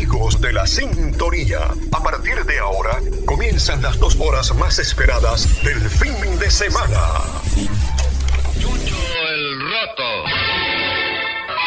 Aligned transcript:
amigos 0.00 0.40
de 0.40 0.50
la 0.50 0.66
sintonía. 0.66 1.58
A 1.92 2.02
partir 2.02 2.42
de 2.46 2.58
ahora 2.58 2.98
comienzan 3.26 3.82
las 3.82 3.98
dos 3.98 4.16
horas 4.18 4.54
más 4.54 4.78
esperadas 4.78 5.62
del 5.62 5.78
fin 5.90 6.38
de 6.38 6.50
semana. 6.50 7.20
Chucho 8.58 8.96
el 9.28 9.60
Roto. 9.60 10.24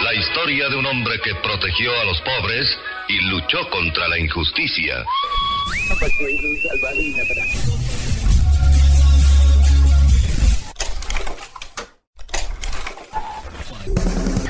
La 0.03 0.15
historia 0.15 0.67
de 0.69 0.77
un 0.77 0.85
hombre 0.87 1.19
que 1.23 1.35
protegió 1.43 1.91
a 1.93 2.05
los 2.05 2.19
pobres 2.21 2.65
y 3.07 3.19
luchó 3.29 3.69
contra 3.69 4.07
la 4.07 4.17
injusticia. 4.17 5.05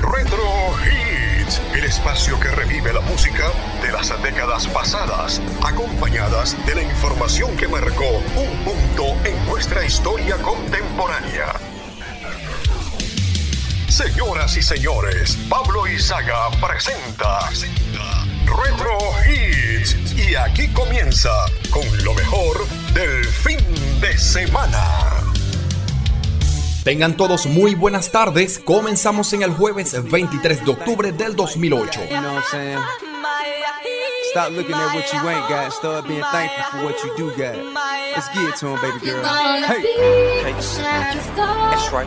Retro 0.00 0.74
El 1.74 1.84
espacio 1.84 2.38
que 2.40 2.48
revive 2.48 2.92
la 2.92 3.00
música 3.00 3.50
de 3.82 3.92
las 3.92 4.10
décadas 4.22 4.66
pasadas, 4.68 5.40
acompañadas 5.62 6.56
de 6.66 6.74
la 6.74 6.82
información 6.82 7.56
que 7.56 7.68
marcó 7.68 8.08
un 8.36 8.64
punto 8.64 9.16
en 9.24 9.46
nuestra 9.46 9.84
historia 9.84 10.36
contemporánea. 10.38 11.52
Señoras 13.88 14.56
y 14.56 14.62
señores, 14.62 15.38
Pablo 15.48 15.86
Izaga 15.86 16.50
presenta 16.60 17.50
Retro 18.44 18.98
Hits 19.26 19.96
y 20.16 20.34
aquí 20.34 20.68
comienza 20.68 21.30
con 21.70 21.86
lo 22.04 22.14
mejor 22.14 22.66
del 22.92 23.24
fin 23.24 23.58
de 24.00 24.16
semana. 24.18 25.03
Tengan 26.84 27.16
todos 27.16 27.46
muy 27.46 27.74
buenas 27.74 28.12
tardes. 28.12 28.58
Comenzamos 28.58 29.32
en 29.32 29.42
el 29.42 29.52
jueves 29.52 29.96
23 30.10 30.66
de 30.66 30.70
octubre 30.70 31.12
del 31.12 31.34
2008. 31.34 32.00
You 32.10 32.20
know 32.20 32.34
what 32.34 32.36
I'm 32.36 32.42
saying? 32.50 32.78
Stop 34.30 34.50
looking 34.50 34.74
at 34.74 34.94
what 34.94 35.10
you 35.10 35.28
ain't 35.30 35.48
got 35.48 35.72
start 35.72 36.06
being 36.06 36.20
thankful 36.20 36.64
for 36.72 36.84
what 36.84 37.02
you 37.02 37.16
do 37.16 37.30
got. 37.38 37.56
Let's 38.14 38.28
get 38.34 38.50
it 38.50 38.56
to 38.56 38.68
him, 38.68 38.80
baby 38.82 38.98
girl. 39.00 39.24
Hey. 39.24 39.78
Okay. 40.40 40.52
That's 41.72 41.90
right. 41.90 42.06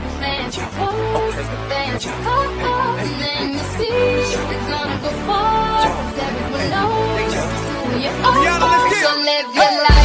Rihanna, 8.38 8.68
let's 8.70 8.94
get 8.94 9.92
it. 9.92 9.97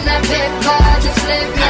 Steady 0.00 0.06
dressing 0.06 0.06
that 0.06 0.22
paper, 0.24 1.02
just 1.02 1.26
live 1.26 1.69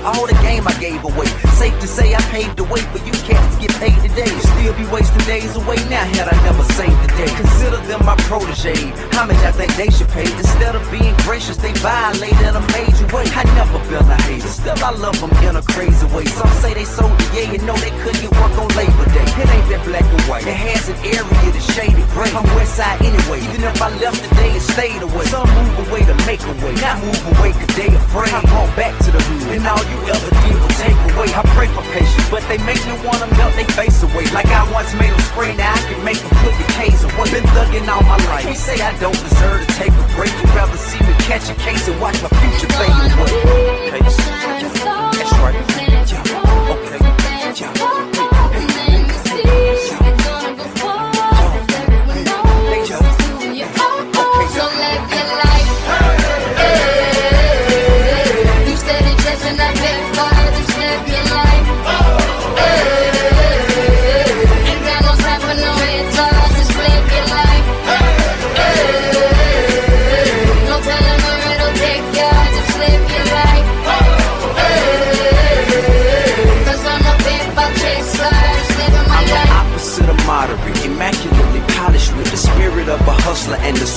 all 0.00 0.26
the 0.26 0.34
game 0.42 0.66
I 0.66 0.74
gave 0.78 1.04
away. 1.04 1.31
Safe 1.62 1.78
to 1.78 1.86
say 1.86 2.12
I 2.12 2.20
paved 2.34 2.56
the 2.58 2.64
way 2.64 2.82
for 2.90 2.98
you 3.06 3.14
cats 3.22 3.54
to 3.54 3.62
get 3.62 3.70
paid 3.78 3.94
today. 4.02 4.26
You 4.26 4.42
still 4.58 4.74
be 4.74 4.82
wasting 4.90 5.22
days 5.30 5.54
away 5.54 5.78
now 5.86 6.02
had 6.18 6.26
I 6.26 6.34
never 6.42 6.66
saved 6.74 6.98
the 7.06 7.10
day. 7.14 7.30
Consider 7.38 7.78
them 7.86 8.02
my 8.02 8.18
protege. 8.26 8.74
How 9.14 9.30
much 9.30 9.38
I 9.46 9.54
think 9.54 9.70
they 9.78 9.86
should 9.94 10.10
pay? 10.10 10.26
Instead 10.26 10.74
of 10.74 10.82
being 10.90 11.14
gracious, 11.22 11.54
they 11.62 11.70
violate 11.78 12.34
in 12.34 12.58
a 12.58 12.64
major 12.74 13.06
way. 13.14 13.30
I 13.30 13.46
never 13.54 13.78
been 13.86 14.02
a 14.10 14.18
hater, 14.26 14.50
still 14.50 14.74
I 14.82 14.90
love 14.90 15.14
them 15.22 15.30
in 15.46 15.54
a 15.54 15.62
crazy 15.70 16.02
way. 16.10 16.26
Some 16.26 16.50
say 16.58 16.74
they 16.74 16.82
sold 16.82 17.14
the 17.14 17.26
yeah, 17.30 17.54
you 17.54 17.62
know 17.62 17.78
they 17.78 17.94
couldn't 18.02 18.34
work 18.42 18.58
on 18.58 18.66
Labor 18.74 19.06
Day. 19.14 19.22
It 19.22 19.46
ain't 19.46 19.68
that 19.70 19.86
black 19.86 20.02
and 20.02 20.22
white. 20.26 20.42
It 20.42 20.58
has 20.58 20.90
an 20.90 20.98
area 21.06 21.46
that's 21.54 21.62
shaded 21.78 22.02
gray. 22.10 22.34
I'm 22.34 22.42
west 22.58 22.74
side 22.74 22.98
anyway. 23.06 23.38
Even 23.38 23.62
if 23.62 23.78
I 23.78 23.94
left 24.02 24.18
today 24.18 24.50
and 24.50 24.66
stayed 24.66 24.98
away. 24.98 25.30
Some 25.30 25.46
move 25.46 25.86
away 25.86 26.02
to 26.10 26.16
make 26.26 26.42
a 26.42 26.54
way. 26.58 26.74
Not 26.82 26.98
move 27.06 27.22
away 27.38 27.54
cause 27.54 27.70
they 27.78 27.86
afraid. 27.86 28.34
I 28.34 28.42
brought 28.50 28.74
back 28.74 28.98
to 29.06 29.10
the 29.14 29.22
hood. 29.22 29.54
And 29.54 29.62
all 29.62 29.84
you 29.86 29.98
ever 30.10 30.30
did 30.42 30.58
was 30.58 30.74
take 30.82 30.98
away. 31.14 31.30
I 31.38 31.51
pray 31.54 31.68
for 31.68 31.82
patience, 31.92 32.28
but 32.30 32.42
they 32.48 32.58
make 32.64 32.80
me 32.86 32.94
wanna 33.04 33.28
melt 33.36 33.54
their 33.54 33.68
face 33.76 34.02
away. 34.02 34.26
Like 34.32 34.46
I 34.46 34.64
once 34.72 34.92
made 34.94 35.12
them 35.12 35.20
spray, 35.32 35.54
now 35.56 35.72
I 35.72 35.80
can 35.88 36.04
make 36.04 36.18
them 36.18 36.34
put 36.42 36.54
the 36.56 36.66
K's 36.76 37.04
away. 37.04 37.30
Been 37.32 37.46
thugging 37.54 37.86
all 37.88 38.02
my 38.04 38.18
life. 38.28 38.44
They 38.44 38.54
say 38.54 38.80
I 38.80 38.96
don't 38.98 39.16
deserve 39.16 39.66
to 39.66 39.72
take 39.74 39.92
a 39.92 40.04
break. 40.16 40.32
You'd 40.32 40.54
rather 40.54 40.76
see 40.76 41.00
me 41.04 41.12
catch 41.24 41.48
a 41.48 41.54
case 41.60 41.88
and 41.88 42.00
watch 42.00 42.20
my 42.22 42.28
future 42.40 42.70
fade 42.76 42.92
away. 43.16 43.32
Okay. 43.88 44.00
That's 44.02 45.32
right. 45.40 45.56
Yeah. 46.10 46.72
Okay. 46.74 46.98
So 47.54 48.11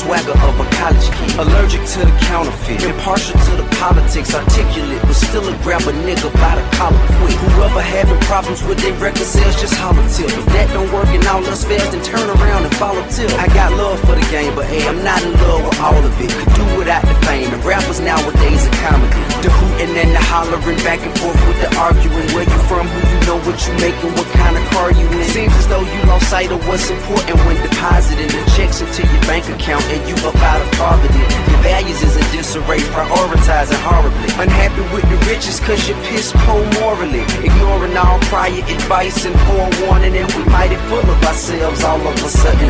swagger 0.05 0.38
of 0.38 0.53
a 0.61 0.66
college 0.77 1.09
kid. 1.17 1.33
Allergic 1.41 1.81
to 1.81 1.99
the 2.05 2.13
counterfeit, 2.29 2.83
impartial 2.83 3.33
to 3.33 3.51
the 3.57 3.67
politics, 3.81 4.33
articulate, 4.33 5.01
but 5.01 5.17
still 5.17 5.45
a 5.49 5.53
grab 5.66 5.81
a 5.81 5.93
nigga 6.05 6.29
by 6.38 6.53
the 6.55 6.66
collar 6.77 7.01
quick. 7.17 7.38
Whoever 7.57 7.81
having 7.81 8.19
problems 8.29 8.61
with 8.63 8.77
their 8.79 8.93
record 9.01 9.25
sales, 9.25 9.59
just 9.59 9.73
holler 9.75 10.05
till. 10.13 10.29
If 10.29 10.45
that 10.53 10.69
don't 10.73 10.91
work 10.93 11.09
and 11.09 11.25
all 11.25 11.43
us 11.49 11.66
fast, 11.66 11.91
then 11.91 12.03
turn 12.05 12.21
around 12.21 12.34
I 12.81 13.47
got 13.55 13.71
love 13.79 13.99
for 14.01 14.19
the 14.19 14.27
game, 14.31 14.53
but 14.53 14.65
hey, 14.67 14.83
I'm 14.83 14.99
not 15.01 15.23
in 15.23 15.31
love 15.47 15.63
with 15.63 15.79
all 15.79 15.95
of 15.95 16.11
it. 16.19 16.27
Could 16.27 16.53
do 16.59 16.65
without 16.75 17.07
the 17.07 17.15
fame. 17.23 17.47
The 17.47 17.57
rappers 17.63 18.01
nowadays 18.03 18.67
are 18.67 18.77
comedy. 18.83 19.15
The 19.39 19.47
hooting 19.47 19.95
and 19.95 20.11
the 20.11 20.19
hollering 20.19 20.75
back 20.83 20.99
and 20.99 21.15
forth 21.15 21.39
with 21.47 21.55
the 21.63 21.71
arguing. 21.79 22.27
Where 22.35 22.43
you 22.43 22.59
from, 22.67 22.83
who 22.83 22.99
you 22.99 23.19
know, 23.23 23.39
what 23.47 23.55
you 23.63 23.71
making, 23.79 24.11
what 24.19 24.27
kind 24.35 24.59
of 24.59 24.63
car 24.75 24.91
you 24.91 25.07
in. 25.07 25.23
Seems 25.31 25.55
as 25.55 25.67
though 25.71 25.87
you 25.87 25.99
lost 26.03 26.27
sight 26.27 26.51
of 26.51 26.59
what's 26.67 26.91
important 26.91 27.39
when 27.47 27.55
depositing 27.63 28.27
the 28.27 28.43
checks 28.59 28.83
into 28.83 29.07
your 29.07 29.23
bank 29.23 29.47
account 29.47 29.87
and 29.95 30.03
you 30.03 30.15
up 30.27 30.35
out 30.43 30.59
of 30.59 30.67
poverty. 30.75 31.23
Your 31.47 31.61
values 31.63 32.03
is 32.03 32.19
in 32.19 32.27
disarray, 32.35 32.83
prioritizing 32.91 33.79
horribly. 33.87 34.35
Unhappy 34.35 34.83
with 34.91 35.07
the 35.07 35.17
riches 35.31 35.63
cause 35.63 35.79
you're 35.87 35.99
piss 36.11 36.35
poor 36.43 36.59
morally. 36.83 37.23
Ignoring 37.39 37.95
all 37.95 38.19
prior 38.27 38.51
advice 38.67 39.23
and 39.23 39.35
forewarning 39.47 40.11
and 40.19 40.27
we 40.35 40.43
mighty 40.51 40.75
full 40.91 41.07
of 41.07 41.23
ourselves 41.23 41.83
all 41.87 42.03
of 42.03 42.15
a 42.19 42.29
sudden, 42.29 42.64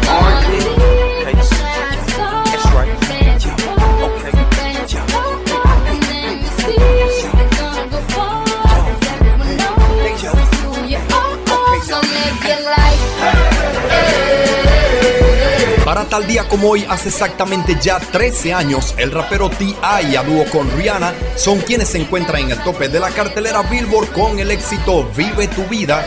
Para 15.86 16.06
tal 16.06 16.26
día 16.26 16.48
como 16.48 16.72
hoy, 16.72 16.86
hace 16.90 17.10
exactamente 17.10 17.78
ya 17.80 18.00
13 18.00 18.54
años, 18.54 18.96
el 18.98 19.12
rapero 19.12 19.50
T.I. 19.50 20.16
a 20.16 20.24
dúo 20.24 20.44
con 20.52 20.70
Rihanna 20.72 21.14
son 21.36 21.60
quienes 21.60 21.90
se 21.90 22.00
encuentran 22.00 22.42
en 22.42 22.52
el 22.52 22.64
tope 22.64 22.90
de 22.90 23.00
la 23.00 23.12
cartelera 23.12 23.62
Billboard 23.62 24.12
con 24.12 24.40
el 24.40 24.52
éxito 24.52 25.10
Vive 25.16 25.48
tu 25.48 25.64
vida. 25.66 26.04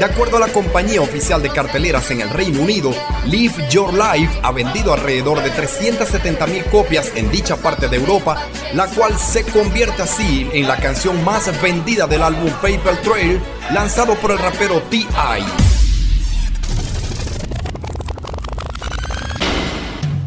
De 0.00 0.06
acuerdo 0.06 0.38
a 0.38 0.40
la 0.40 0.48
compañía 0.48 1.02
oficial 1.02 1.42
de 1.42 1.50
carteleras 1.50 2.10
en 2.10 2.22
el 2.22 2.30
Reino 2.30 2.62
Unido, 2.62 2.90
Live 3.26 3.68
Your 3.68 3.92
Life 3.92 4.40
ha 4.42 4.50
vendido 4.50 4.94
alrededor 4.94 5.42
de 5.42 5.50
370 5.50 6.46
mil 6.46 6.64
copias 6.64 7.12
en 7.16 7.30
dicha 7.30 7.54
parte 7.56 7.86
de 7.86 7.98
Europa, 7.98 8.46
la 8.72 8.86
cual 8.86 9.18
se 9.18 9.44
convierte 9.44 10.00
así 10.00 10.48
en 10.54 10.66
la 10.66 10.78
canción 10.78 11.22
más 11.22 11.52
vendida 11.60 12.06
del 12.06 12.22
álbum 12.22 12.50
Paper 12.62 12.96
Trail, 13.02 13.42
lanzado 13.74 14.14
por 14.14 14.30
el 14.30 14.38
rapero 14.38 14.80
T.I. 14.88 15.79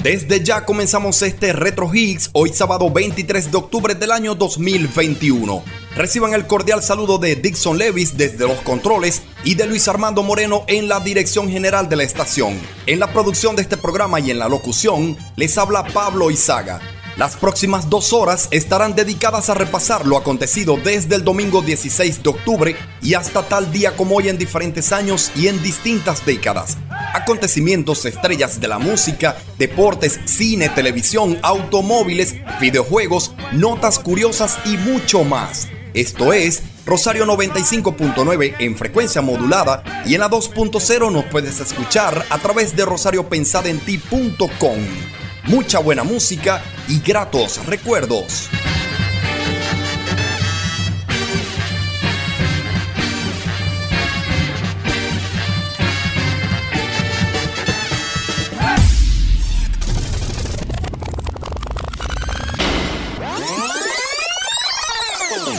Desde 0.03 0.43
ya 0.43 0.65
comenzamos 0.65 1.21
este 1.21 1.53
Retro 1.53 1.89
Higgs 1.93 2.29
hoy 2.33 2.49
sábado 2.49 2.91
23 2.91 3.49
de 3.49 3.57
octubre 3.57 3.95
del 3.95 4.11
año 4.11 4.35
2021. 4.35 5.63
Reciban 5.95 6.33
el 6.33 6.45
cordial 6.45 6.83
saludo 6.83 7.17
de 7.19 7.37
Dixon 7.37 7.77
Levis 7.77 8.17
desde 8.17 8.45
los 8.45 8.57
controles 8.63 9.21
y 9.45 9.55
de 9.55 9.65
Luis 9.65 9.87
Armando 9.87 10.21
Moreno 10.21 10.65
en 10.67 10.89
la 10.89 10.99
dirección 10.99 11.49
general 11.49 11.87
de 11.87 11.95
la 11.95 12.03
estación. 12.03 12.59
En 12.85 12.99
la 12.99 13.13
producción 13.13 13.55
de 13.55 13.61
este 13.61 13.77
programa 13.77 14.19
y 14.19 14.29
en 14.29 14.39
la 14.39 14.49
locución 14.49 15.15
les 15.37 15.57
habla 15.57 15.85
Pablo 15.85 16.29
Izaga. 16.29 16.81
Las 17.15 17.35
próximas 17.35 17.91
dos 17.91 18.11
horas 18.11 18.47
estarán 18.49 18.95
dedicadas 18.95 19.51
a 19.51 19.53
repasar 19.53 20.07
lo 20.07 20.17
acontecido 20.17 20.79
desde 20.83 21.15
el 21.15 21.23
domingo 21.23 21.61
16 21.61 22.23
de 22.23 22.29
octubre 22.29 22.75
y 23.03 23.13
hasta 23.13 23.43
tal 23.43 23.71
día 23.71 23.95
como 23.95 24.15
hoy 24.15 24.29
en 24.29 24.39
diferentes 24.39 24.91
años 24.91 25.31
y 25.35 25.47
en 25.47 25.61
distintas 25.61 26.25
décadas. 26.25 26.75
Acontecimientos 27.13 28.05
estrellas 28.05 28.59
de 28.59 28.67
la 28.67 28.79
música, 28.79 29.37
deportes, 29.59 30.21
cine, 30.25 30.69
televisión, 30.69 31.37
automóviles, 31.43 32.33
videojuegos, 32.59 33.35
notas 33.51 33.99
curiosas 33.99 34.57
y 34.65 34.77
mucho 34.77 35.23
más. 35.23 35.67
Esto 35.93 36.33
es 36.33 36.63
Rosario 36.83 37.27
95.9 37.27 38.55
en 38.57 38.75
frecuencia 38.75 39.21
modulada 39.21 39.83
y 40.07 40.15
en 40.15 40.21
la 40.21 40.31
2.0 40.31 41.11
nos 41.11 41.25
puedes 41.25 41.59
escuchar 41.59 42.25
a 42.31 42.39
través 42.39 42.75
de 42.75 42.85
rosariopensadenti.com 42.85 45.22
mucha 45.45 45.79
buena 45.79 46.03
música 46.03 46.61
y 46.87 46.99
gratos 46.99 47.65
recuerdos. 47.65 48.49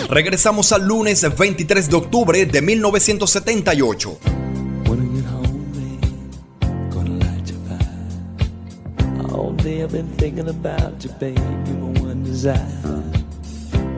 Regresamos 0.08 0.70
al 0.70 0.86
lunes 0.86 1.24
23 1.36 1.90
de 1.90 1.96
octubre 1.96 2.46
de 2.46 2.62
1978. 2.62 4.43
I've 9.84 9.92
been 9.92 10.08
thinking 10.16 10.48
about 10.48 11.04
you, 11.04 11.10
baby, 11.20 11.40
my 11.42 12.00
one 12.00 12.24
desire. 12.24 12.66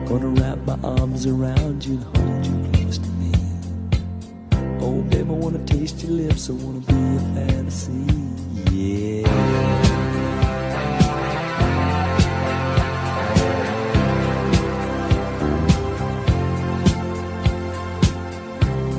Gonna 0.05 0.27
wrap 0.27 0.57
my 0.65 0.77
arms 0.83 1.25
around 1.25 1.85
you 1.85 1.93
and 1.93 2.17
hold 2.17 2.45
you 2.45 2.71
close 2.73 2.97
to 2.97 3.09
me. 3.11 3.31
Oh, 4.81 5.01
baby, 5.03 5.29
I 5.29 5.31
wanna 5.31 5.59
taste 5.59 6.03
your 6.03 6.11
lips, 6.11 6.49
I 6.49 6.53
wanna 6.53 6.81
be 6.81 6.93
a 6.93 7.19
fantasy, 7.35 8.03
yeah. 8.69 9.27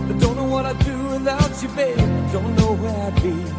I 0.08 0.18
don't 0.18 0.36
know 0.36 0.44
what 0.44 0.64
I'd 0.64 0.78
do 0.86 0.96
without 1.08 1.62
you, 1.62 1.68
babe. 1.68 1.98
Don't 2.32 2.56
know 2.56 2.72
where 2.76 3.06
I'd 3.08 3.22
be. 3.22 3.57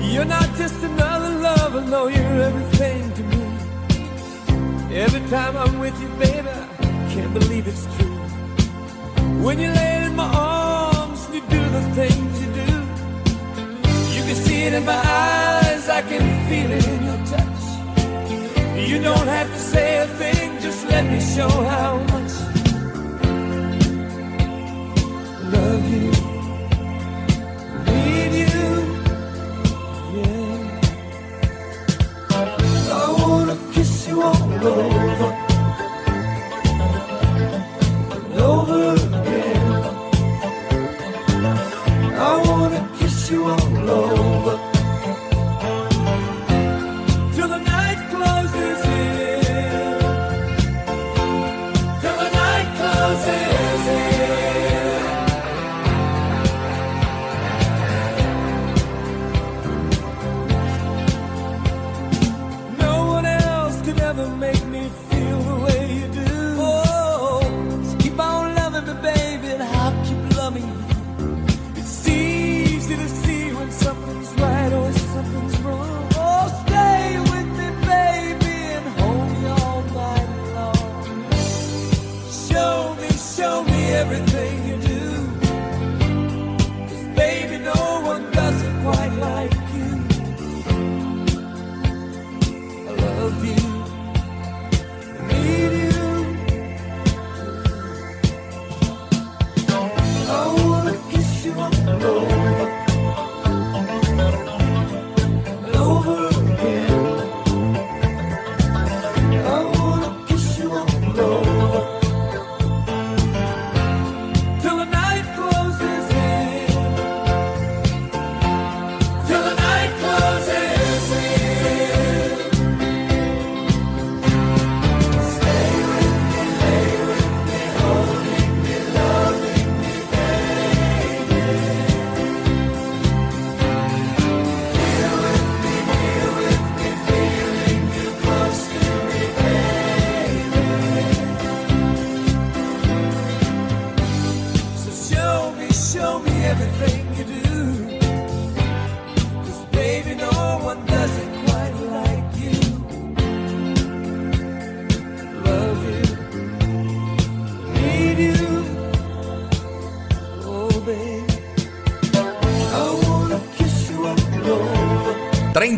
You're 0.00 0.24
not 0.24 0.48
just 0.56 0.82
another 0.82 1.38
lover, 1.40 1.80
no, 1.82 2.08
you're 2.08 2.42
everything 2.42 3.12
to 3.12 3.22
me. 3.22 4.96
Every 4.96 5.20
time 5.28 5.56
I'm 5.56 5.78
with 5.78 6.00
you, 6.00 6.08
baby, 6.18 6.48
I 6.48 7.08
can't 7.12 7.32
believe 7.32 7.68
it's 7.68 7.86
true. 7.96 8.06
When 9.44 9.58
you 9.58 9.68
lay 9.68 10.04
in 10.04 10.16
my 10.16 10.30
arms 10.34 11.24
and 11.26 11.34
you 11.36 11.42
do 11.42 11.62
the 11.70 11.82
things 11.94 12.40
you 12.40 12.48
do, 12.52 12.70
you 14.16 14.22
can 14.26 14.34
see 14.34 14.62
it 14.64 14.72
in 14.72 14.84
my 14.84 14.92
eyes, 14.94 15.88
I 15.88 16.02
can 16.02 16.22
feel 16.48 16.70
it 16.72 16.86
in 16.86 17.04
your 17.04 17.26
touch. 17.26 18.88
You 18.88 19.02
don't 19.02 19.26
have 19.26 19.48
to 19.48 19.58
say 19.58 19.98
a 19.98 20.06
thing, 20.06 20.60
just 20.60 20.86
let 20.88 21.04
me 21.04 21.20
show 21.20 21.48
how 21.48 21.98
much 22.12 22.32
I 25.32 25.50
love 25.52 25.88
you. 25.90 26.37
tomorrow. 34.20 35.07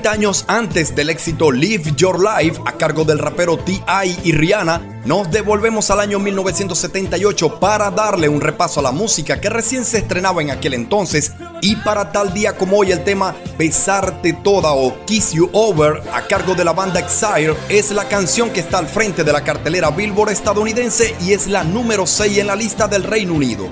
Años 0.09 0.45
antes 0.49 0.95
del 0.95 1.11
éxito 1.11 1.51
Live 1.51 1.93
Your 1.97 2.19
Life 2.19 2.61
a 2.67 2.73
cargo 2.73 3.05
del 3.05 3.19
rapero 3.19 3.59
T.I. 3.59 4.19
y 4.25 4.33
Rihanna, 4.33 5.03
nos 5.05 5.31
devolvemos 5.31 5.91
al 5.91 6.01
año 6.01 6.19
1978 6.19 7.61
para 7.61 7.91
darle 7.91 8.29
un 8.29 8.41
repaso 8.41 8.81
a 8.81 8.83
la 8.83 8.93
música 8.93 9.41
que 9.41 9.51
recién 9.51 9.85
se 9.85 9.99
estrenaba 9.99 10.43
en 10.43 10.51
aquel 10.51 10.75
entonces 10.75 11.33
y 11.61 11.77
para 11.77 12.13
tal 12.13 12.33
día 12.33 12.57
como 12.57 12.79
hoy 12.79 12.93
el 12.93 13.05
tema 13.05 13.35
Besarte 13.59 14.33
Toda 14.33 14.73
o 14.73 15.05
Kiss 15.07 15.33
You 15.33 15.51
Over 15.53 16.03
a 16.13 16.27
cargo 16.27 16.55
de 16.55 16.65
la 16.65 16.73
banda 16.73 17.01
Exile 17.01 17.55
es 17.69 17.91
la 17.91 18.09
canción 18.09 18.51
que 18.51 18.61
está 18.61 18.79
al 18.79 18.87
frente 18.87 19.25
de 19.25 19.33
la 19.33 19.45
cartelera 19.45 19.91
Billboard 19.91 20.31
estadounidense 20.31 21.15
y 21.21 21.33
es 21.33 21.47
la 21.47 21.65
número 21.65 22.07
6 22.07 22.39
en 22.39 22.47
la 22.47 22.57
lista 22.57 22.89
del 22.89 23.05
Reino 23.05 23.35
Unido. 23.35 23.69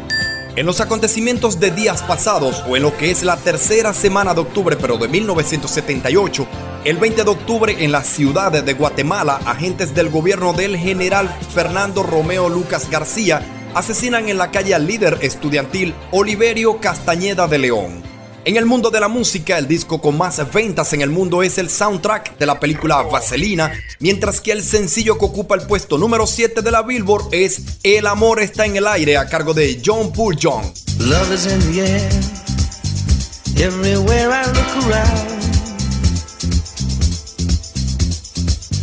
En 0.59 0.67
los 0.67 0.81
acontecimientos 0.81 1.61
de 1.61 1.71
días 1.71 2.03
pasados 2.03 2.65
o 2.69 2.77
en 2.77 2.83
lo 2.83 2.97
que 2.97 3.13
es 3.13 3.23
la 3.23 3.37
tercera 3.37 3.95
semana 3.95 4.35
de 4.35 4.41
octubre 4.41 4.77
pero 4.77 4.99
de 4.99 5.07
1978, 5.07 6.49
El 6.85 6.97
20 6.97 7.23
de 7.23 7.31
octubre 7.31 7.77
en 7.79 7.93
la 7.93 8.03
ciudad 8.03 8.51
de 8.51 8.75
Guatemala, 8.75 9.39
agentes 9.47 9.95
del 9.95 10.09
gobierno 10.09 10.53
del 10.55 10.77
general 10.77 11.33
Fernando 11.55 12.03
Romeo 12.03 12.49
Lucas 12.49 12.91
García 12.91 13.41
asesinan 13.73 14.29
en 14.29 14.37
la 14.37 14.51
calle 14.51 14.75
al 14.75 14.89
líder 14.89 15.19
estudiantil 15.23 15.95
Oliverio 16.11 16.81
Castañeda 16.81 17.47
de 17.47 17.59
León. 17.59 18.18
En 18.49 18.57
el 18.57 18.65
mundo 18.65 18.89
de 18.89 18.99
la 18.99 19.09
música, 19.09 19.59
el 19.59 19.69
disco 19.69 20.01
con 20.01 20.17
más 20.17 20.41
ventas 20.51 20.95
en 20.95 21.03
el 21.03 21.11
mundo 21.11 21.43
es 21.43 21.59
el 21.59 21.69
soundtrack 21.69 22.39
de 22.39 22.47
la 22.47 22.59
película 22.59 23.03
Vaselina, 23.03 23.71
mientras 23.99 24.41
que 24.41 24.53
el 24.53 24.63
sencillo 24.63 25.19
que 25.19 25.27
ocupa 25.27 25.55
el 25.55 25.67
puesto 25.67 25.99
número 25.99 26.27
7 26.27 26.63
de 26.63 26.71
la 26.71 26.81
Billboard 26.81 27.29
es 27.33 27.61
El 27.83 28.07
amor 28.07 28.41
está 28.41 28.65
en 28.65 28.77
el 28.77 28.87
aire 28.87 29.19
a 29.19 29.27
cargo 29.27 29.53
de 29.53 29.83
John 29.85 30.15
Paul 30.15 30.35
John. 30.43 30.63
Love 30.99 31.31
is 31.31 31.45
in 31.45 31.61
the 31.71 31.83
air, 31.83 32.11
everywhere 33.59 34.31
I 34.33 34.47
look 34.47 34.87
around. 34.87 35.29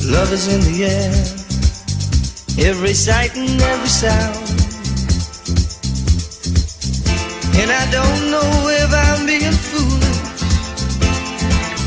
Love 0.03 0.31
is 0.31 0.47
in 0.47 0.61
the 0.61 0.85
air, 0.85 2.69
every 2.69 2.93
sight 2.93 3.35
and 3.35 3.59
every 3.59 3.89
sound. 3.89 4.55
And 7.57 7.71
I 7.71 7.89
don't 7.89 8.29
know 8.29 8.67
if 8.67 8.93
I'm 8.93 9.25
being 9.25 9.44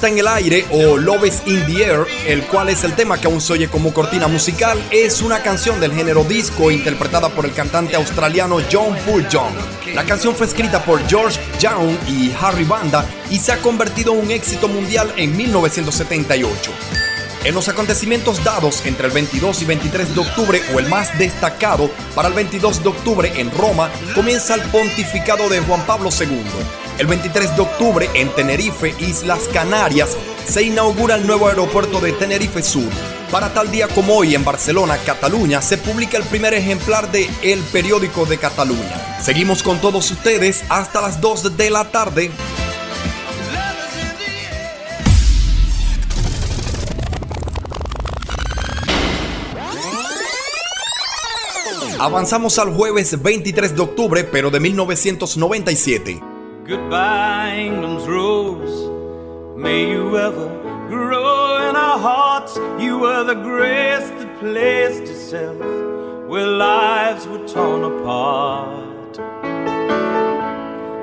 Está 0.00 0.08
en 0.08 0.18
el 0.18 0.28
aire 0.28 0.66
o 0.70 0.96
Love 0.96 1.26
is 1.26 1.42
in 1.44 1.66
the 1.66 1.84
air, 1.84 2.06
el 2.26 2.42
cual 2.46 2.70
es 2.70 2.84
el 2.84 2.94
tema 2.94 3.20
que 3.20 3.26
aún 3.26 3.38
se 3.38 3.52
oye 3.52 3.68
como 3.68 3.92
cortina 3.92 4.28
musical, 4.28 4.82
es 4.90 5.20
una 5.20 5.42
canción 5.42 5.78
del 5.78 5.92
género 5.92 6.24
disco 6.24 6.70
interpretada 6.70 7.28
por 7.28 7.44
el 7.44 7.52
cantante 7.52 7.96
australiano 7.96 8.60
John 8.72 8.96
Young. 9.28 9.52
La 9.94 10.06
canción 10.06 10.34
fue 10.34 10.46
escrita 10.46 10.82
por 10.82 11.06
George 11.06 11.38
Young 11.58 11.98
y 12.08 12.32
Harry 12.40 12.64
Banda 12.64 13.04
y 13.28 13.36
se 13.36 13.52
ha 13.52 13.58
convertido 13.58 14.14
en 14.14 14.20
un 14.20 14.30
éxito 14.30 14.68
mundial 14.68 15.12
en 15.18 15.36
1978. 15.36 16.72
En 17.44 17.54
los 17.54 17.68
acontecimientos 17.68 18.42
dados 18.42 18.86
entre 18.86 19.06
el 19.06 19.12
22 19.12 19.60
y 19.60 19.64
23 19.66 20.14
de 20.14 20.20
octubre, 20.20 20.62
o 20.74 20.78
el 20.78 20.88
más 20.88 21.18
destacado, 21.18 21.90
para 22.14 22.28
el 22.28 22.34
22 22.34 22.82
de 22.82 22.88
octubre 22.88 23.32
en 23.36 23.50
Roma, 23.50 23.90
comienza 24.14 24.54
el 24.54 24.62
pontificado 24.62 25.50
de 25.50 25.60
Juan 25.60 25.84
Pablo 25.84 26.08
II. 26.18 26.79
El 27.00 27.06
23 27.06 27.56
de 27.56 27.62
octubre 27.62 28.10
en 28.12 28.28
Tenerife, 28.28 28.94
Islas 28.98 29.48
Canarias, 29.54 30.18
se 30.46 30.64
inaugura 30.64 31.14
el 31.14 31.26
nuevo 31.26 31.48
aeropuerto 31.48 31.98
de 31.98 32.12
Tenerife 32.12 32.62
Sur. 32.62 32.92
Para 33.30 33.54
tal 33.54 33.70
día 33.70 33.88
como 33.88 34.16
hoy 34.16 34.34
en 34.34 34.44
Barcelona, 34.44 34.98
Cataluña, 34.98 35.62
se 35.62 35.78
publica 35.78 36.18
el 36.18 36.24
primer 36.24 36.52
ejemplar 36.52 37.10
de 37.10 37.30
El 37.42 37.60
Periódico 37.72 38.26
de 38.26 38.36
Cataluña. 38.36 39.18
Seguimos 39.18 39.62
con 39.62 39.80
todos 39.80 40.10
ustedes 40.10 40.62
hasta 40.68 41.00
las 41.00 41.22
2 41.22 41.56
de 41.56 41.70
la 41.70 41.90
tarde. 41.90 42.30
Avanzamos 51.98 52.58
al 52.58 52.74
jueves 52.74 53.22
23 53.22 53.74
de 53.74 53.80
octubre, 53.80 54.24
pero 54.24 54.50
de 54.50 54.60
1997. 54.60 56.29
Goodbye, 56.70 57.56
England's 57.66 58.06
rose. 58.06 59.58
May 59.58 59.90
you 59.90 60.16
ever 60.16 60.46
grow 60.86 61.68
in 61.68 61.74
our 61.74 61.98
hearts. 61.98 62.56
You 62.78 62.96
were 63.00 63.24
the 63.24 63.34
grace 63.34 64.08
that 64.08 64.38
placed 64.38 65.02
itself 65.02 65.58
where 66.28 66.46
lives 66.46 67.26
were 67.26 67.44
torn 67.48 67.82
apart. 67.82 69.18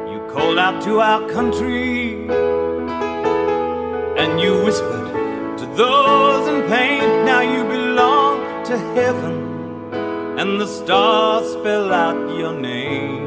You 0.09 0.19
called 0.33 0.57
out 0.57 0.81
to 0.83 1.01
our 1.01 1.27
country 1.27 2.29
and 4.21 4.39
you 4.39 4.63
whispered 4.63 5.57
to 5.57 5.65
those 5.75 6.47
in 6.47 6.69
pain. 6.69 7.25
Now 7.25 7.41
you 7.41 7.65
belong 7.65 8.63
to 8.67 8.77
heaven 8.95 9.35
and 10.39 10.61
the 10.61 10.67
stars 10.67 11.51
spell 11.51 11.91
out 11.91 12.39
your 12.39 12.53
name. 12.57 13.26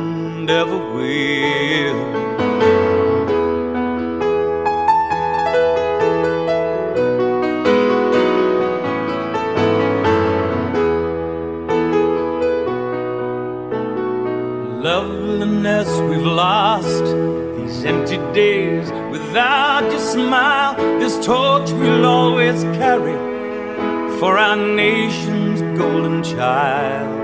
ever 0.49 0.77
will. 0.77 2.21
Loveliness 14.81 15.89
we've 16.09 16.25
lost, 16.25 17.03
these 17.57 17.71
These 17.81 17.85
empty 17.85 18.17
days 18.33 18.91
without 19.09 19.89
your 19.91 19.99
smile, 19.99 20.75
this 20.99 21.15
torch 21.25 21.71
we'll 21.71 22.05
always 22.05 22.63
carry 22.77 23.17
for 24.19 24.37
our 24.37 24.55
nation's 24.55 25.61
golden 25.77 26.21
child. 26.23 27.20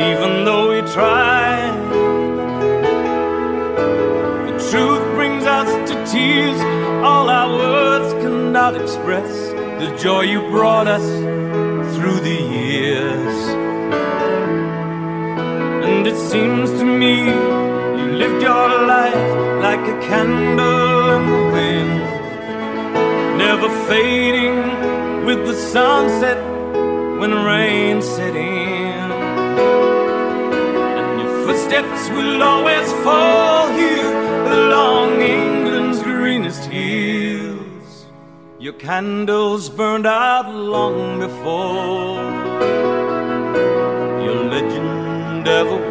Even 0.00 0.46
though 0.46 0.70
we 0.70 0.80
try, 0.92 1.70
the 4.46 4.54
truth 4.70 5.04
brings 5.14 5.44
us 5.44 5.70
to 5.90 5.94
tears. 6.10 6.58
All 7.04 7.28
our 7.28 7.50
words 7.52 8.14
cannot 8.22 8.80
express 8.80 9.30
the 9.80 9.94
joy 10.02 10.22
you 10.22 10.40
brought 10.48 10.86
us 10.86 11.06
through 11.94 12.20
the 12.20 12.40
years. 12.58 13.36
And 15.84 16.06
it 16.06 16.16
seems 16.16 16.70
to 16.80 16.84
me 16.86 17.16
you 17.98 18.06
lived 18.22 18.42
your 18.42 18.68
life 18.96 19.30
like 19.66 19.84
a 19.94 20.00
candle 20.00 21.10
in 21.16 21.26
the 21.34 21.44
wind, 21.56 22.00
never 23.36 23.68
fading 23.86 25.26
with 25.26 25.44
the 25.46 25.54
sunset 25.54 26.38
when 27.20 27.32
rain 27.44 28.00
set 28.00 28.34
in. 28.34 28.69
Footsteps 31.70 32.10
will 32.10 32.42
always 32.42 32.92
fall 33.04 33.70
here 33.72 34.12
along 34.52 35.20
England's 35.20 36.02
greenest 36.02 36.64
hills. 36.64 38.06
Your 38.58 38.72
candles 38.72 39.68
burned 39.68 40.06
out 40.06 40.52
long 40.52 41.20
before 41.20 42.24
your 44.24 44.44
legend 44.50 45.46
ever 45.46 45.89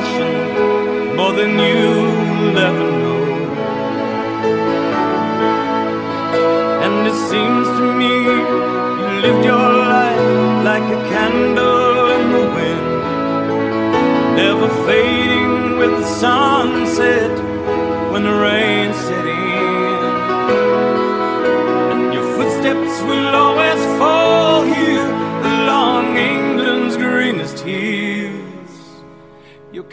compassion 0.00 1.16
more 1.16 1.32
than 1.32 1.58
you'll 1.58 2.58
ever 2.58 2.90
know. 3.00 3.22
And 6.84 7.06
it 7.06 7.18
seems 7.30 7.66
to 7.78 7.84
me 8.00 8.12
you 8.24 9.20
lived 9.24 9.44
your 9.44 9.70
life 9.96 10.64
like 10.64 10.86
a 10.98 11.00
candle 11.12 12.10
in 12.16 12.24
the 12.36 12.44
wind, 12.56 12.86
never 14.36 14.68
fading 14.86 15.78
with 15.78 15.92
the 16.00 16.06
sunset 16.06 17.32
when 18.12 18.22
the 18.24 18.36
rain 18.48 18.92
set 18.94 19.26
in. 19.26 20.00
And 21.92 22.14
your 22.14 22.26
footsteps 22.36 23.02
will 23.02 23.34
always 23.34 23.80
fall 23.98 24.19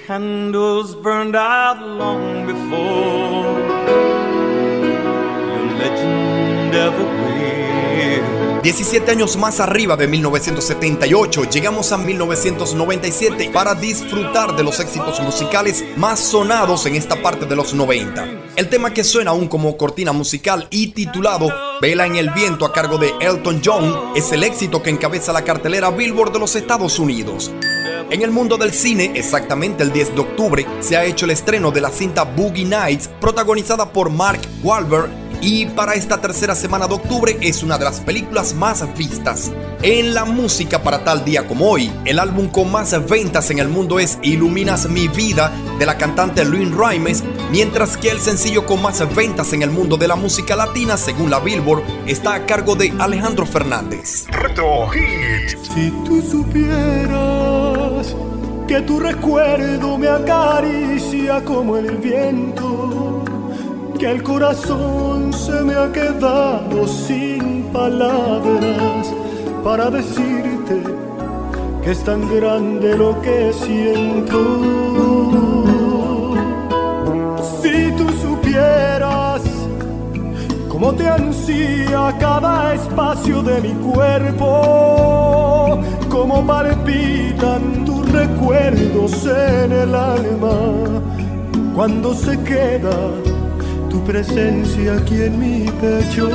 candles 0.07 0.95
burned 0.95 1.35
out 1.35 1.81
long 1.81 2.45
before 2.45 3.59
your 5.51 5.65
legend 5.77 6.73
ever 6.73 7.03
will. 7.03 8.61
17 8.63 9.11
años 9.11 9.35
más 9.35 9.59
arriba 9.59 9.97
de 9.97 10.07
1978, 10.07 11.49
llegamos 11.49 11.91
a 11.91 11.97
1997 11.97 13.49
para 13.53 13.75
disfrutar 13.75 14.55
de 14.55 14.63
los 14.63 14.79
éxitos 14.79 15.19
musicales 15.21 15.83
más 15.97 16.19
sonados 16.19 16.85
en 16.85 16.95
esta 16.95 17.21
parte 17.21 17.45
de 17.45 17.55
los 17.57 17.73
90. 17.73 18.27
El 18.55 18.69
tema 18.69 18.93
que 18.93 19.03
suena 19.03 19.31
aún 19.31 19.47
como 19.47 19.75
cortina 19.75 20.13
musical 20.13 20.67
y 20.69 20.87
titulado 20.87 21.49
Vela 21.81 22.05
en 22.05 22.15
el 22.15 22.29
viento 22.29 22.65
a 22.65 22.71
cargo 22.71 22.97
de 22.97 23.13
Elton 23.19 23.61
John 23.63 24.13
es 24.15 24.31
el 24.31 24.43
éxito 24.43 24.81
que 24.81 24.89
encabeza 24.89 25.33
la 25.33 25.43
cartelera 25.43 25.89
Billboard 25.91 26.31
de 26.31 26.39
los 26.39 26.55
Estados 26.55 26.97
Unidos. 26.97 27.51
En 28.09 28.21
el 28.21 28.31
mundo 28.31 28.57
del 28.57 28.71
cine, 28.71 29.11
exactamente 29.15 29.83
el 29.83 29.91
10 29.91 30.15
de 30.15 30.21
octubre, 30.21 30.65
se 30.79 30.95
ha 30.95 31.03
hecho 31.03 31.25
el 31.25 31.31
estreno 31.31 31.71
de 31.71 31.81
la 31.81 31.91
cinta 31.91 32.23
Boogie 32.23 32.63
Nights, 32.63 33.09
protagonizada 33.19 33.91
por 33.91 34.09
Mark 34.09 34.39
Wahlberg 34.63 35.09
y 35.41 35.65
para 35.65 35.93
esta 35.93 36.19
tercera 36.21 36.55
semana 36.55 36.87
de 36.87 36.95
octubre 36.95 37.37
es 37.41 37.63
una 37.63 37.77
de 37.77 37.83
las 37.83 37.99
películas 37.99 38.53
más 38.53 38.85
vistas. 38.97 39.51
En 39.81 40.13
la 40.13 40.23
música 40.23 40.81
para 40.81 41.03
tal 41.03 41.25
día 41.25 41.45
como 41.47 41.69
hoy, 41.69 41.91
el 42.05 42.19
álbum 42.19 42.47
con 42.47 42.71
más 42.71 42.95
ventas 43.09 43.51
en 43.51 43.59
el 43.59 43.67
mundo 43.67 43.99
es 43.99 44.17
Iluminas 44.23 44.89
mi 44.89 45.09
vida 45.09 45.51
de 45.77 45.85
la 45.85 45.97
cantante 45.97 46.45
Lynn 46.45 46.77
Rimes, 46.77 47.25
mientras 47.51 47.97
que 47.97 48.09
el 48.09 48.19
sencillo 48.19 48.65
con 48.65 48.81
más 48.81 49.03
ventas 49.15 49.51
en 49.51 49.63
el 49.63 49.69
mundo 49.69 49.97
de 49.97 50.07
la 50.07 50.15
música 50.15 50.55
latina, 50.55 50.95
según 50.95 51.29
la 51.29 51.41
Billboard, 51.41 51.83
está 52.07 52.35
a 52.35 52.45
cargo 52.45 52.75
de 52.75 52.93
Alejandro 52.99 53.45
Fernández. 53.45 54.25
Si 55.75 55.91
tú 56.05 56.21
supieras 56.21 57.36
que 58.67 58.81
tu 58.81 58.99
recuerdo 58.99 59.97
me 59.97 60.09
acaricia 60.09 61.41
como 61.45 61.77
el 61.77 61.97
viento, 61.97 63.23
que 63.97 64.11
el 64.11 64.21
corazón 64.21 65.31
se 65.31 65.63
me 65.63 65.73
ha 65.73 65.89
quedado 65.91 66.85
sin 66.85 67.63
palabras 67.71 69.13
para 69.63 69.89
decirte 69.89 70.83
que 71.81 71.91
es 71.91 72.03
tan 72.03 72.27
grande 72.35 72.97
lo 72.97 73.21
que 73.21 73.53
siento. 73.53 74.39
Si 77.61 77.91
tú 77.97 78.05
supieras 78.21 79.43
cómo 80.67 80.93
te 80.93 81.07
ansía 81.07 82.13
cada 82.19 82.73
espacio 82.73 83.41
de 83.41 83.61
mi 83.61 83.73
cuerpo, 83.91 85.26
cómo 86.09 86.45
palpitan 86.45 87.85
tus 87.85 88.11
recuerdos 88.11 89.25
en 89.25 89.71
el 89.71 89.95
alma 89.95 91.01
cuando 91.75 92.13
se 92.13 92.39
queda 92.41 92.97
tu 93.89 94.03
presencia 94.03 94.95
aquí 94.95 95.21
en 95.21 95.39
mi 95.39 95.65
pecho. 95.81 96.27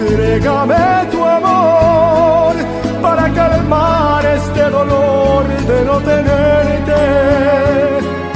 Entrégame 0.00 1.10
tu 1.10 1.22
amor 1.22 2.54
para 3.02 3.28
calmar 3.32 4.24
este 4.24 4.70
dolor 4.70 5.44
de 5.70 5.84
no 5.84 5.98
tenerte, 5.98 7.00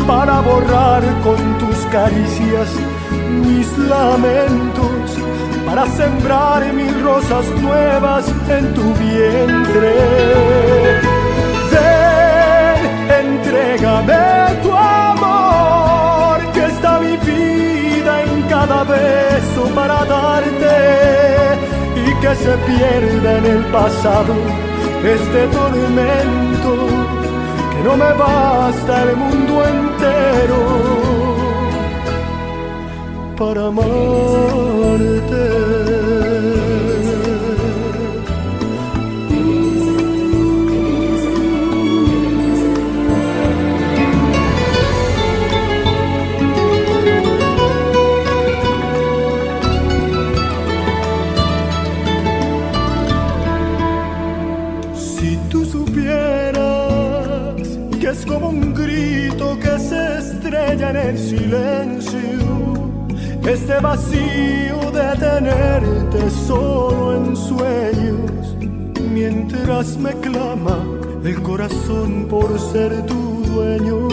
para 0.07 0.40
borrar 0.40 1.02
con 1.24 1.59
tus 1.59 1.76
caricias 1.87 2.68
mis 3.42 3.78
lamentos, 3.78 5.18
para 5.66 5.87
sembrar 5.87 6.72
mil 6.72 6.94
rosas 7.02 7.46
nuevas 7.61 8.24
en 8.48 8.74
tu 8.74 8.83
vientre. 8.94 9.94
Ven, 11.72 12.81
entrégame 13.24 14.61
tu 14.62 14.72
amor, 14.72 16.40
que 16.52 16.64
está 16.66 16.98
mi 17.00 17.16
vida 17.16 18.22
en 18.22 18.42
cada 18.42 18.85
beso 18.85 19.62
para 19.74 20.05
darte 20.05 20.76
y 22.05 22.20
que 22.20 22.35
se 22.44 22.55
pierda 22.68 23.38
en 23.38 23.46
el 23.46 23.64
pasado 23.66 24.35
este 25.05 25.46
tormento, 25.48 26.72
que 27.72 27.83
no 27.85 27.96
me 27.96 28.12
basta 28.12 29.02
el 29.02 29.16
mundo 29.16 29.64
entero 29.66 31.12
para 33.42 33.66
amarte. 33.66 35.21
Este 63.46 63.81
vacío 63.81 64.90
de 64.92 65.16
tenerte 65.18 66.31
solo 66.31 67.16
en 67.16 67.37
sueños, 67.37 68.57
mientras 69.12 69.96
me 69.96 70.12
clama 70.12 70.78
el 71.24 71.42
corazón 71.42 72.26
por 72.28 72.59
ser 72.59 73.05
tu 73.07 73.42
dueño. 73.46 74.09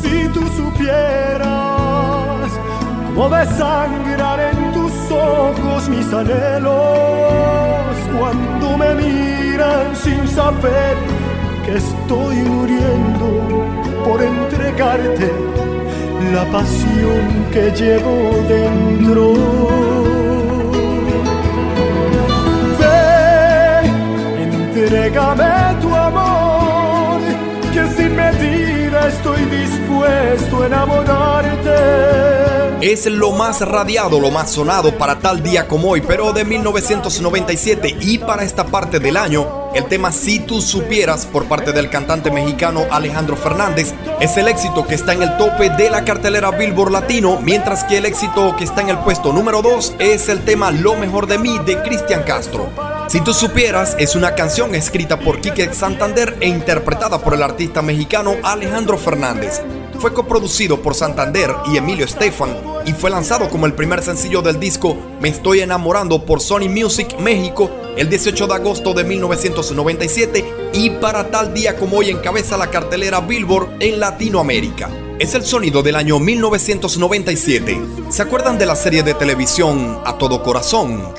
Si 0.00 0.28
tú 0.28 0.40
supieras 0.56 1.44
cómo 3.14 3.28
desangrar 3.28 4.40
en 4.40 4.72
tus 4.72 4.92
ojos 5.10 5.88
mis 5.88 6.12
anhelos 6.12 6.74
cuando 8.18 8.78
me 8.78 8.94
miran 8.94 9.94
sin 9.94 10.26
saber 10.28 10.96
que 11.64 11.76
estoy 11.76 12.36
muriendo 12.36 13.26
por 14.04 14.22
entregarte 14.22 15.53
la 16.34 16.44
pasión 16.50 17.46
que 17.52 17.70
llevo 17.70 18.42
dentro. 18.48 19.34
Ven, 22.80 23.86
entrégame 24.42 25.80
tu 25.80 25.94
amor, 25.94 27.20
que 27.72 27.82
sin 27.96 28.16
medida 28.16 29.08
estoy 29.08 29.42
dispuesto 29.44 30.62
a 30.62 30.66
enamorarte 30.66 32.14
es 32.92 33.06
lo 33.06 33.32
más 33.32 33.62
radiado, 33.62 34.20
lo 34.20 34.30
más 34.30 34.50
sonado 34.50 34.98
para 34.98 35.18
tal 35.18 35.42
día 35.42 35.66
como 35.66 35.88
hoy, 35.88 36.02
pero 36.06 36.34
de 36.34 36.44
1997 36.44 37.96
y 38.00 38.18
para 38.18 38.44
esta 38.44 38.66
parte 38.66 39.00
del 39.00 39.16
año, 39.16 39.63
el 39.74 39.84
tema 39.86 40.12
Si 40.12 40.38
tú 40.38 40.62
supieras 40.62 41.26
por 41.26 41.46
parte 41.46 41.72
del 41.72 41.90
cantante 41.90 42.30
mexicano 42.30 42.84
Alejandro 42.90 43.36
Fernández 43.36 43.92
es 44.20 44.36
el 44.36 44.48
éxito 44.48 44.86
que 44.86 44.94
está 44.94 45.12
en 45.12 45.22
el 45.22 45.36
tope 45.36 45.70
de 45.70 45.90
la 45.90 46.04
cartelera 46.04 46.50
Billboard 46.50 46.92
Latino, 46.92 47.40
mientras 47.42 47.84
que 47.84 47.98
el 47.98 48.06
éxito 48.06 48.54
que 48.56 48.64
está 48.64 48.80
en 48.80 48.90
el 48.90 48.98
puesto 48.98 49.32
número 49.32 49.62
2 49.62 49.94
es 49.98 50.28
el 50.28 50.44
tema 50.44 50.70
Lo 50.70 50.96
mejor 50.96 51.26
de 51.26 51.38
mí 51.38 51.58
de 51.66 51.82
Cristian 51.82 52.22
Castro. 52.22 52.70
Si 53.08 53.20
tú 53.20 53.34
supieras 53.34 53.96
es 53.98 54.16
una 54.16 54.34
canción 54.34 54.74
escrita 54.74 55.18
por 55.18 55.40
Quique 55.40 55.72
Santander 55.72 56.36
e 56.40 56.48
interpretada 56.48 57.18
por 57.18 57.34
el 57.34 57.42
artista 57.42 57.82
mexicano 57.82 58.34
Alejandro 58.42 58.96
Fernández. 58.96 59.60
Fue 59.98 60.12
coproducido 60.12 60.82
por 60.82 60.94
Santander 60.94 61.54
y 61.72 61.76
Emilio 61.76 62.04
Estefan 62.04 62.56
y 62.84 62.92
fue 62.92 63.10
lanzado 63.10 63.48
como 63.48 63.66
el 63.66 63.74
primer 63.74 64.02
sencillo 64.02 64.42
del 64.42 64.58
disco 64.60 64.96
Me 65.20 65.28
Estoy 65.28 65.60
Enamorando 65.60 66.24
por 66.24 66.40
Sony 66.40 66.68
Music 66.68 67.18
México 67.18 67.70
el 67.96 68.08
18 68.08 68.46
de 68.46 68.54
agosto 68.54 68.92
de 68.94 69.04
1997 69.04 70.44
y 70.72 70.90
para 70.90 71.30
tal 71.30 71.54
día 71.54 71.76
como 71.76 71.98
hoy 71.98 72.10
encabeza 72.10 72.56
la 72.56 72.70
cartelera 72.70 73.20
Billboard 73.20 73.76
en 73.80 74.00
Latinoamérica. 74.00 74.90
Es 75.18 75.34
el 75.34 75.44
sonido 75.44 75.82
del 75.82 75.96
año 75.96 76.18
1997. 76.18 77.80
¿Se 78.10 78.22
acuerdan 78.22 78.58
de 78.58 78.66
la 78.66 78.74
serie 78.74 79.02
de 79.02 79.14
televisión 79.14 80.00
A 80.04 80.18
Todo 80.18 80.42
Corazón? 80.42 81.14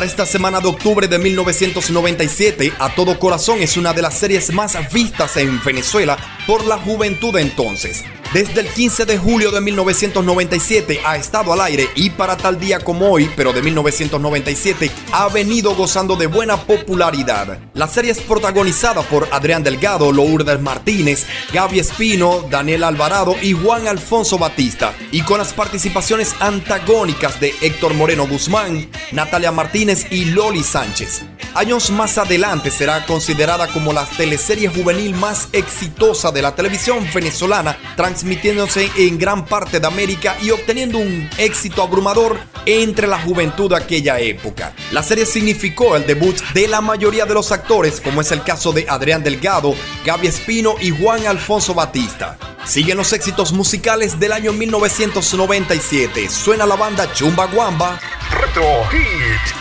Para 0.00 0.08
esta 0.08 0.24
semana 0.24 0.60
de 0.60 0.68
octubre 0.68 1.08
de 1.08 1.18
1997, 1.18 2.72
A 2.78 2.94
Todo 2.94 3.18
Corazón 3.18 3.60
es 3.60 3.76
una 3.76 3.92
de 3.92 4.00
las 4.00 4.14
series 4.14 4.50
más 4.50 4.74
vistas 4.90 5.36
en 5.36 5.62
Venezuela 5.62 6.16
por 6.46 6.64
la 6.64 6.78
juventud 6.78 7.34
de 7.34 7.42
entonces. 7.42 8.02
Desde 8.32 8.62
el 8.62 8.68
15 8.68 9.04
de 9.04 9.18
julio 9.18 9.50
de 9.50 9.60
1997 9.60 11.00
ha 11.04 11.16
estado 11.16 11.52
al 11.52 11.60
aire 11.60 11.86
y 11.96 12.08
para 12.08 12.38
tal 12.38 12.58
día 12.58 12.78
como 12.80 13.10
hoy, 13.10 13.28
pero 13.36 13.52
de 13.52 13.60
1997, 13.60 14.90
ha 15.12 15.28
venido 15.28 15.74
gozando 15.74 16.16
de 16.16 16.28
buena 16.28 16.56
popularidad. 16.56 17.58
La 17.80 17.88
serie 17.88 18.10
es 18.10 18.20
protagonizada 18.20 19.00
por 19.00 19.26
Adrián 19.32 19.62
Delgado, 19.62 20.12
Lourdes 20.12 20.60
Martínez, 20.60 21.24
Gaby 21.50 21.78
Espino, 21.78 22.44
Daniel 22.50 22.84
Alvarado 22.84 23.34
y 23.40 23.54
Juan 23.54 23.88
Alfonso 23.88 24.36
Batista, 24.36 24.92
y 25.10 25.22
con 25.22 25.38
las 25.38 25.54
participaciones 25.54 26.34
antagónicas 26.40 27.40
de 27.40 27.54
Héctor 27.62 27.94
Moreno 27.94 28.28
Guzmán, 28.28 28.90
Natalia 29.12 29.50
Martínez 29.50 30.08
y 30.10 30.26
Loli 30.26 30.62
Sánchez. 30.62 31.22
Años 31.54 31.90
más 31.90 32.18
adelante 32.18 32.70
será 32.70 33.06
considerada 33.06 33.66
como 33.68 33.94
la 33.94 34.04
teleserie 34.04 34.68
juvenil 34.68 35.14
más 35.14 35.48
exitosa 35.52 36.30
de 36.30 36.42
la 36.42 36.54
televisión 36.54 37.08
venezolana, 37.14 37.78
transmitiéndose 37.96 38.90
en 38.98 39.16
gran 39.16 39.46
parte 39.46 39.80
de 39.80 39.86
América 39.86 40.36
y 40.42 40.50
obteniendo 40.50 40.98
un 40.98 41.30
éxito 41.38 41.82
abrumador 41.82 42.38
entre 42.66 43.06
la 43.06 43.18
juventud 43.20 43.70
de 43.70 43.76
aquella 43.76 44.20
época. 44.20 44.74
La 44.92 45.02
serie 45.02 45.26
significó 45.26 45.96
el 45.96 46.06
debut 46.06 46.36
de 46.52 46.68
la 46.68 46.82
mayoría 46.82 47.24
de 47.24 47.34
los 47.34 47.50
actores, 47.50 47.69
como 48.02 48.20
es 48.20 48.32
el 48.32 48.42
caso 48.42 48.72
de 48.72 48.84
Adrián 48.88 49.22
Delgado, 49.22 49.76
Gaby 50.04 50.26
Espino 50.26 50.74
y 50.80 50.90
Juan 50.90 51.28
Alfonso 51.28 51.72
Batista. 51.72 52.36
Siguen 52.66 52.96
los 52.96 53.12
éxitos 53.12 53.52
musicales 53.52 54.18
del 54.18 54.32
año 54.32 54.52
1997. 54.52 56.28
Suena 56.28 56.66
la 56.66 56.74
banda 56.74 57.12
Chumba 57.12 57.46
Guamba. 57.46 58.00
Retro 58.32 58.64
Hit. 58.90 59.59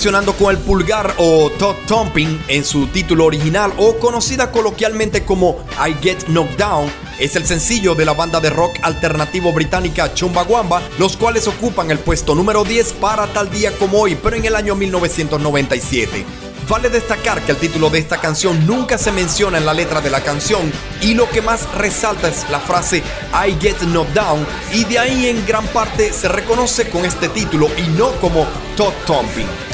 Con 0.00 0.50
el 0.50 0.56
pulgar 0.56 1.14
o 1.18 1.50
top 1.58 1.76
thumping 1.86 2.42
en 2.48 2.64
su 2.64 2.86
título 2.86 3.26
original 3.26 3.70
o 3.76 3.98
conocida 3.98 4.50
coloquialmente 4.50 5.26
como 5.26 5.62
I 5.76 5.94
Get 6.00 6.24
Knocked 6.24 6.56
Down, 6.56 6.90
es 7.18 7.36
el 7.36 7.44
sencillo 7.44 7.94
de 7.94 8.06
la 8.06 8.14
banda 8.14 8.40
de 8.40 8.48
rock 8.48 8.78
alternativo 8.80 9.52
británica 9.52 10.14
Chumbawamba, 10.14 10.80
los 10.98 11.18
cuales 11.18 11.46
ocupan 11.48 11.90
el 11.90 11.98
puesto 11.98 12.34
número 12.34 12.64
10 12.64 12.94
para 12.94 13.26
tal 13.26 13.50
día 13.50 13.76
como 13.76 14.00
hoy, 14.00 14.14
pero 14.14 14.36
en 14.36 14.46
el 14.46 14.56
año 14.56 14.74
1997. 14.74 16.24
Vale 16.66 16.88
destacar 16.88 17.42
que 17.42 17.52
el 17.52 17.58
título 17.58 17.90
de 17.90 17.98
esta 17.98 18.16
canción 18.22 18.66
nunca 18.66 18.96
se 18.96 19.12
menciona 19.12 19.58
en 19.58 19.66
la 19.66 19.74
letra 19.74 20.00
de 20.00 20.08
la 20.08 20.22
canción 20.22 20.72
y 21.02 21.12
lo 21.12 21.28
que 21.28 21.42
más 21.42 21.70
resalta 21.74 22.28
es 22.28 22.48
la 22.48 22.60
frase 22.60 23.02
I 23.34 23.54
get 23.60 23.76
knocked 23.80 24.14
down 24.14 24.46
y 24.72 24.84
de 24.84 24.98
ahí 24.98 25.26
en 25.26 25.44
gran 25.44 25.66
parte 25.66 26.10
se 26.14 26.28
reconoce 26.28 26.88
con 26.88 27.04
este 27.04 27.28
título 27.28 27.68
y 27.76 27.82
no 27.98 28.12
como 28.12 28.46
Todd 28.76 28.94
Thumping. 29.06 29.69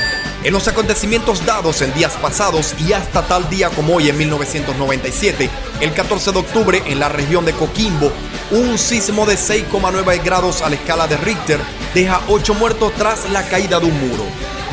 En 0.47 0.53
los 0.53 0.69
acontecimientos 0.69 1.45
dados 1.45 1.83
en 1.83 1.93
días 1.93 2.13
pasados 2.23 2.77
y 2.79 2.93
hasta 2.93 3.27
tal 3.27 3.51
día 3.51 3.69
como 3.69 3.97
hoy 3.97 4.11
en 4.11 4.17
1997, 4.17 5.51
el 5.81 5.93
14 5.93 6.31
de 6.31 6.39
octubre 6.39 6.83
en 6.87 7.01
la 7.01 7.09
región 7.09 7.45
de 7.45 7.53
Coquimbo, 7.53 8.13
un 8.53 8.79
sismo 8.79 9.27
de 9.27 9.35
6,9 9.35 10.23
grados 10.23 10.63
a 10.63 10.69
la 10.69 10.77
escala 10.77 11.09
de 11.09 11.17
Richter 11.17 11.59
deja 11.95 12.21
8 12.29 12.55
muertos 12.55 12.93
tras 12.95 13.29
la 13.31 13.43
caída 13.49 13.81
de 13.81 13.87
un 13.87 14.09
muro. 14.09 14.23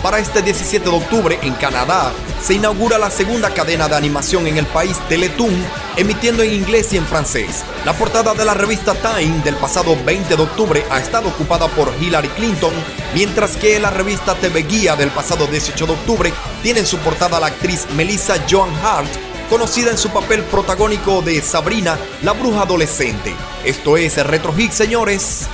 Para 0.03 0.19
este 0.19 0.41
17 0.41 0.89
de 0.89 0.95
octubre, 0.97 1.39
en 1.43 1.53
Canadá, 1.53 2.11
se 2.41 2.55
inaugura 2.55 2.97
la 2.97 3.09
segunda 3.09 3.53
cadena 3.53 3.87
de 3.87 3.95
animación 3.95 4.45
en 4.47 4.57
el 4.57 4.65
país, 4.65 4.97
Teletoon, 5.07 5.55
emitiendo 5.95 6.43
en 6.43 6.53
inglés 6.53 6.91
y 6.91 6.97
en 6.97 7.05
francés. 7.05 7.63
La 7.85 7.93
portada 7.93 8.33
de 8.33 8.43
la 8.43 8.53
revista 8.53 8.95
Time 8.95 9.41
del 9.45 9.55
pasado 9.55 9.95
20 10.03 10.35
de 10.35 10.43
octubre 10.43 10.85
ha 10.91 10.99
estado 10.99 11.29
ocupada 11.29 11.69
por 11.69 11.89
Hillary 12.01 12.27
Clinton, 12.27 12.73
mientras 13.13 13.55
que 13.55 13.79
la 13.79 13.91
revista 13.91 14.35
TV 14.35 14.63
Guía 14.63 14.97
del 14.97 15.09
pasado 15.09 15.47
18 15.47 15.85
de 15.85 15.93
octubre 15.93 16.33
tiene 16.61 16.81
en 16.81 16.85
su 16.85 16.97
portada 16.97 17.37
a 17.37 17.39
la 17.39 17.47
actriz 17.47 17.87
Melissa 17.95 18.35
Joan 18.51 18.75
Hart, 18.83 19.09
conocida 19.49 19.89
en 19.89 19.97
su 19.97 20.09
papel 20.09 20.43
protagónico 20.43 21.21
de 21.21 21.41
Sabrina, 21.41 21.97
la 22.23 22.33
bruja 22.33 22.63
adolescente. 22.63 23.33
Esto 23.63 23.95
es 23.95 24.17
Retro 24.27 24.53
Hit, 24.53 24.73
señores. 24.73 25.47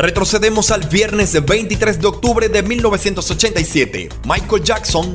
Retrocedemos 0.00 0.70
al 0.70 0.88
viernes 0.88 1.34
23 1.44 2.00
de 2.00 2.06
octubre 2.06 2.48
de 2.48 2.62
1987. 2.62 4.08
Michael 4.24 4.64
Jackson. 4.64 5.12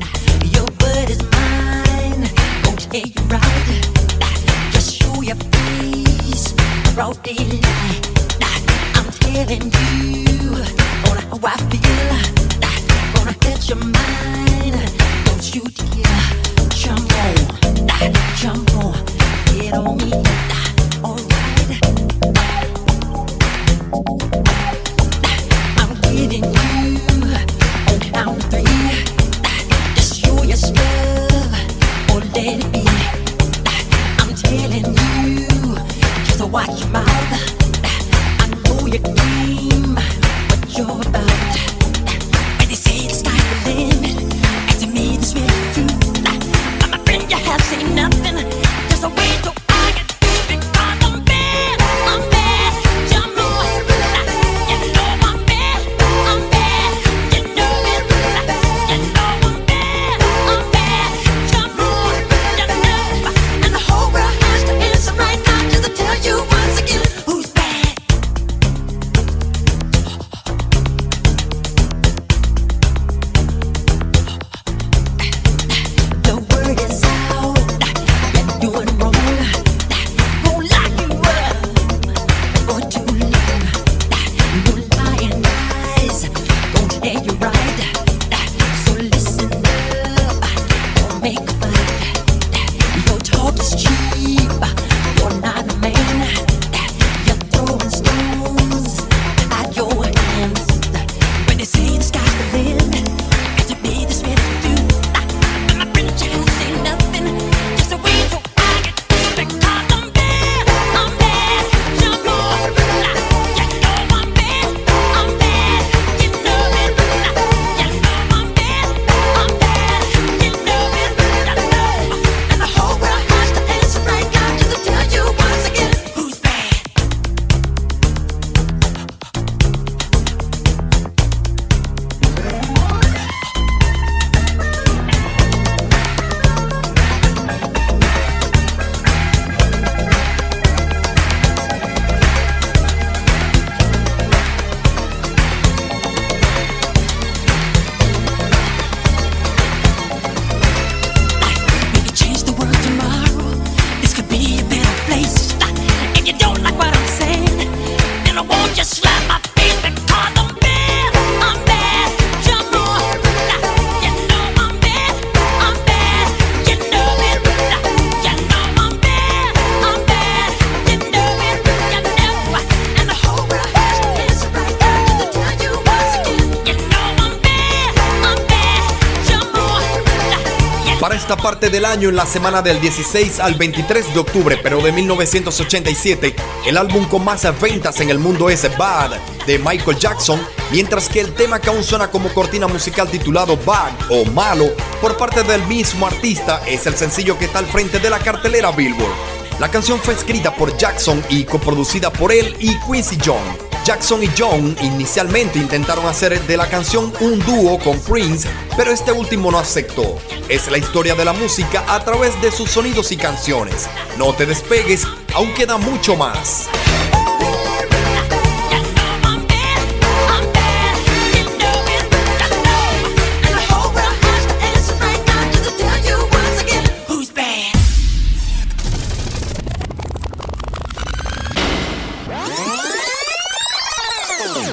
Año, 181.86 182.08
en 182.08 182.16
la 182.16 182.26
semana 182.26 182.60
del 182.60 182.80
16 182.80 183.40
al 183.40 183.54
23 183.54 184.12
de 184.12 184.20
octubre, 184.20 184.58
pero 184.62 184.82
de 184.82 184.92
1987, 184.92 186.34
el 186.66 186.76
álbum 186.76 187.06
con 187.06 187.24
más 187.24 187.46
ventas 187.60 188.00
en 188.00 188.10
el 188.10 188.18
mundo 188.18 188.50
es 188.50 188.66
Bad 188.76 189.12
de 189.46 189.58
Michael 189.58 189.98
Jackson, 189.98 190.40
mientras 190.70 191.08
que 191.08 191.20
el 191.20 191.32
tema 191.32 191.60
que 191.60 191.70
aún 191.70 191.82
suena 191.82 192.10
como 192.10 192.28
cortina 192.34 192.66
musical 192.66 193.08
titulado 193.08 193.56
Bad 193.56 193.92
o 194.10 194.24
Malo 194.32 194.66
por 195.00 195.16
parte 195.16 195.42
del 195.44 195.64
mismo 195.66 196.06
artista 196.06 196.60
es 196.66 196.86
el 196.86 196.96
sencillo 196.96 197.38
que 197.38 197.46
está 197.46 197.60
al 197.60 197.66
frente 197.66 197.98
de 198.00 198.10
la 198.10 198.18
cartelera 198.18 198.72
Billboard. 198.72 199.14
La 199.60 199.70
canción 199.70 199.98
fue 200.00 200.14
escrita 200.14 200.54
por 200.54 200.76
Jackson 200.76 201.24
y 201.30 201.44
coproducida 201.44 202.12
por 202.12 202.32
él 202.32 202.54
y 202.58 202.78
Quincy 202.80 203.16
Jones. 203.24 203.65
Jackson 203.86 204.20
y 204.20 204.28
John 204.36 204.76
inicialmente 204.82 205.60
intentaron 205.60 206.06
hacer 206.06 206.44
de 206.44 206.56
la 206.56 206.68
canción 206.68 207.12
un 207.20 207.38
dúo 207.46 207.78
con 207.78 208.00
Prince, 208.00 208.48
pero 208.76 208.90
este 208.90 209.12
último 209.12 209.52
no 209.52 209.60
aceptó. 209.60 210.18
Es 210.48 210.68
la 210.68 210.78
historia 210.78 211.14
de 211.14 211.24
la 211.24 211.32
música 211.32 211.84
a 211.86 212.02
través 212.04 212.40
de 212.42 212.50
sus 212.50 212.68
sonidos 212.68 213.12
y 213.12 213.16
canciones. 213.16 213.88
No 214.18 214.34
te 214.34 214.44
despegues, 214.44 215.06
aún 215.32 215.54
queda 215.54 215.78
mucho 215.78 216.16
más. 216.16 216.68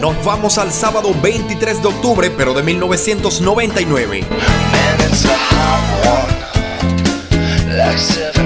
Nos 0.03 0.21
vamos 0.25 0.57
al 0.57 0.69
sábado 0.73 1.15
23 1.21 1.81
de 1.81 1.87
octubre, 1.87 2.29
pero 2.29 2.53
de 2.53 2.61
1999. 2.61 4.25
Man, 7.69 8.42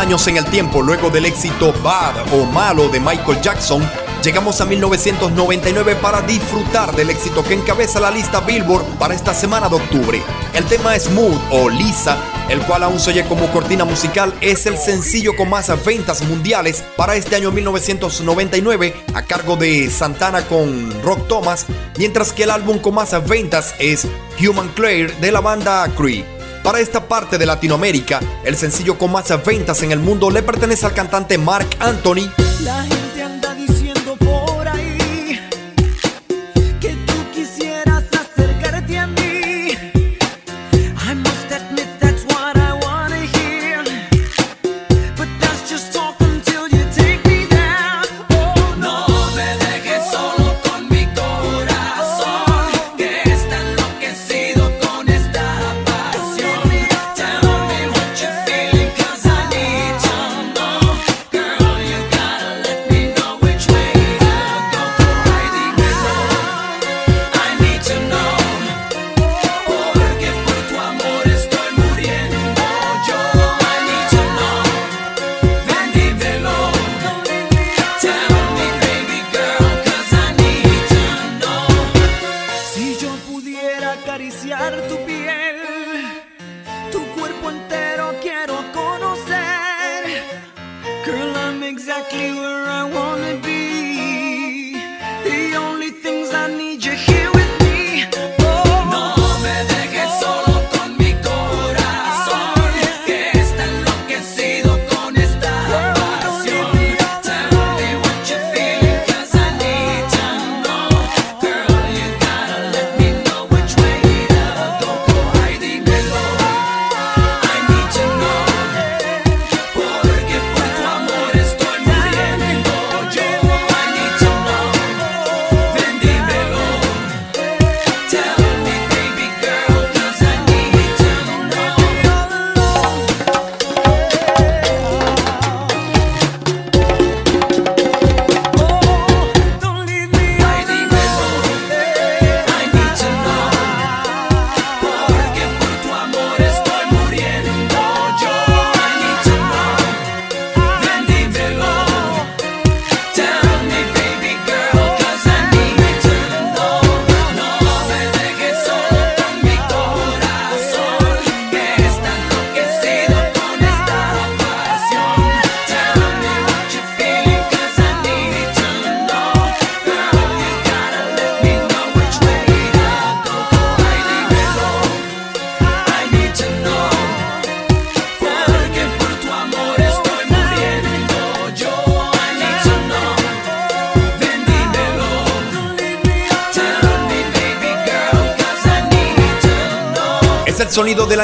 años 0.00 0.26
en 0.28 0.38
el 0.38 0.46
tiempo 0.46 0.80
luego 0.80 1.10
del 1.10 1.26
éxito 1.26 1.74
bad 1.82 2.14
o 2.32 2.46
malo 2.46 2.88
de 2.88 2.98
Michael 2.98 3.38
Jackson, 3.42 3.86
llegamos 4.22 4.58
a 4.62 4.64
1999 4.64 5.94
para 5.96 6.22
disfrutar 6.22 6.96
del 6.96 7.10
éxito 7.10 7.44
que 7.44 7.52
encabeza 7.52 8.00
la 8.00 8.10
lista 8.10 8.40
Billboard 8.40 8.82
para 8.98 9.14
esta 9.14 9.34
semana 9.34 9.68
de 9.68 9.76
octubre. 9.76 10.22
El 10.54 10.64
tema 10.64 10.98
Smooth 10.98 11.38
o 11.50 11.68
Lisa, 11.68 12.16
el 12.48 12.60
cual 12.62 12.84
aún 12.84 12.98
se 12.98 13.10
oye 13.10 13.26
como 13.26 13.52
cortina 13.52 13.84
musical, 13.84 14.32
es 14.40 14.64
el 14.64 14.78
sencillo 14.78 15.36
con 15.36 15.50
más 15.50 15.70
ventas 15.84 16.22
mundiales 16.22 16.82
para 16.96 17.14
este 17.14 17.36
año 17.36 17.52
1999 17.52 19.04
a 19.12 19.22
cargo 19.22 19.56
de 19.56 19.90
Santana 19.90 20.46
con 20.46 21.02
Rock 21.02 21.28
Thomas, 21.28 21.66
mientras 21.98 22.32
que 22.32 22.44
el 22.44 22.50
álbum 22.50 22.78
con 22.78 22.94
más 22.94 23.12
ventas 23.28 23.74
es 23.78 24.06
Human 24.40 24.70
Claire 24.74 25.14
de 25.20 25.30
la 25.30 25.40
banda 25.40 25.86
Cree. 25.94 26.39
Para 26.62 26.80
esta 26.80 27.08
parte 27.08 27.38
de 27.38 27.46
Latinoamérica, 27.46 28.20
el 28.44 28.56
sencillo 28.56 28.98
con 28.98 29.12
más 29.12 29.32
ventas 29.44 29.82
en 29.82 29.92
el 29.92 29.98
mundo 29.98 30.30
le 30.30 30.42
pertenece 30.42 30.86
al 30.86 30.92
cantante 30.92 31.38
Mark 31.38 31.68
Anthony. 31.78 32.30
Girl, 91.04 91.34
I'm 91.34 91.62
exactly 91.62 92.30
where 92.32 92.66
I 92.68 92.84
wanna 92.84 93.40
be. 93.42 93.59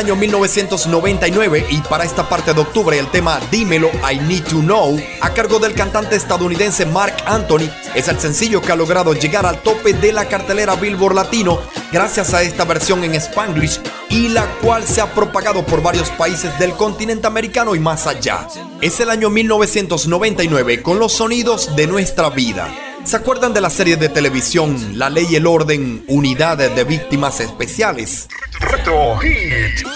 Año 0.06 0.14
1999 0.14 1.66
y 1.68 1.80
para 1.80 2.04
esta 2.04 2.28
parte 2.28 2.54
de 2.54 2.60
octubre 2.60 2.96
el 2.96 3.08
tema 3.08 3.40
Dímelo 3.50 3.90
I 4.08 4.20
Need 4.20 4.44
to 4.44 4.60
Know 4.60 4.96
a 5.20 5.30
cargo 5.30 5.58
del 5.58 5.74
cantante 5.74 6.14
estadounidense 6.14 6.86
Mark 6.86 7.16
Anthony 7.26 7.68
es 7.92 8.06
el 8.06 8.20
sencillo 8.20 8.62
que 8.62 8.70
ha 8.70 8.76
logrado 8.76 9.14
llegar 9.14 9.44
al 9.46 9.60
tope 9.62 9.94
de 9.94 10.12
la 10.12 10.28
cartelera 10.28 10.76
Billboard 10.76 11.16
Latino 11.16 11.58
gracias 11.90 12.34
a 12.34 12.42
esta 12.42 12.64
versión 12.64 13.02
en 13.02 13.16
Spanglish 13.16 13.80
y 14.08 14.28
la 14.28 14.46
cual 14.62 14.84
se 14.84 15.00
ha 15.00 15.12
propagado 15.12 15.66
por 15.66 15.82
varios 15.82 16.08
países 16.10 16.56
del 16.60 16.74
continente 16.74 17.26
americano 17.26 17.74
y 17.74 17.80
más 17.80 18.06
allá. 18.06 18.46
Es 18.80 19.00
el 19.00 19.10
año 19.10 19.28
1999 19.28 20.82
con 20.82 21.00
los 21.00 21.14
sonidos 21.14 21.74
de 21.74 21.88
nuestra 21.88 22.30
vida. 22.30 22.72
¿Se 23.02 23.16
acuerdan 23.16 23.54
de 23.54 23.60
la 23.60 23.70
serie 23.70 23.96
de 23.96 24.08
televisión 24.08 24.98
La 24.98 25.10
Ley 25.10 25.26
y 25.30 25.36
el 25.36 25.46
Orden, 25.46 26.04
Unidad 26.06 26.58
de 26.58 26.84
Víctimas 26.84 27.40
Especiales? 27.40 28.28
Retro 28.60 29.16
Hit. 29.18 29.95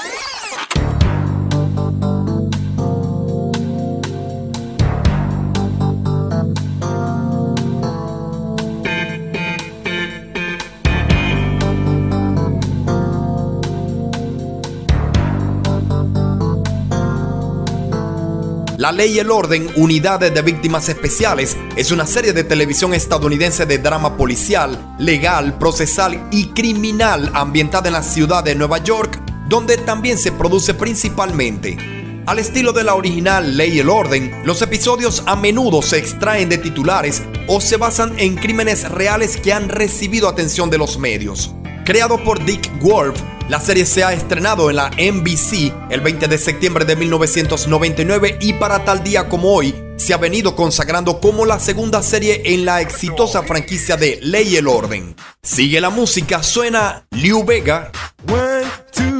La 18.81 18.93
Ley 18.93 19.16
y 19.16 19.18
el 19.18 19.31
Orden, 19.31 19.70
Unidades 19.76 20.33
de 20.33 20.41
Víctimas 20.41 20.89
Especiales, 20.89 21.55
es 21.76 21.91
una 21.91 22.07
serie 22.07 22.33
de 22.33 22.45
televisión 22.45 22.95
estadounidense 22.95 23.66
de 23.66 23.76
drama 23.76 24.16
policial, 24.16 24.97
legal, 24.99 25.59
procesal 25.59 26.26
y 26.31 26.47
criminal 26.47 27.31
ambientada 27.35 27.89
en 27.89 27.93
la 27.93 28.03
ciudad 28.03 28.43
de 28.43 28.55
Nueva 28.55 28.78
York, 28.78 29.20
donde 29.51 29.76
también 29.76 30.16
se 30.16 30.33
produce 30.33 30.72
principalmente. 30.72 31.76
Al 32.24 32.39
estilo 32.39 32.72
de 32.72 32.85
la 32.85 32.95
original 32.95 33.55
Ley 33.55 33.74
y 33.74 33.81
el 33.81 33.91
Orden, 33.91 34.33
los 34.47 34.62
episodios 34.62 35.24
a 35.26 35.37
menudo 35.37 35.83
se 35.83 35.99
extraen 35.99 36.49
de 36.49 36.57
titulares 36.57 37.22
o 37.49 37.61
se 37.61 37.76
basan 37.76 38.18
en 38.18 38.37
crímenes 38.37 38.91
reales 38.91 39.37
que 39.37 39.53
han 39.53 39.68
recibido 39.68 40.26
atención 40.26 40.70
de 40.70 40.78
los 40.78 40.99
medios. 40.99 41.55
Creado 41.85 42.24
por 42.24 42.43
Dick 42.47 42.70
Wolf, 42.81 43.20
la 43.51 43.59
serie 43.59 43.84
se 43.84 44.05
ha 44.05 44.12
estrenado 44.12 44.70
en 44.70 44.76
la 44.76 44.90
NBC 44.90 45.72
el 45.90 46.01
20 46.03 46.28
de 46.28 46.38
septiembre 46.38 46.84
de 46.84 46.94
1999 46.94 48.38
y 48.40 48.53
para 48.53 48.84
tal 48.84 49.03
día 49.03 49.28
como 49.28 49.53
hoy 49.53 49.74
se 49.96 50.14
ha 50.14 50.18
venido 50.18 50.55
consagrando 50.55 51.20
como 51.20 51.44
la 51.44 51.59
segunda 51.59 52.01
serie 52.01 52.42
en 52.44 52.64
la 52.64 52.80
exitosa 52.80 53.42
franquicia 53.42 53.96
de 53.96 54.20
Ley 54.22 54.51
y 54.51 54.57
el 54.57 54.68
Orden. 54.68 55.16
Sigue 55.42 55.80
la 55.80 55.90
música, 55.90 56.44
suena 56.44 57.07
Liu 57.11 57.44
Vega. 57.44 57.90
One, 58.28 58.68
two, 58.92 59.20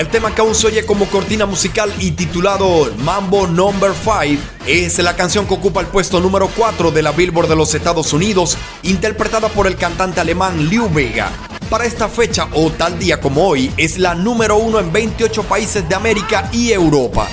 El 0.00 0.08
tema 0.08 0.34
que 0.34 0.40
aún 0.40 0.54
se 0.54 0.66
oye 0.66 0.86
como 0.86 1.04
cortina 1.10 1.44
musical 1.44 1.92
y 1.98 2.12
titulado 2.12 2.90
Mambo 3.00 3.46
Number 3.46 3.92
5 3.92 4.42
es 4.66 4.98
la 4.98 5.14
canción 5.14 5.46
que 5.46 5.52
ocupa 5.52 5.82
el 5.82 5.88
puesto 5.88 6.20
número 6.20 6.48
4 6.56 6.90
de 6.90 7.02
la 7.02 7.12
Billboard 7.12 7.50
de 7.50 7.56
los 7.56 7.74
Estados 7.74 8.14
Unidos, 8.14 8.56
interpretada 8.82 9.50
por 9.50 9.66
el 9.66 9.76
cantante 9.76 10.18
alemán 10.18 10.70
Liu 10.70 10.88
Vega. 10.88 11.30
Para 11.68 11.84
esta 11.84 12.08
fecha 12.08 12.48
o 12.54 12.70
tal 12.70 12.98
día 12.98 13.20
como 13.20 13.46
hoy, 13.46 13.70
es 13.76 13.98
la 13.98 14.14
número 14.14 14.56
1 14.56 14.80
en 14.80 14.90
28 14.90 15.42
países 15.42 15.86
de 15.86 15.94
América 15.94 16.48
y 16.50 16.72
Europa. 16.72 17.28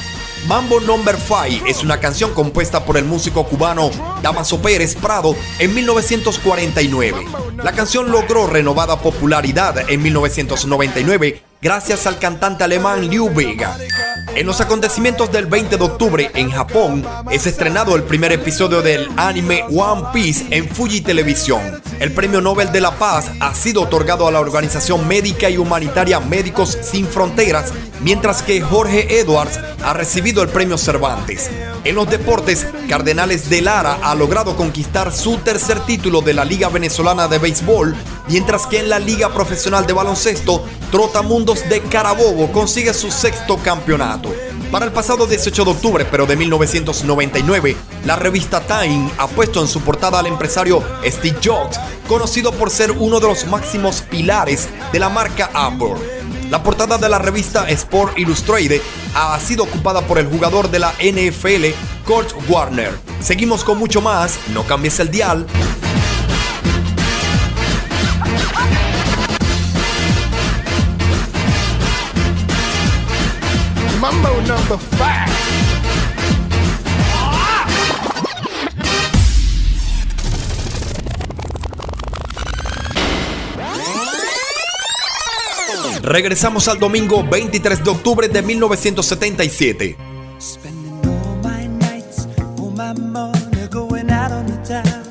Mambo 0.45 0.81
Number 0.81 1.15
5 1.15 1.67
es 1.67 1.83
una 1.83 2.01
canción 2.01 2.33
compuesta 2.33 2.83
por 2.83 2.97
el 2.97 3.05
músico 3.05 3.45
cubano 3.45 3.91
Damaso 4.21 4.61
Pérez 4.61 4.93
Prado 4.95 5.37
en 5.59 5.73
1949. 5.73 7.27
La 7.63 7.71
canción 7.71 8.11
logró 8.11 8.45
renovada 8.45 8.99
popularidad 8.99 9.89
en 9.89 10.03
1999 10.03 11.46
gracias 11.67 12.07
al 12.07 12.17
cantante 12.17 12.63
alemán 12.63 13.09
Liu 13.09 13.29
Vega. 13.29 13.75
En 14.37 14.45
los 14.45 14.61
acontecimientos 14.61 15.31
del 15.31 15.47
20 15.47 15.77
de 15.77 15.83
octubre 15.83 16.29
en 16.35 16.51
Japón 16.51 17.03
es 17.31 17.47
estrenado 17.47 17.95
el 17.95 18.03
primer 18.03 18.31
episodio 18.31 18.83
del 18.83 19.09
anime 19.17 19.63
One 19.75 20.09
Piece 20.13 20.45
en 20.51 20.69
Fuji 20.69 21.01
Televisión. 21.01 21.81
El 21.99 22.11
Premio 22.11 22.39
Nobel 22.39 22.71
de 22.71 22.79
la 22.79 22.91
Paz 22.91 23.31
ha 23.39 23.55
sido 23.55 23.81
otorgado 23.81 24.27
a 24.27 24.31
la 24.31 24.39
organización 24.39 25.07
médica 25.07 25.49
y 25.49 25.57
humanitaria 25.57 26.19
Médicos 26.19 26.77
Sin 26.83 27.07
Fronteras, 27.07 27.73
mientras 28.01 28.43
que 28.43 28.61
Jorge 28.61 29.19
Edwards 29.19 29.59
ha 29.83 29.93
recibido 29.93 30.43
el 30.43 30.49
Premio 30.49 30.77
Cervantes. 30.77 31.49
En 31.83 31.95
los 31.95 32.07
deportes, 32.07 32.67
Cardenales 32.87 33.49
de 33.49 33.61
Lara 33.61 33.97
ha 34.03 34.13
logrado 34.13 34.55
conquistar 34.55 35.13
su 35.13 35.37
tercer 35.37 35.79
título 35.79 36.21
de 36.21 36.33
la 36.33 36.45
Liga 36.45 36.69
Venezolana 36.69 37.27
de 37.27 37.39
Béisbol, 37.39 37.95
mientras 38.27 38.67
que 38.67 38.79
en 38.79 38.89
la 38.89 38.99
Liga 38.99 39.33
Profesional 39.33 39.87
de 39.87 39.93
Baloncesto, 39.93 40.63
Trotamundos 40.91 41.67
de 41.69 41.81
Carabobo 41.81 42.51
consigue 42.51 42.93
su 42.93 43.09
sexto 43.09 43.57
campeonato. 43.57 44.26
Para 44.71 44.85
el 44.85 44.91
pasado 44.91 45.25
18 45.25 45.65
de 45.65 45.71
octubre, 45.71 46.05
pero 46.09 46.25
de 46.25 46.35
1999, 46.35 47.77
la 48.05 48.15
revista 48.15 48.59
Time 48.61 49.09
ha 49.17 49.27
puesto 49.27 49.61
en 49.61 49.67
su 49.67 49.81
portada 49.81 50.19
al 50.19 50.27
empresario 50.27 50.83
Steve 51.05 51.37
Jobs, 51.43 51.79
conocido 52.07 52.51
por 52.51 52.69
ser 52.69 52.91
uno 52.91 53.19
de 53.19 53.27
los 53.27 53.45
máximos 53.47 54.01
pilares 54.01 54.67
de 54.91 54.99
la 54.99 55.09
marca 55.09 55.49
Apple. 55.53 55.95
La 56.49 56.63
portada 56.63 56.97
de 56.97 57.09
la 57.09 57.19
revista 57.19 57.67
Sport 57.69 58.17
Illustrated 58.17 58.81
ha 59.15 59.39
sido 59.39 59.63
ocupada 59.63 60.01
por 60.01 60.17
el 60.17 60.27
jugador 60.27 60.69
de 60.69 60.79
la 60.79 60.93
NFL, 60.99 61.65
Kurt 62.05 62.33
Warner. 62.49 62.91
Seguimos 63.19 63.63
con 63.63 63.77
mucho 63.77 64.01
más, 64.01 64.39
no 64.53 64.63
cambies 64.63 64.99
el 64.99 65.11
dial. 65.11 65.45
Number 74.69 74.85
five. 74.97 75.29
Regresamos 86.01 86.67
al 86.67 86.79
domingo 86.79 87.23
23 87.23 87.81
de 87.81 87.89
octubre 87.89 88.27
de 88.27 88.41
1977. 88.41 89.95
my 91.41 91.67
nights, 91.67 92.27
all 92.57 92.71
my 92.71 92.93
money 92.93 93.67
going 93.69 94.11
out 94.11 94.33
on 94.33 94.47
the 94.47 94.57
town. 94.67 95.03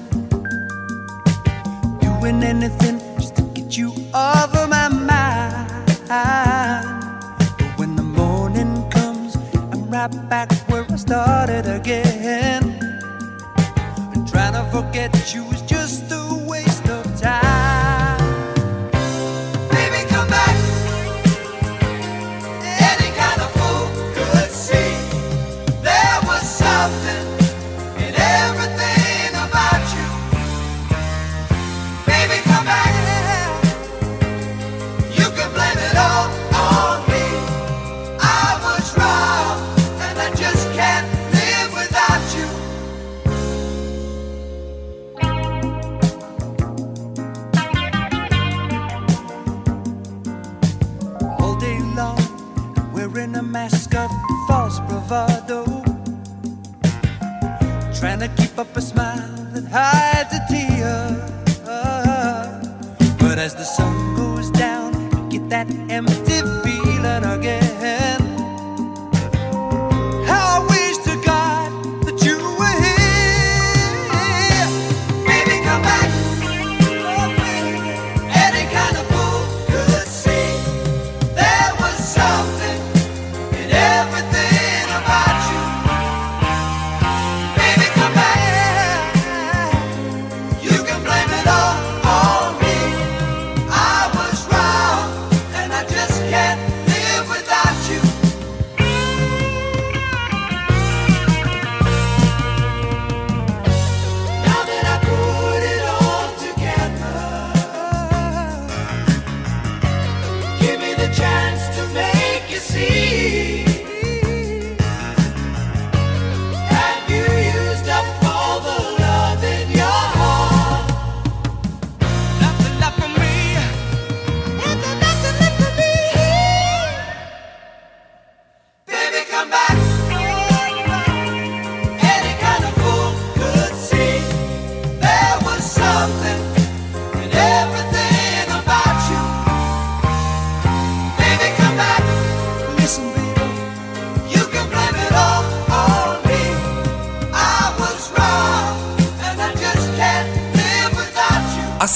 Doing 2.01 2.43
anything 2.43 3.01
just 3.19 3.37
to 3.37 3.43
get 3.55 3.75
you 3.75 3.95
off 4.13 4.55
of 4.55 4.69
my 4.69 4.89
mind. 4.91 6.46
Right 10.07 10.29
back 10.29 10.53
where 10.69 10.87
I 10.91 10.97
started 10.97 11.67
again. 11.67 12.63
And 14.15 14.29
trying 14.29 14.55
to 14.55 14.65
forget 14.71 15.35
you 15.35 15.45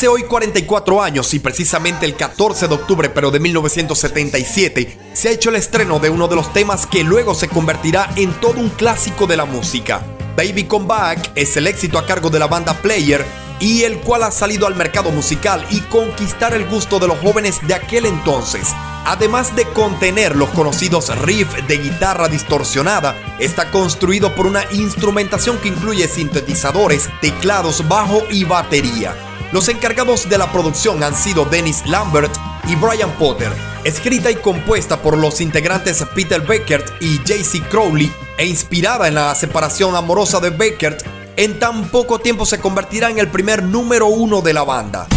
Hace 0.00 0.08
hoy 0.08 0.22
44 0.22 1.02
años 1.02 1.34
y 1.34 1.40
precisamente 1.40 2.06
el 2.06 2.16
14 2.16 2.68
de 2.68 2.74
octubre 2.74 3.10
pero 3.10 3.30
de 3.30 3.38
1977 3.38 4.98
se 5.12 5.28
ha 5.28 5.32
hecho 5.32 5.50
el 5.50 5.56
estreno 5.56 5.98
de 5.98 6.08
uno 6.08 6.26
de 6.26 6.36
los 6.36 6.54
temas 6.54 6.86
que 6.86 7.04
luego 7.04 7.34
se 7.34 7.48
convertirá 7.48 8.08
en 8.16 8.32
todo 8.40 8.60
un 8.60 8.70
clásico 8.70 9.26
de 9.26 9.36
la 9.36 9.44
música. 9.44 10.02
Baby 10.38 10.64
Come 10.64 10.86
Back 10.86 11.32
es 11.34 11.54
el 11.58 11.66
éxito 11.66 11.98
a 11.98 12.06
cargo 12.06 12.30
de 12.30 12.38
la 12.38 12.46
banda 12.46 12.72
Player 12.80 13.26
y 13.60 13.82
el 13.82 13.98
cual 13.98 14.22
ha 14.22 14.30
salido 14.30 14.66
al 14.66 14.74
mercado 14.74 15.10
musical 15.10 15.66
y 15.68 15.80
conquistar 15.80 16.54
el 16.54 16.66
gusto 16.66 16.98
de 16.98 17.06
los 17.06 17.18
jóvenes 17.18 17.58
de 17.68 17.74
aquel 17.74 18.06
entonces. 18.06 18.74
Además 19.04 19.54
de 19.54 19.66
contener 19.66 20.34
los 20.34 20.48
conocidos 20.48 21.14
riffs 21.18 21.68
de 21.68 21.76
guitarra 21.76 22.28
distorsionada, 22.28 23.16
está 23.38 23.70
construido 23.70 24.34
por 24.34 24.46
una 24.46 24.64
instrumentación 24.72 25.58
que 25.58 25.68
incluye 25.68 26.08
sintetizadores, 26.08 27.10
teclados, 27.20 27.86
bajo 27.86 28.22
y 28.30 28.44
batería. 28.44 29.14
Los 29.52 29.68
encargados 29.68 30.28
de 30.28 30.38
la 30.38 30.52
producción 30.52 31.02
han 31.02 31.16
sido 31.16 31.44
Dennis 31.44 31.84
Lambert 31.86 32.32
y 32.68 32.76
Brian 32.76 33.10
Potter, 33.18 33.50
escrita 33.82 34.30
y 34.30 34.36
compuesta 34.36 35.02
por 35.02 35.18
los 35.18 35.40
integrantes 35.40 36.04
Peter 36.14 36.40
Beckert 36.40 37.02
y 37.02 37.18
JC 37.24 37.68
Crowley 37.68 38.12
e 38.38 38.46
inspirada 38.46 39.08
en 39.08 39.16
la 39.16 39.34
separación 39.34 39.96
amorosa 39.96 40.38
de 40.38 40.50
Beckert, 40.50 41.04
en 41.36 41.58
tan 41.58 41.88
poco 41.88 42.20
tiempo 42.20 42.46
se 42.46 42.60
convertirá 42.60 43.10
en 43.10 43.18
el 43.18 43.28
primer 43.28 43.64
número 43.64 44.06
uno 44.06 44.40
de 44.40 44.52
la 44.52 44.62
banda. 44.62 45.08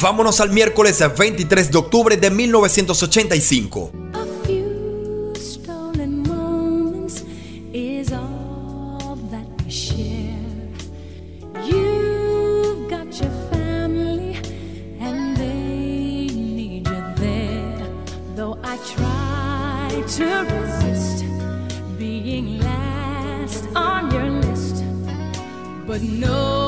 Vámonos 0.00 0.40
al 0.40 0.50
miércoles 0.50 1.02
23 1.18 1.72
de 1.72 1.78
octubre 1.78 2.16
de 2.16 2.30
1985. 2.30 3.97
But 25.88 26.02
no 26.02 26.67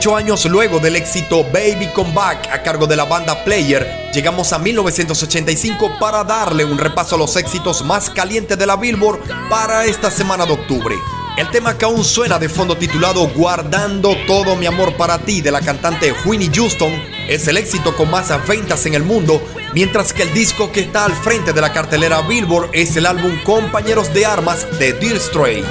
Ocho 0.00 0.16
años 0.16 0.46
luego 0.46 0.78
del 0.78 0.96
éxito 0.96 1.44
Baby 1.52 1.90
Come 1.94 2.14
Back 2.14 2.48
a 2.50 2.62
cargo 2.62 2.86
de 2.86 2.96
la 2.96 3.04
banda 3.04 3.44
Player, 3.44 3.86
llegamos 4.14 4.50
a 4.54 4.58
1985 4.58 5.98
para 6.00 6.24
darle 6.24 6.64
un 6.64 6.78
repaso 6.78 7.16
a 7.16 7.18
los 7.18 7.36
éxitos 7.36 7.84
más 7.84 8.08
calientes 8.08 8.56
de 8.56 8.64
la 8.64 8.76
Billboard 8.76 9.20
para 9.50 9.84
esta 9.84 10.10
semana 10.10 10.46
de 10.46 10.54
octubre. 10.54 10.94
El 11.36 11.50
tema 11.50 11.76
que 11.76 11.84
aún 11.84 12.02
suena 12.02 12.38
de 12.38 12.48
fondo 12.48 12.78
titulado 12.78 13.28
Guardando 13.28 14.16
todo 14.26 14.56
mi 14.56 14.64
amor 14.64 14.96
para 14.96 15.18
ti 15.18 15.42
de 15.42 15.50
la 15.50 15.60
cantante 15.60 16.14
Winnie 16.24 16.50
Houston 16.50 16.94
es 17.28 17.46
el 17.46 17.58
éxito 17.58 17.94
con 17.94 18.10
más 18.10 18.32
ventas 18.48 18.86
en 18.86 18.94
el 18.94 19.02
mundo, 19.02 19.46
mientras 19.74 20.14
que 20.14 20.22
el 20.22 20.32
disco 20.32 20.72
que 20.72 20.80
está 20.80 21.04
al 21.04 21.12
frente 21.12 21.52
de 21.52 21.60
la 21.60 21.74
cartelera 21.74 22.22
Billboard 22.22 22.70
es 22.72 22.96
el 22.96 23.04
álbum 23.04 23.38
Compañeros 23.44 24.14
de 24.14 24.24
Armas 24.24 24.66
de 24.78 24.94
Dear 24.94 25.20
Stray. 25.20 25.62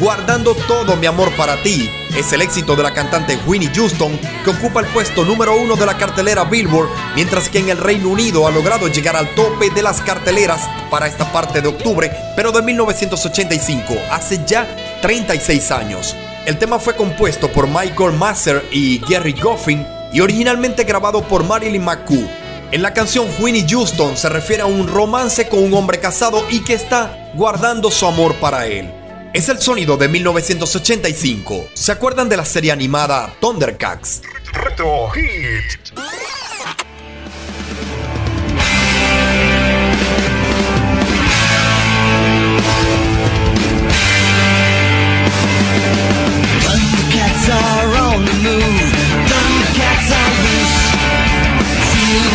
Guardando 0.00 0.54
todo 0.66 0.96
mi 0.96 1.04
amor 1.04 1.30
para 1.36 1.62
ti 1.62 1.90
es 2.16 2.32
el 2.32 2.40
éxito 2.40 2.74
de 2.76 2.82
la 2.82 2.94
cantante 2.94 3.38
Winnie 3.46 3.70
Houston 3.74 4.18
que 4.42 4.50
ocupa 4.50 4.80
el 4.80 4.86
puesto 4.86 5.24
número 5.24 5.54
uno 5.54 5.76
de 5.76 5.84
la 5.84 5.98
cartelera 5.98 6.44
Billboard, 6.44 6.88
mientras 7.14 7.50
que 7.50 7.58
en 7.58 7.68
el 7.68 7.76
Reino 7.76 8.08
Unido 8.08 8.46
ha 8.46 8.50
logrado 8.50 8.88
llegar 8.88 9.16
al 9.16 9.34
tope 9.34 9.68
de 9.70 9.82
las 9.82 10.00
carteleras 10.00 10.62
para 10.90 11.06
esta 11.06 11.30
parte 11.30 11.60
de 11.60 11.68
octubre, 11.68 12.10
pero 12.34 12.52
de 12.52 12.62
1985, 12.62 13.94
hace 14.10 14.40
ya 14.46 14.66
36 15.02 15.70
años. 15.70 16.16
El 16.46 16.56
tema 16.58 16.78
fue 16.78 16.96
compuesto 16.96 17.52
por 17.52 17.66
Michael 17.66 18.12
Masser 18.12 18.64
y 18.70 18.98
Gary 19.00 19.32
Goffin 19.32 19.86
y 20.12 20.20
originalmente 20.20 20.84
grabado 20.84 21.22
por 21.22 21.44
Marilyn 21.44 21.84
McCoo. 21.84 22.26
En 22.72 22.82
la 22.82 22.94
canción 22.94 23.26
Winnie 23.38 23.66
Houston 23.68 24.16
se 24.16 24.28
refiere 24.28 24.62
a 24.62 24.66
un 24.66 24.88
romance 24.88 25.48
con 25.48 25.62
un 25.62 25.74
hombre 25.74 26.00
casado 26.00 26.44
y 26.50 26.64
que 26.64 26.74
está 26.74 27.30
guardando 27.34 27.90
su 27.90 28.06
amor 28.06 28.34
para 28.36 28.66
él. 28.66 29.05
Es 29.36 29.50
el 29.50 29.60
sonido 29.60 29.98
de 29.98 30.08
1985. 30.08 31.68
¿Se 31.74 31.92
acuerdan 31.92 32.26
de 32.30 32.38
la 32.38 32.44
serie 32.46 32.72
animada 32.72 33.36
Thundercats? 33.38 34.22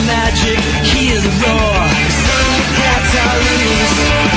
Magic, 0.05 0.59
hear 0.85 1.19
the 1.19 1.29
roar. 1.41 1.87
Are 3.23 3.39
loose. 3.39 4.30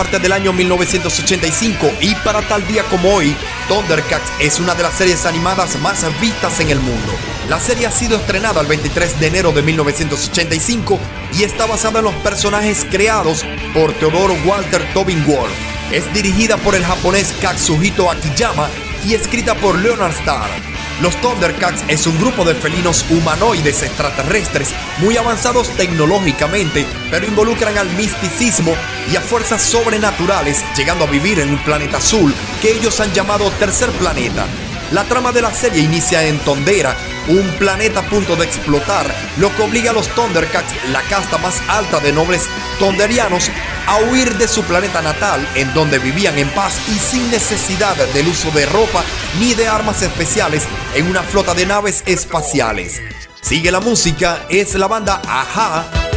Parte 0.00 0.18
del 0.18 0.32
año 0.32 0.54
1985 0.54 1.92
y 2.00 2.14
para 2.24 2.40
tal 2.40 2.66
día 2.66 2.82
como 2.84 3.12
hoy, 3.12 3.36
Thundercats 3.68 4.32
es 4.40 4.58
una 4.58 4.74
de 4.74 4.82
las 4.82 4.94
series 4.94 5.26
animadas 5.26 5.78
más 5.80 6.06
vistas 6.18 6.58
en 6.60 6.70
el 6.70 6.80
mundo. 6.80 7.12
La 7.50 7.60
serie 7.60 7.86
ha 7.86 7.90
sido 7.90 8.16
estrenada 8.16 8.62
el 8.62 8.66
23 8.66 9.20
de 9.20 9.26
enero 9.26 9.52
de 9.52 9.60
1985 9.60 10.98
y 11.34 11.42
está 11.42 11.66
basada 11.66 11.98
en 11.98 12.06
los 12.06 12.14
personajes 12.14 12.86
creados 12.90 13.44
por 13.74 13.92
Teodoro 13.92 14.32
Walter 14.46 14.82
Tobin 14.94 15.22
Wolf. 15.26 15.52
Es 15.92 16.10
dirigida 16.14 16.56
por 16.56 16.74
el 16.74 16.82
japonés 16.82 17.34
Katsuhito 17.42 18.10
Akiyama 18.10 18.70
y 19.04 19.12
escrita 19.12 19.54
por 19.54 19.78
Leonard 19.78 20.12
Starr. 20.12 20.69
Los 21.02 21.18
Thundercats 21.22 21.82
es 21.88 22.06
un 22.06 22.18
grupo 22.18 22.44
de 22.44 22.54
felinos 22.54 23.06
humanoides 23.08 23.82
extraterrestres 23.82 24.74
muy 24.98 25.16
avanzados 25.16 25.70
tecnológicamente, 25.70 26.86
pero 27.10 27.26
involucran 27.26 27.78
al 27.78 27.88
misticismo 27.94 28.74
y 29.10 29.16
a 29.16 29.22
fuerzas 29.22 29.62
sobrenaturales, 29.62 30.62
llegando 30.76 31.04
a 31.04 31.10
vivir 31.10 31.40
en 31.40 31.50
un 31.50 31.64
planeta 31.64 31.96
azul 31.96 32.34
que 32.60 32.72
ellos 32.72 33.00
han 33.00 33.12
llamado 33.14 33.50
Tercer 33.52 33.90
Planeta. 33.92 34.46
La 34.92 35.04
trama 35.04 35.30
de 35.30 35.40
la 35.40 35.54
serie 35.54 35.82
inicia 35.82 36.26
en 36.26 36.36
Tondera, 36.40 36.96
un 37.28 37.48
planeta 37.60 38.00
a 38.00 38.08
punto 38.08 38.34
de 38.34 38.44
explotar, 38.44 39.06
lo 39.36 39.54
que 39.54 39.62
obliga 39.62 39.92
a 39.92 39.94
los 39.94 40.08
Thundercats, 40.16 40.74
la 40.90 41.00
casta 41.02 41.38
más 41.38 41.62
alta 41.68 42.00
de 42.00 42.12
nobles 42.12 42.42
tonderianos, 42.80 43.50
a 43.86 43.98
huir 43.98 44.36
de 44.36 44.48
su 44.48 44.64
planeta 44.64 45.00
natal, 45.00 45.46
en 45.54 45.72
donde 45.74 46.00
vivían 46.00 46.36
en 46.38 46.48
paz 46.50 46.74
y 46.88 46.98
sin 46.98 47.30
necesidad 47.30 47.96
del 48.14 48.26
uso 48.26 48.50
de 48.50 48.66
ropa 48.66 49.04
ni 49.38 49.54
de 49.54 49.68
armas 49.68 50.02
especiales 50.02 50.64
en 50.96 51.06
una 51.06 51.22
flota 51.22 51.54
de 51.54 51.66
naves 51.66 52.02
espaciales. 52.06 53.00
Sigue 53.40 53.70
la 53.70 53.78
música, 53.78 54.44
es 54.48 54.74
la 54.74 54.88
banda 54.88 55.22
Aja 55.24 56.09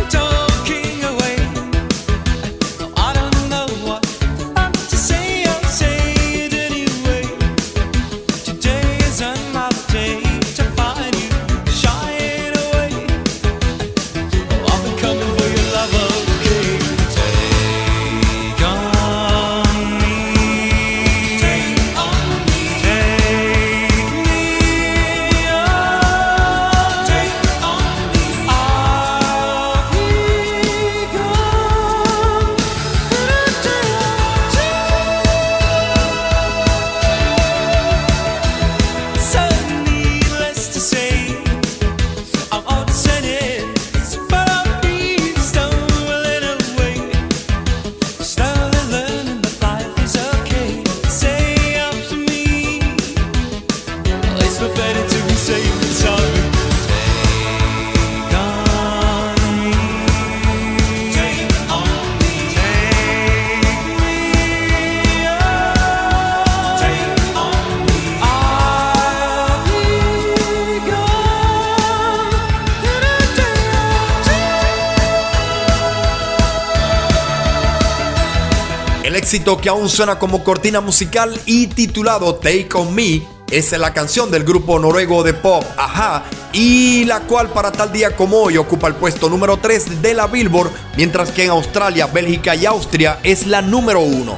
que 79.33 79.69
aún 79.69 79.89
suena 79.89 80.19
como 80.19 80.43
cortina 80.43 80.79
musical 80.79 81.39
y 81.47 81.65
titulado 81.65 82.35
Take 82.35 82.69
On 82.75 82.93
Me 82.93 83.23
es 83.49 83.71
la 83.71 83.91
canción 83.91 84.29
del 84.29 84.43
grupo 84.43 84.77
noruego 84.77 85.23
de 85.23 85.33
pop 85.33 85.63
Aja 85.75 86.23
y 86.51 87.03
la 87.05 87.21
cual 87.21 87.49
para 87.49 87.71
tal 87.71 87.91
día 87.91 88.15
como 88.15 88.37
hoy 88.37 88.57
ocupa 88.57 88.87
el 88.87 88.93
puesto 88.93 89.31
número 89.31 89.57
3 89.57 90.03
de 90.03 90.13
la 90.13 90.27
Billboard, 90.27 90.69
mientras 90.97 91.31
que 91.31 91.45
en 91.45 91.49
Australia, 91.49 92.05
Bélgica 92.05 92.53
y 92.53 92.67
Austria 92.67 93.17
es 93.23 93.47
la 93.47 93.63
número 93.63 94.01
1. 94.01 94.37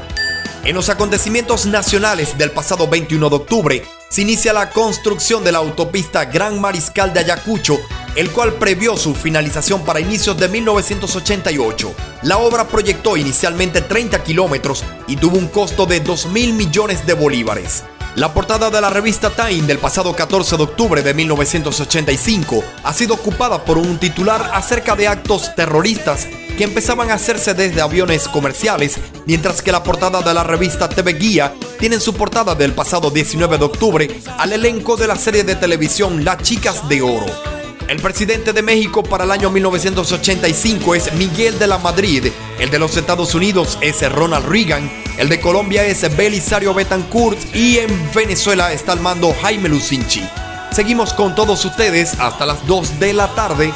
En 0.64 0.76
los 0.76 0.88
acontecimientos 0.88 1.66
nacionales 1.66 2.38
del 2.38 2.52
pasado 2.52 2.88
21 2.88 3.30
de 3.30 3.36
octubre, 3.36 3.84
se 4.10 4.22
inicia 4.22 4.54
la 4.54 4.70
construcción 4.70 5.44
de 5.44 5.52
la 5.52 5.58
autopista 5.58 6.24
Gran 6.24 6.62
Mariscal 6.62 7.14
de 7.14 7.20
Ayacucho, 7.20 7.78
el 8.16 8.32
cual 8.32 8.54
previó 8.54 8.98
su 8.98 9.14
finalización 9.14 9.84
para 9.84 10.00
inicios 10.00 10.38
de 10.38 10.48
1988. 10.48 11.94
La 12.24 12.38
obra 12.38 12.68
proyectó 12.68 13.18
inicialmente 13.18 13.82
30 13.82 14.24
kilómetros 14.24 14.84
y 15.08 15.18
tuvo 15.18 15.38
un 15.38 15.48
costo 15.48 15.86
de 15.86 16.00
2 16.00 16.28
mil 16.28 16.54
millones 16.54 17.06
de 17.06 17.14
bolívares. 17.14 17.84
La 18.16 18.34
portada 18.34 18.70
de 18.70 18.80
la 18.80 18.90
revista 18.90 19.30
Time 19.30 19.68
del 19.68 19.78
pasado 19.78 20.16
14 20.16 20.56
de 20.56 20.64
octubre 20.64 21.04
de 21.04 21.14
1985 21.14 22.64
ha 22.86 22.94
sido 22.94 23.16
ocupada 23.16 23.66
por 23.66 23.78
un 23.78 23.98
titular 23.98 24.52
acerca 24.54 24.96
de 24.96 25.10
actos 25.10 25.54
terroristas 25.54 26.26
que 26.58 26.64
empezaban 26.64 27.12
a 27.12 27.16
hacerse 27.16 27.54
desde 27.54 27.82
aviones 27.82 28.30
comerciales, 28.30 29.00
mientras 29.26 29.62
que 29.62 29.74
la 29.74 29.84
portada 29.84 30.22
de 30.22 30.34
la 30.34 30.46
revista 30.46 30.88
TV 30.88 31.12
Guía 31.14 31.54
tiene 31.78 31.96
en 31.96 32.02
su 32.02 32.14
portada 32.14 32.56
del 32.56 32.72
pasado 32.72 33.12
19 33.12 33.58
de 33.58 33.66
octubre 33.66 34.22
al 34.38 34.54
elenco 34.54 34.96
de 34.96 35.08
la 35.08 35.18
serie 35.18 35.44
de 35.44 35.56
televisión 35.56 36.24
Las 36.24 36.42
Chicas 36.42 36.88
de 36.88 37.02
Oro. 37.02 37.55
El 37.88 38.02
presidente 38.02 38.52
de 38.52 38.64
México 38.64 39.04
para 39.04 39.26
el 39.26 39.32
año 39.32 39.52
1985 39.52 40.96
es 40.96 41.14
Miguel 41.14 41.60
de 41.60 41.68
la 41.68 41.78
Madrid, 41.78 42.26
el 42.58 42.72
de 42.72 42.80
los 42.80 42.98
Estados 42.98 43.36
Unidos 43.36 43.78
es 43.80 44.12
Ronald 44.12 44.48
Reagan, 44.48 44.92
el 45.20 45.30
de 45.30 45.40
Colombia 45.40 45.86
es 45.86 46.18
Belisario 46.18 46.74
Betancourt 46.74 47.38
y 47.56 47.78
en 47.78 48.12
Venezuela 48.12 48.74
está 48.74 48.94
al 48.94 49.02
mando 49.02 49.36
Jaime 49.40 49.70
Lucinchi. 49.70 50.28
Seguimos 50.72 51.14
con 51.14 51.36
todos 51.36 51.64
ustedes 51.64 52.20
hasta 52.20 52.48
las 52.48 52.66
2 52.66 53.00
de 53.00 53.14
la 53.14 53.28
tarde. 53.36 53.72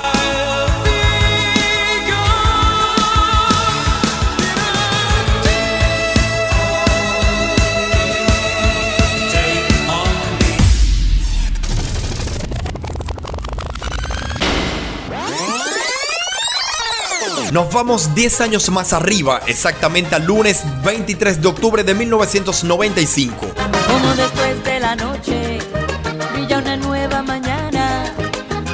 Nos 17.52 17.74
vamos 17.74 18.14
10 18.14 18.42
años 18.42 18.70
más 18.70 18.94
arriba, 18.94 19.42
exactamente 19.48 20.14
al 20.14 20.24
lunes 20.24 20.64
23 20.84 21.42
de 21.42 21.48
octubre 21.48 21.84
de 21.84 21.96
1995. 21.96 23.48
Como 23.88 24.14
después 24.14 24.64
de 24.64 24.80
la 24.80 24.96
noche 24.96 25.58
brilla 26.34 26.60
una 26.60 26.78
nueva 26.78 27.24
mañana. 27.24 28.04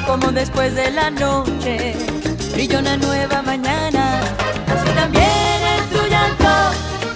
Como 0.06 0.30
después 0.30 0.74
de 0.74 0.90
la 0.90 1.10
noche 1.10 1.96
brilla 2.52 2.80
una 2.80 2.98
nueva 2.98 3.40
mañana. 3.40 4.20
Así 4.66 4.90
también 4.94 5.24
en 5.24 5.88
tu 5.88 6.06
llanto 6.10 6.48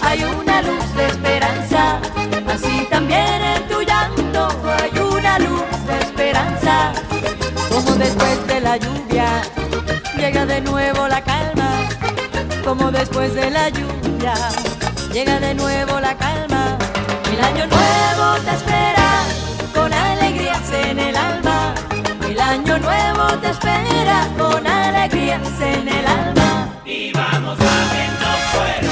hay 0.01 0.25
una 0.25 0.63
luz 0.63 0.95
de 0.97 1.07
esperanza. 1.09 2.01
Así 2.49 2.87
también 2.89 3.43
en 3.43 3.69
tu 3.69 3.83
llanto 3.83 4.49
hay 4.65 4.99
una 4.99 5.39
luz 5.39 5.63
de 5.87 5.99
esperanza. 5.99 6.93
Como 7.69 7.97
después 7.97 8.47
de 8.47 8.61
la 8.63 8.79
lluvia 8.79 9.43
llega 10.21 10.45
de 10.45 10.61
nuevo 10.61 11.09
la 11.09 11.23
calma. 11.23 11.89
Como 12.63 12.91
después 12.91 13.35
de 13.35 13.51
la 13.51 13.71
lluvia 13.71 14.35
llega 15.13 15.41
de 15.41 15.55
nuevo 15.55 15.99
la 15.99 16.15
calma. 16.15 16.77
El 17.33 17.41
año 17.43 17.67
nuevo 17.67 18.27
te 18.45 18.51
espera 18.51 19.09
con 19.75 19.93
alegrías 19.93 20.71
en 20.73 20.99
el 20.99 21.17
alma. 21.17 21.75
El 22.29 22.39
año 22.39 22.79
nuevo 22.79 23.25
te 23.41 23.49
espera 23.49 24.29
con 24.39 24.67
alegrías 24.67 25.61
en 25.61 25.89
el 25.89 26.07
alma. 26.07 26.69
Y 26.85 27.13
vamos 27.13 27.57
abriendo 27.59 28.27
puertas 28.53 28.90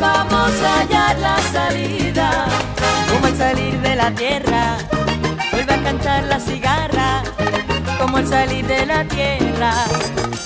vamos 0.00 0.52
a 0.62 0.80
hallar 0.80 1.18
la 1.18 1.38
salida. 1.52 2.46
Como 3.12 3.26
al 3.26 3.36
salir 3.36 3.80
de 3.80 3.96
la 3.96 4.10
tierra, 4.12 4.78
vuelve 5.52 5.74
a 5.74 5.82
cantar 5.82 6.24
la 6.24 6.40
cigarra. 6.40 7.22
Como 7.98 8.16
al 8.16 8.26
salir 8.26 8.66
de 8.66 8.86
la 8.86 9.04
tierra, 9.04 9.72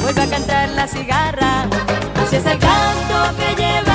vuelve 0.00 0.22
a 0.22 0.26
cantar 0.28 0.68
la 0.70 0.86
cigarra. 0.86 1.66
Así 2.22 2.36
es 2.36 2.46
el 2.46 2.58
canto 2.58 3.36
que 3.38 3.62
llevan 3.62 3.94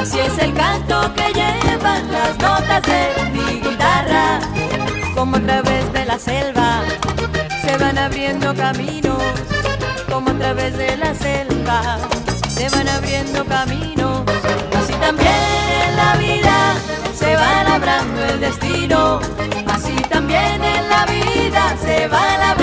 los 0.00 0.14
es 0.14 0.38
el 0.38 0.54
canto 0.54 1.12
que 1.14 1.32
llevan 1.32 2.12
las 2.12 2.38
notas 2.38 2.82
de 2.82 3.30
mi 3.32 3.60
guitarra. 3.60 4.40
Como 5.14 5.36
a 5.36 5.40
través 5.40 5.92
de 5.92 6.04
la 6.04 6.18
selva 6.18 6.82
se 7.62 7.76
van 7.76 7.98
abriendo 7.98 8.54
caminos. 8.54 9.22
Como 10.18 10.30
a 10.30 10.34
través 10.34 10.76
de 10.76 10.96
la 10.96 11.14
selva 11.14 11.96
se 12.48 12.68
van 12.70 12.88
abriendo 12.88 13.44
caminos. 13.44 14.24
Así 14.76 14.92
también 14.94 15.32
en 15.84 15.96
la 15.96 16.16
vida 16.16 16.74
se 17.14 17.36
va 17.36 17.62
labrando 17.62 18.24
el 18.24 18.40
destino. 18.40 19.20
Así 19.68 19.94
también 20.10 20.64
en 20.64 20.88
la 20.88 21.06
vida 21.06 21.76
se 21.80 22.08
va 22.08 22.36
labrando 22.36 22.57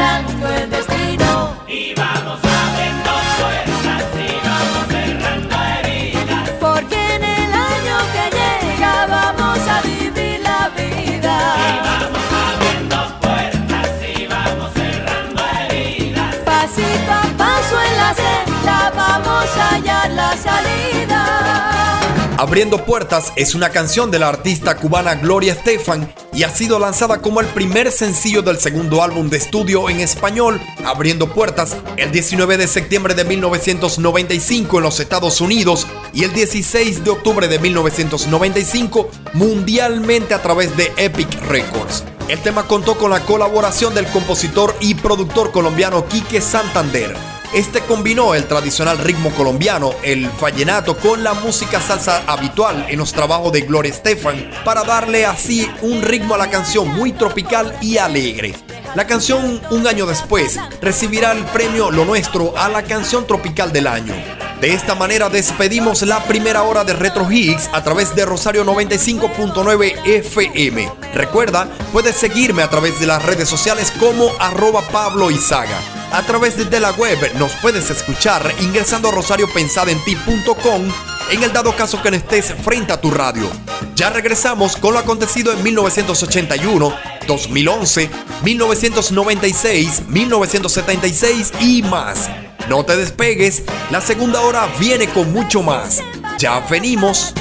Abriendo 22.38 22.84
Puertas 22.84 23.32
es 23.38 23.55
una 23.55 23.70
canción 23.70 24.11
de 24.11 24.20
la 24.20 24.28
artista 24.28 24.76
cubana 24.76 25.16
Gloria 25.16 25.53
Estefan 25.53 26.13
y 26.34 26.43
ha 26.43 26.49
sido 26.49 26.80
lanzada 26.80 27.22
como 27.22 27.39
el 27.39 27.47
primer 27.47 27.91
sencillo 27.91 28.41
del 28.41 28.59
segundo 28.59 29.01
álbum 29.01 29.30
de 29.30 29.38
estudio 29.38 29.89
en 29.89 30.01
español, 30.01 30.61
Abriendo 30.86 31.34
Puertas, 31.34 31.78
el 31.95 32.11
19 32.11 32.57
de 32.57 32.68
septiembre 32.68 33.13
de 33.16 33.24
1995 33.24 34.78
en 34.78 34.84
los 34.84 34.99
Estados 34.99 35.39
Unidos 35.39 35.88
y 36.13 36.26
el 36.26 36.34
16 36.34 37.05
de 37.05 37.11
octubre 37.11 37.47
de 37.47 37.57
1995 37.57 39.09
mundialmente 39.34 40.34
a 40.34 40.41
través 40.41 40.76
de 40.76 40.91
Epic 40.97 41.41
Records. 41.47 42.03
El 42.28 42.39
tema 42.39 42.68
contó 42.68 42.97
con 42.97 43.11
la 43.11 43.22
colaboración 43.22 43.95
del 43.95 44.07
compositor 44.07 44.76
y 44.82 44.95
productor 44.95 45.51
colombiano 45.51 46.05
Quique 46.07 46.41
Santander. 46.41 47.34
Este 47.56 47.80
combinó 47.80 48.36
el 48.36 48.47
tradicional 48.47 48.97
ritmo 48.97 49.30
colombiano, 49.30 49.93
el 50.03 50.30
vallenato, 50.41 50.97
con 50.97 51.24
la 51.24 51.34
música 51.34 51.80
salsa 51.80 52.24
habitual 52.28 52.86
en 52.89 52.99
los 52.99 53.14
trabajos 53.14 53.53
de 53.53 53.62
Gloria 53.62 53.93
Estefan 53.93 54.51
para 54.66 54.84
darle 54.84 55.26
así 55.26 55.66
un 55.82 56.01
ritmo 56.01 56.36
a 56.36 56.38
la 56.38 56.49
canción 56.49 56.93
muy 56.93 57.14
tropical 57.14 57.74
y 57.80 57.97
alegre. 57.97 58.56
La 58.93 59.08
canción, 59.08 59.62
un 59.72 59.88
año 59.88 60.06
después, 60.06 60.60
recibirá 60.82 61.32
el 61.32 61.45
premio 61.45 61.91
Lo 61.91 62.03
Nuestro 62.03 62.53
a 62.58 62.68
la 62.68 62.84
canción 62.84 63.26
tropical 63.26 63.72
del 63.72 63.88
año. 63.88 64.45
De 64.66 64.74
esta 64.74 64.95
manera 64.95 65.30
despedimos 65.30 66.01
la 66.01 66.24
primera 66.24 66.63
hora 66.63 66.84
de 66.84 66.93
Retro 66.93 67.32
Hits 67.32 67.70
a 67.72 67.84
través 67.84 68.16
de 68.16 68.26
Rosario 68.26 68.66
95.9 68.66 70.07
FM. 70.07 70.91
Recuerda, 71.13 71.70
puedes 71.93 72.16
seguirme 72.16 72.63
a 72.63 72.70
través 72.72 72.99
de 72.99 73.05
las 73.05 73.24
redes 73.24 73.47
sociales 73.47 73.93
como 73.99 74.28
arroba 74.39 74.82
Pablo 74.91 75.30
Izaga. 75.30 75.78
A 76.11 76.24
través 76.24 76.57
de 76.68 76.80
la 76.80 76.89
web 76.93 77.20
nos 77.38 77.51
puedes 77.57 77.91
escuchar 77.91 78.55
ingresando 78.59 79.09
a 79.09 79.11
rosariopensadenti.com 79.11 80.91
en 81.30 81.43
el 81.43 81.53
dado 81.53 81.76
caso 81.76 82.01
que 82.01 82.09
no 82.09 82.18
estés 82.18 82.51
frente 82.63 82.91
a 82.91 82.99
tu 82.99 83.11
radio. 83.11 83.47
Ya 83.95 84.09
regresamos 84.09 84.78
con 84.78 84.95
lo 84.95 84.99
acontecido 84.99 85.53
en 85.53 85.61
1981, 85.61 86.91
2011, 87.28 88.09
1996, 88.43 90.03
1976 90.07 91.53
y 91.61 91.84
más. 91.84 92.30
No 92.69 92.84
te 92.84 92.97
despegues, 92.97 93.63
la 93.91 94.01
segunda 94.01 94.41
hora 94.41 94.67
viene 94.80 95.07
con 95.07 95.32
mucho 95.32 95.61
más. 95.61 96.01
Ya 96.38 96.59
venimos. 96.61 97.34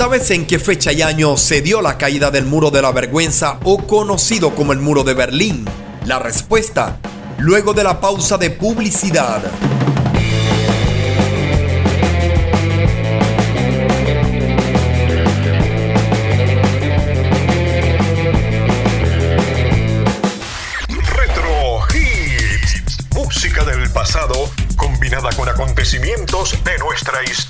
¿Sabes 0.00 0.30
en 0.30 0.46
qué 0.46 0.58
fecha 0.58 0.92
y 0.92 1.02
año 1.02 1.36
se 1.36 1.60
dio 1.60 1.82
la 1.82 1.98
caída 1.98 2.30
del 2.30 2.46
muro 2.46 2.70
de 2.70 2.80
la 2.80 2.90
vergüenza 2.90 3.60
o 3.64 3.86
conocido 3.86 4.54
como 4.54 4.72
el 4.72 4.78
muro 4.78 5.04
de 5.04 5.12
Berlín? 5.12 5.66
La 6.06 6.18
respuesta, 6.18 6.98
luego 7.36 7.74
de 7.74 7.84
la 7.84 8.00
pausa 8.00 8.38
de 8.38 8.48
publicidad. 8.48 9.42
Retro 21.14 21.80
Hits. 21.92 22.96
Música 23.14 23.64
del 23.66 23.90
pasado 23.92 24.48
combinada 24.76 25.28
con 25.36 25.46
acontecimientos 25.46 26.52
de 26.64 26.78
nuestra 26.78 27.22
historia. 27.22 27.49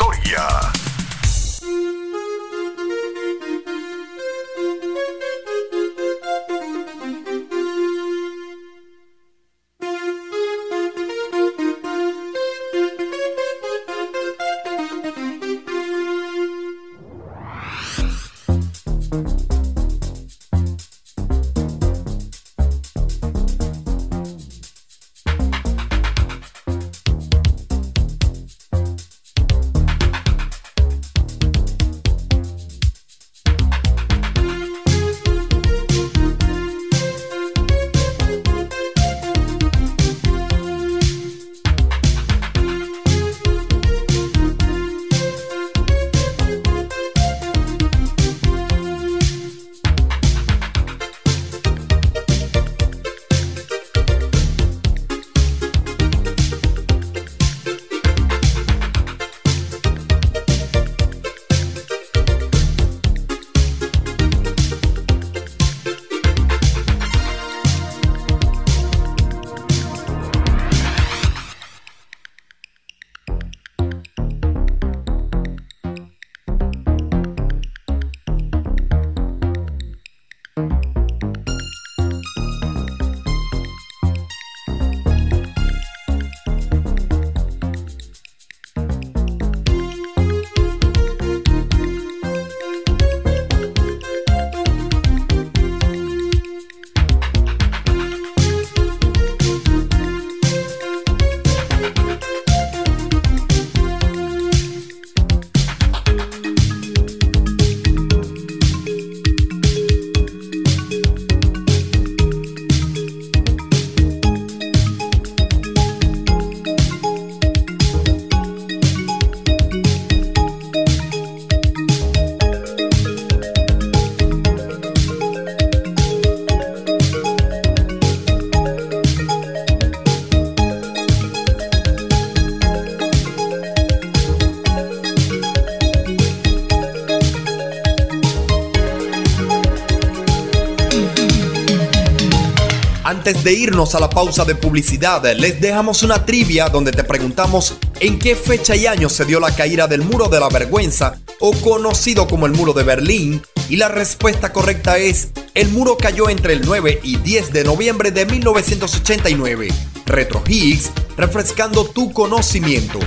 Antes 143.30 143.44
de 143.44 143.52
irnos 143.52 143.94
a 143.94 144.00
la 144.00 144.10
pausa 144.10 144.44
de 144.44 144.56
publicidad, 144.56 145.22
les 145.36 145.60
dejamos 145.60 146.02
una 146.02 146.26
trivia 146.26 146.68
donde 146.68 146.90
te 146.90 147.04
preguntamos 147.04 147.76
en 148.00 148.18
qué 148.18 148.34
fecha 148.34 148.74
y 148.74 148.88
año 148.88 149.08
se 149.08 149.24
dio 149.24 149.38
la 149.38 149.54
caída 149.54 149.86
del 149.86 150.02
muro 150.02 150.26
de 150.26 150.40
la 150.40 150.48
vergüenza 150.48 151.16
o 151.38 151.52
conocido 151.52 152.26
como 152.26 152.46
el 152.46 152.52
muro 152.52 152.72
de 152.72 152.82
Berlín 152.82 153.40
y 153.68 153.76
la 153.76 153.86
respuesta 153.86 154.52
correcta 154.52 154.98
es 154.98 155.28
el 155.54 155.68
muro 155.68 155.96
cayó 155.96 156.28
entre 156.28 156.54
el 156.54 156.62
9 156.66 156.98
y 157.04 157.18
10 157.18 157.52
de 157.52 157.62
noviembre 157.62 158.10
de 158.10 158.26
1989. 158.26 159.68
Retro 160.06 160.42
Higgs, 160.44 160.90
refrescando 161.16 161.84
tu 161.84 162.12
conocimiento. 162.12 162.98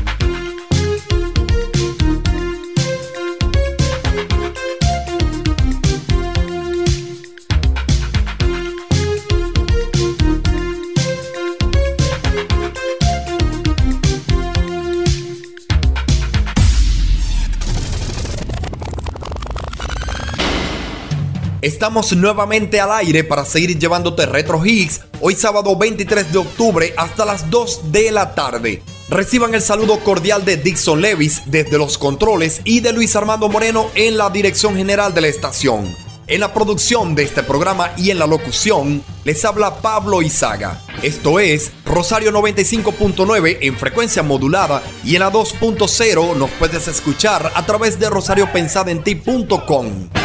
Estamos 21.64 22.14
nuevamente 22.14 22.80
al 22.82 22.92
aire 22.92 23.24
para 23.24 23.46
seguir 23.46 23.80
llevándote 23.80 24.26
Retro 24.26 24.66
Hits 24.66 25.00
hoy 25.22 25.34
sábado 25.34 25.78
23 25.78 26.34
de 26.34 26.40
octubre 26.40 26.94
hasta 26.98 27.24
las 27.24 27.50
2 27.50 27.94
de 27.94 28.12
la 28.12 28.36
tarde. 28.36 28.84
Reciban 29.08 29.56
el 29.56 29.62
saludo 29.62 30.02
cordial 30.02 30.44
de 30.44 30.58
Dixon 30.58 31.00
Levis 31.00 31.44
desde 31.46 31.78
los 31.78 31.98
controles 31.98 32.60
y 32.66 32.82
de 32.82 32.92
Luis 32.92 33.16
Armando 33.16 33.48
Moreno 33.48 33.90
en 33.96 34.18
la 34.18 34.30
dirección 34.30 34.76
general 34.76 35.14
de 35.14 35.22
la 35.22 35.30
estación. 35.30 35.86
En 36.28 36.42
la 36.42 36.54
producción 36.54 37.16
de 37.16 37.24
este 37.24 37.44
programa 37.44 37.94
y 37.96 38.12
en 38.12 38.20
la 38.20 38.28
locución 38.28 39.02
les 39.24 39.46
habla 39.46 39.78
Pablo 39.78 40.22
Izaga. 40.22 40.82
Esto 41.02 41.40
es 41.40 41.72
Rosario 41.86 42.34
95.9 42.34 43.60
en 43.62 43.78
frecuencia 43.78 44.22
modulada 44.22 44.84
y 45.06 45.16
en 45.16 45.22
la 45.22 45.32
2.0 45.32 46.36
nos 46.36 46.52
puedes 46.52 46.90
escuchar 46.90 47.54
a 47.56 47.66
través 47.66 48.02
de 48.02 48.10
rosariopensadenti.com. 48.10 50.23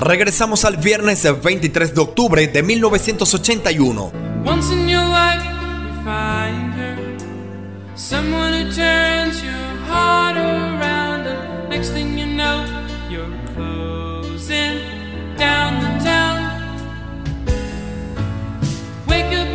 Regresamos 0.00 0.64
al 0.64 0.76
viernes 0.76 1.26
23 1.42 1.94
de 1.94 2.00
octubre 2.00 2.46
de 2.46 2.62
1981. 2.62 4.12
Once 4.44 4.72
in 4.72 4.88
your 4.88 5.04
life. 5.04 5.54
Someone 7.96 8.52
who 8.52 8.70
turns 8.72 9.42
your 9.42 9.54
heart 9.86 10.36
around, 10.36 11.24
next 11.70 11.90
thing 11.90 12.18
you 12.18 12.26
know, 12.26 12.64
you're 13.08 13.32
closing 13.54 14.80
down 15.38 15.80
the 15.80 16.04
town. 16.04 16.42
Wake 19.06 19.32
up 19.32 19.48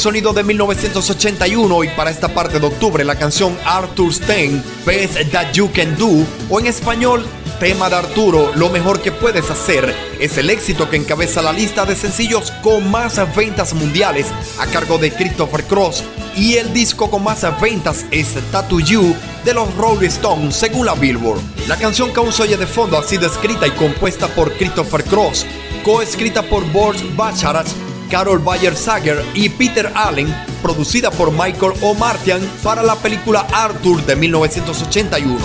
sonido 0.00 0.32
de 0.32 0.42
1981 0.42 1.84
y 1.84 1.88
para 1.88 2.10
esta 2.10 2.32
parte 2.32 2.58
de 2.58 2.66
octubre 2.66 3.04
la 3.04 3.16
canción 3.16 3.54
Arthur's 3.66 4.18
Ten, 4.18 4.64
Best 4.86 5.30
That 5.30 5.52
You 5.52 5.70
Can 5.74 5.94
Do, 5.98 6.26
o 6.48 6.58
en 6.58 6.66
español, 6.66 7.26
tema 7.58 7.90
de 7.90 7.96
Arturo, 7.96 8.50
lo 8.54 8.70
mejor 8.70 9.02
que 9.02 9.12
puedes 9.12 9.50
hacer, 9.50 9.94
es 10.18 10.38
el 10.38 10.48
éxito 10.48 10.88
que 10.88 10.96
encabeza 10.96 11.42
la 11.42 11.52
lista 11.52 11.84
de 11.84 11.94
sencillos 11.94 12.50
con 12.62 12.90
más 12.90 13.20
ventas 13.36 13.74
mundiales 13.74 14.28
a 14.58 14.66
cargo 14.66 14.96
de 14.96 15.12
Christopher 15.12 15.64
Cross 15.64 16.02
y 16.34 16.54
el 16.54 16.72
disco 16.72 17.10
con 17.10 17.22
más 17.22 17.44
ventas 17.60 18.06
es 18.10 18.36
Tattoo 18.50 18.80
You 18.80 19.14
de 19.44 19.52
los 19.52 19.74
Rolling 19.74 20.08
Stones 20.08 20.56
según 20.56 20.86
la 20.86 20.94
Billboard. 20.94 21.42
La 21.68 21.76
canción 21.76 22.10
que 22.10 22.20
aún 22.20 22.32
se 22.32 22.44
oye 22.44 22.56
de 22.56 22.66
fondo 22.66 22.96
ha 22.96 23.02
sido 23.02 23.26
escrita 23.26 23.66
y 23.66 23.72
compuesta 23.72 24.28
por 24.28 24.50
Christopher 24.54 25.04
Cross, 25.04 25.44
coescrita 25.84 26.42
por 26.42 26.64
Boris 26.72 27.04
Bacharach 27.14 27.68
Carol 28.10 28.40
Bayer 28.40 28.76
Sager 28.76 29.24
y 29.34 29.48
Peter 29.48 29.90
Allen, 29.94 30.34
producida 30.62 31.10
por 31.10 31.30
Michael 31.30 31.72
O'Martian 31.80 32.40
para 32.62 32.82
la 32.82 32.96
película 32.96 33.46
Arthur 33.52 34.04
de 34.04 34.16
1981. 34.16 35.38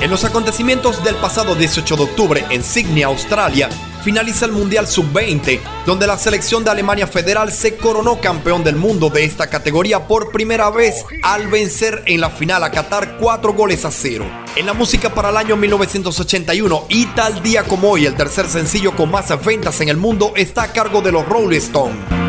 En 0.00 0.10
los 0.10 0.24
acontecimientos 0.24 1.02
del 1.02 1.14
pasado 1.16 1.54
18 1.54 1.96
de 1.96 2.02
octubre 2.02 2.44
en 2.50 2.62
Sydney, 2.62 3.02
Australia, 3.02 3.68
finaliza 4.04 4.44
el 4.44 4.52
Mundial 4.52 4.86
Sub-20, 4.86 5.60
donde 5.86 6.06
la 6.06 6.18
selección 6.18 6.62
de 6.62 6.70
Alemania 6.70 7.06
Federal 7.06 7.50
se 7.50 7.76
coronó 7.76 8.20
campeón 8.20 8.62
del 8.62 8.76
mundo 8.76 9.08
de 9.08 9.24
esta 9.24 9.48
categoría 9.48 10.06
por 10.06 10.30
primera 10.30 10.68
vez 10.68 11.06
al 11.22 11.48
vencer 11.48 12.02
en 12.04 12.20
la 12.20 12.28
final 12.28 12.62
a 12.64 12.70
Qatar 12.70 13.16
4 13.18 13.54
goles 13.54 13.86
a 13.86 13.90
0. 13.90 14.26
En 14.56 14.66
la 14.66 14.74
música 14.74 15.14
para 15.14 15.30
el 15.30 15.38
año 15.38 15.56
1981 15.56 16.84
y 16.90 17.06
tal 17.06 17.42
día 17.42 17.64
como 17.64 17.90
hoy, 17.92 18.04
el 18.04 18.14
tercer 18.14 18.46
sencillo 18.46 18.94
con 18.94 19.10
más 19.10 19.32
ventas 19.42 19.80
en 19.80 19.88
el 19.88 19.96
mundo 19.96 20.34
está 20.36 20.64
a 20.64 20.72
cargo 20.72 21.00
de 21.00 21.10
los 21.10 21.26
Rolling 21.26 21.56
Stones. 21.56 22.23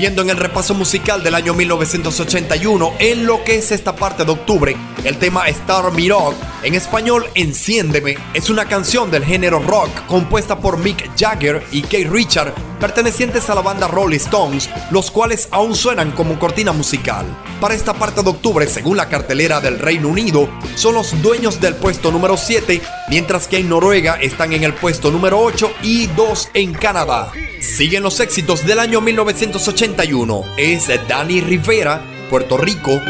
Siguiendo 0.00 0.22
en 0.22 0.30
el 0.30 0.38
repaso 0.38 0.72
musical 0.72 1.22
del 1.22 1.34
año 1.34 1.52
1981, 1.52 2.94
en 3.00 3.26
lo 3.26 3.44
que 3.44 3.56
es 3.56 3.70
esta 3.70 3.94
parte 3.94 4.24
de 4.24 4.32
octubre, 4.32 4.74
el 5.04 5.18
tema 5.18 5.46
Star 5.48 5.92
Me 5.92 6.08
Rock, 6.08 6.36
en 6.62 6.74
español 6.74 7.26
Enciéndeme, 7.34 8.16
es 8.32 8.48
una 8.48 8.64
canción 8.64 9.10
del 9.10 9.26
género 9.26 9.58
rock 9.58 9.90
compuesta 10.06 10.58
por 10.58 10.78
Mick 10.78 11.10
Jagger 11.18 11.62
y 11.70 11.82
Keith 11.82 12.08
Richard, 12.10 12.54
pertenecientes 12.80 13.50
a 13.50 13.54
la 13.54 13.60
banda 13.60 13.88
Rolling 13.88 14.16
Stones, 14.16 14.70
los 14.90 15.10
cuales 15.10 15.48
aún 15.50 15.76
suenan 15.76 16.12
como 16.12 16.38
cortina 16.38 16.72
musical. 16.72 17.26
Para 17.60 17.74
esta 17.74 17.92
parte 17.92 18.22
de 18.22 18.30
octubre, 18.30 18.66
según 18.66 18.96
la 18.96 19.10
cartelera 19.10 19.60
del 19.60 19.78
Reino 19.78 20.08
Unido, 20.08 20.48
son 20.76 20.94
los 20.94 21.20
dueños 21.20 21.60
del 21.60 21.74
puesto 21.74 22.10
número 22.10 22.38
7, 22.38 22.80
mientras 23.10 23.46
que 23.46 23.58
en 23.58 23.68
Noruega 23.68 24.14
están 24.18 24.54
en 24.54 24.64
el 24.64 24.72
puesto 24.72 25.10
número 25.10 25.38
8 25.40 25.70
y 25.82 26.06
2 26.06 26.52
en 26.54 26.72
Canadá. 26.72 27.32
Siguen 27.60 28.02
los 28.02 28.18
éxitos 28.20 28.66
del 28.66 28.78
año 28.78 29.02
1981. 29.02 30.44
Es 30.56 30.90
Danny 31.06 31.42
Rivera, 31.42 32.02
Puerto 32.30 32.56
Rico. 32.56 33.00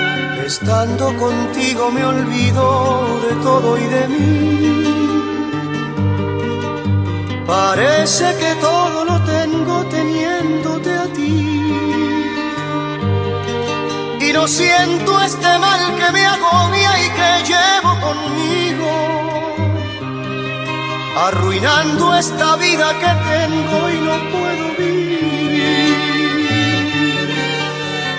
Estando 0.44 1.16
contigo 1.16 1.93
me 1.93 2.05
olvido 2.05 3.20
de 3.20 3.35
todo 3.44 3.78
y 3.78 3.85
de 3.85 4.09
mí. 4.09 4.85
Parece 7.47 8.35
que 8.40 8.55
todo 8.60 9.05
lo 9.05 9.20
tengo 9.24 9.85
teniéndote 9.86 10.94
a 10.94 11.05
ti. 11.12 11.47
Y 14.20 14.32
no 14.32 14.48
siento 14.48 15.20
este 15.22 15.59
mal 15.59 15.97
que 15.97 16.12
me 16.12 16.27
agobia 16.27 17.06
y 17.06 17.10
que 17.10 17.52
llevo 17.52 18.01
conmigo 18.01 19.30
arruinando 21.26 22.14
esta 22.14 22.56
vida 22.56 22.98
que 22.98 23.12
tengo 23.30 23.90
y 23.90 23.98
no 24.01 24.16
puedo 24.32 24.66
vivir. 24.78 25.10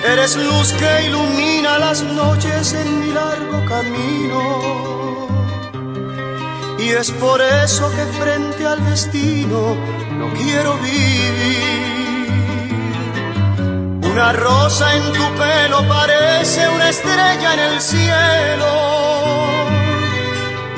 Eres 0.06 0.36
luz 0.36 0.74
que 0.74 1.08
ilumina 1.08 1.80
las 1.80 2.04
noches 2.04 2.74
en 2.74 3.00
mi 3.00 3.12
largo 3.12 3.66
camino. 3.66 4.42
Y 6.78 6.90
es 6.90 7.12
por 7.12 7.42
eso 7.42 7.92
que 7.96 8.06
frente 8.20 8.66
al 8.66 8.84
destino 8.86 9.76
no 10.20 10.34
quiero 10.34 10.78
vivir. 10.78 12.22
Una 14.12 14.34
rosa 14.34 14.96
en 14.96 15.04
tu 15.14 15.26
pelo 15.42 15.88
parece 15.88 16.70
una 16.70 16.90
estrella 16.90 17.54
en 17.54 17.60
el 17.60 17.82
cielo 17.82 19.51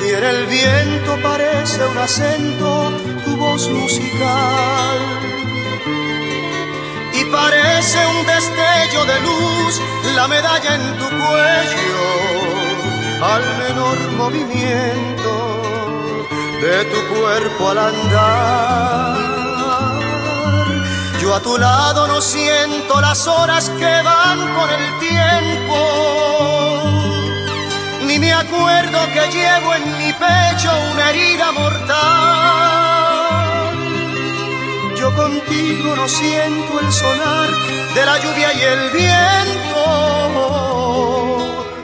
y 0.06 0.10
en 0.12 0.24
el 0.24 0.46
viento 0.48 1.18
parece 1.22 1.86
un 1.86 1.98
acento 1.98 2.92
tu 3.24 3.38
voz 3.38 3.70
musical. 3.70 4.98
Y 7.14 7.26
parece 7.26 8.00
un 8.08 8.26
destello 8.26 9.06
de 9.06 9.20
luz 9.22 9.82
la 10.16 10.28
medalla 10.28 10.76
en 10.76 10.98
tu 10.98 11.06
cuello 11.06 12.06
al 13.22 13.44
menor 13.64 13.98
movimiento 14.18 15.32
de 16.62 16.86
tu 16.86 17.00
cuerpo 17.16 17.70
al 17.70 17.78
andar. 17.78 19.18
Yo 21.22 21.34
a 21.34 21.40
tu 21.40 21.58
lado 21.58 22.08
no 22.08 22.20
siento 22.20 23.00
las 23.00 23.28
horas 23.28 23.70
que 23.70 24.02
van 24.04 24.40
con 24.56 24.70
el 24.70 25.00
tiempo 25.00 26.93
ni 28.14 28.19
me 28.19 28.31
acuerdo 28.31 28.99
que 29.11 29.22
llevo 29.31 29.73
en 29.73 29.98
mi 29.98 30.14
pecho 30.14 30.69
una 30.94 31.10
herida 31.10 31.52
mortal. 31.52 31.94
Yo 34.95 35.15
contigo 35.15 35.95
no 35.95 36.07
siento 36.07 36.80
el 36.80 36.91
sonar 36.91 37.49
de 37.95 38.06
la 38.06 38.19
lluvia 38.19 38.53
y 38.53 38.61
el 38.61 38.91
viento, 38.91 39.84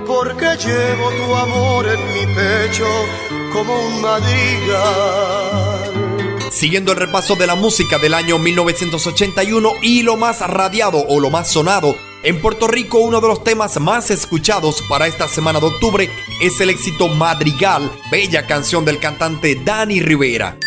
porque 0.06 0.56
llevo 0.58 1.10
tu 1.12 1.36
amor 1.36 1.88
en 1.88 2.14
mi 2.14 2.28
pecho 2.36 2.86
como 3.52 3.74
un 3.80 4.00
madrigal. 4.02 5.80
Siguiendo 6.52 6.92
el 6.92 7.00
repaso 7.00 7.36
de 7.36 7.48
la 7.48 7.56
música 7.56 7.98
del 7.98 8.14
año 8.14 8.38
1981 8.38 9.72
y 9.82 10.04
lo 10.04 10.16
más 10.16 10.42
radiado 10.42 11.04
o 11.08 11.20
lo 11.20 11.32
más 11.32 11.50
sonado, 11.50 11.96
en 12.24 12.42
Puerto 12.42 12.68
Rico 12.68 13.00
uno 13.00 13.22
de 13.22 13.28
los 13.28 13.44
temas 13.44 13.80
más 13.80 14.12
escuchados 14.12 14.82
para 14.90 15.08
esta 15.08 15.28
semana 15.28 15.60
de 15.60 15.68
octubre 15.68 16.10
es 16.42 16.60
el 16.60 16.70
éxito 16.70 17.08
Madrigal, 17.08 17.92
bella 18.12 18.46
canción 18.46 18.84
del 18.86 19.00
cantante 19.00 19.56
Dani 19.56 20.02
Rivera. 20.02 20.58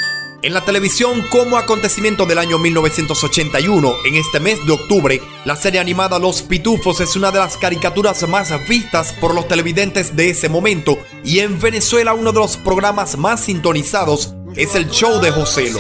En 0.43 0.55
la 0.55 0.65
televisión, 0.65 1.25
como 1.31 1.57
acontecimiento 1.57 2.27
del 2.27 2.39
año 2.39 2.59
1981, 2.59 3.95
en 4.05 4.17
este 4.17 4.41
mes 4.41 4.59
de 4.67 4.73
octubre, 4.73 5.23
la 5.45 5.55
serie 5.55 5.79
animada 5.79 6.19
Los 6.19 6.43
Pitufos 6.43 7.01
es 7.01 7.15
una 7.15 7.31
de 7.31 7.39
las 7.39 7.57
caricaturas 7.57 8.27
más 8.29 8.51
vistas 8.67 9.13
por 9.21 9.35
los 9.35 9.47
televidentes 9.47 10.17
de 10.17 10.31
ese 10.31 10.49
momento 10.49 10.99
y 11.23 11.39
en 11.41 11.61
Venezuela 11.61 12.15
uno 12.15 12.33
de 12.33 12.41
los 12.41 12.57
programas 12.57 13.17
más 13.17 13.43
sintonizados 13.43 14.35
es 14.57 14.75
el 14.75 14.91
show 14.91 15.21
de 15.21 15.31
Joselo. 15.31 15.79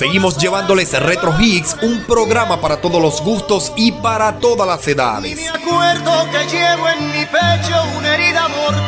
Seguimos 0.00 0.38
llevándoles 0.38 0.98
Retro 0.98 1.38
Hits, 1.38 1.76
un 1.82 2.02
programa 2.04 2.58
para 2.58 2.80
todos 2.80 3.02
los 3.02 3.20
gustos 3.20 3.70
y 3.76 3.92
para 3.92 4.38
todas 4.38 4.66
las 4.66 4.88
edades. 4.88 5.36
Me 5.36 5.48
acuerdo 5.50 6.26
que 6.30 6.46
llevo 6.46 6.88
en 6.88 7.12
mi 7.12 7.26
pecho 7.26 7.84
una 7.98 8.14
herida 8.14 8.48
mortal. 8.48 8.80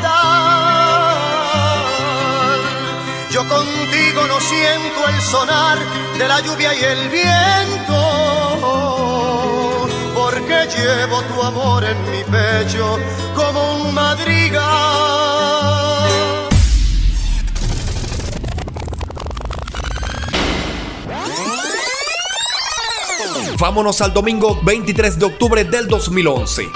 Yo 3.31 3.47
contigo 3.47 4.27
no 4.27 4.41
siento 4.41 5.07
el 5.07 5.21
sonar 5.21 5.79
de 6.17 6.29
la 6.29 6.41
lluvia 6.41 6.73
y 6.73 6.83
el 6.83 7.11
viento, 7.11 7.95
porque 10.15 10.67
llevo 10.75 11.21
tu 11.25 11.43
amor 11.43 11.85
en 11.85 12.11
mi 12.11 12.25
pecho 12.25 12.99
como 13.37 13.75
un 13.75 13.93
madrigal. 13.93 14.92
Vámonos 23.63 24.01
al 24.01 24.13
domingo 24.13 24.59
23 24.65 25.21
de 25.21 25.25
octubre 25.25 25.63
del 25.63 25.87
2011. 25.87 26.69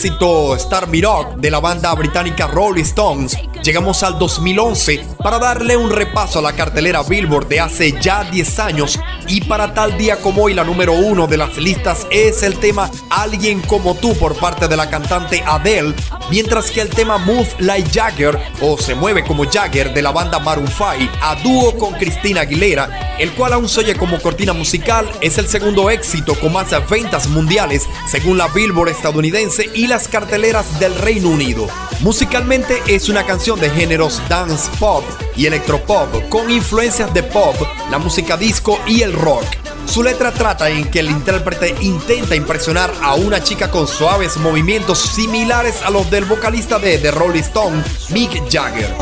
Éxito 0.00 0.56
Star 0.56 0.88
Me 0.88 1.02
Rock 1.02 1.34
de 1.36 1.50
la 1.50 1.60
banda 1.60 1.94
británica 1.94 2.46
Rolling 2.46 2.84
Stones, 2.84 3.36
llegamos 3.62 4.02
al 4.02 4.18
2011 4.18 5.04
para 5.22 5.38
darle 5.38 5.76
un 5.76 5.90
repaso 5.90 6.38
a 6.38 6.42
la 6.42 6.54
cartelera 6.54 7.02
Billboard 7.02 7.48
de 7.48 7.60
hace 7.60 8.00
ya 8.00 8.24
10 8.24 8.58
años. 8.60 8.98
Y 9.28 9.42
para 9.42 9.74
tal 9.74 9.98
día 9.98 10.16
como 10.16 10.44
hoy 10.44 10.54
la 10.54 10.64
número 10.64 10.94
uno 10.94 11.26
de 11.26 11.36
las 11.36 11.58
listas 11.58 12.06
es 12.10 12.42
el 12.42 12.58
tema 12.58 12.90
Alguien 13.10 13.60
como 13.60 13.94
tú 13.94 14.16
por 14.16 14.34
parte 14.36 14.68
de 14.68 14.76
la 14.78 14.88
cantante 14.88 15.42
Adele, 15.46 15.94
mientras 16.30 16.70
que 16.70 16.80
el 16.80 16.88
tema 16.88 17.18
Move 17.18 17.48
Like 17.58 17.90
Jagger 17.92 18.40
o 18.62 18.78
Se 18.78 18.94
mueve 18.94 19.22
como 19.22 19.44
Jagger 19.44 19.92
de 19.92 20.00
la 20.00 20.12
banda 20.12 20.38
Maroon 20.38 20.66
5 20.68 21.12
a 21.20 21.34
dúo 21.42 21.76
con 21.76 21.92
Cristina 21.92 22.40
Aguilera, 22.40 23.16
el 23.18 23.32
cual 23.32 23.52
aún 23.52 23.68
se 23.68 23.80
oye 23.80 23.94
como 23.96 24.18
cortina 24.18 24.54
musical, 24.54 25.06
es 25.20 25.36
el 25.36 25.46
segundo 25.46 25.90
éxito 25.90 26.34
con 26.40 26.54
más 26.54 26.70
ventas 26.88 27.28
mundiales 27.28 27.86
según 28.10 28.38
la 28.38 28.48
Billboard 28.48 28.88
estadounidense 28.88 29.70
y 29.72 29.86
las 29.86 30.08
carteleras 30.08 30.80
del 30.80 30.96
Reino 30.96 31.28
Unido. 31.28 31.68
Musicalmente 32.00 32.82
es 32.88 33.08
una 33.08 33.24
canción 33.24 33.60
de 33.60 33.70
géneros 33.70 34.20
dance 34.28 34.68
pop 34.80 35.04
y 35.36 35.46
electropop 35.46 36.28
con 36.28 36.50
influencias 36.50 37.14
de 37.14 37.22
pop, 37.22 37.54
la 37.88 37.98
música 37.98 38.36
disco 38.36 38.80
y 38.84 39.02
el 39.02 39.12
rock. 39.12 39.44
Su 39.86 40.02
letra 40.02 40.32
trata 40.32 40.68
en 40.70 40.90
que 40.90 41.00
el 41.00 41.10
intérprete 41.10 41.76
intenta 41.80 42.34
impresionar 42.34 42.92
a 43.00 43.14
una 43.14 43.42
chica 43.42 43.70
con 43.70 43.86
suaves 43.86 44.36
movimientos 44.38 44.98
similares 44.98 45.80
a 45.82 45.90
los 45.90 46.10
del 46.10 46.24
vocalista 46.24 46.80
de 46.80 46.98
The 46.98 47.12
Rolling 47.12 47.42
Stone, 47.42 47.84
Mick 48.10 48.42
Jagger. 48.50 48.92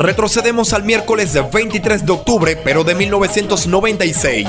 Retrocedemos 0.00 0.72
al 0.72 0.82
miércoles 0.82 1.34
23 1.42 2.06
de 2.06 2.12
octubre, 2.12 2.56
pero 2.64 2.84
de 2.84 2.94
1996. 2.94 4.48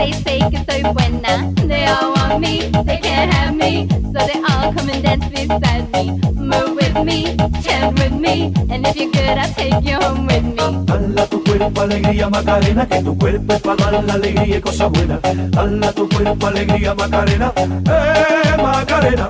They 0.00 0.12
say 0.14 0.40
que 0.50 0.64
soy 0.64 0.82
buena. 0.94 1.52
They 1.68 1.84
all 1.84 2.14
want 2.14 2.40
me, 2.40 2.70
they 2.86 2.96
can't 2.96 3.30
have 3.34 3.54
me. 3.54 3.86
So 4.14 4.26
they 4.26 4.40
all 4.48 4.72
come 4.72 4.88
and 4.88 5.02
dance 5.02 5.28
beside 5.28 5.92
me. 5.92 6.18
Move 6.32 6.74
with 6.76 7.04
me, 7.04 7.36
chant 7.62 7.98
with 7.98 8.12
me, 8.12 8.50
and 8.70 8.86
if 8.86 8.96
you're 8.96 9.10
good, 9.10 9.36
I'll 9.36 9.52
take 9.52 9.84
you 9.84 9.96
home 10.00 10.26
with 10.26 10.42
me. 10.42 10.86
Dala 10.86 11.26
tu 11.26 11.44
cuerpo 11.44 11.82
alegría 11.82 12.30
Macarena, 12.30 12.86
que 12.88 13.02
tu 13.02 13.18
cuerpo 13.18 13.52
es 13.52 13.60
para 13.60 13.90
dar 13.90 14.04
la 14.04 14.14
alegría 14.14 14.56
y 14.56 14.60
cosas 14.62 14.90
buenas. 14.90 15.20
Dala 15.50 15.92
tu 15.92 16.08
cuerpo 16.08 16.46
alegría 16.46 16.94
Macarena, 16.94 17.52
eh 17.58 18.56
Macarena. 18.56 19.28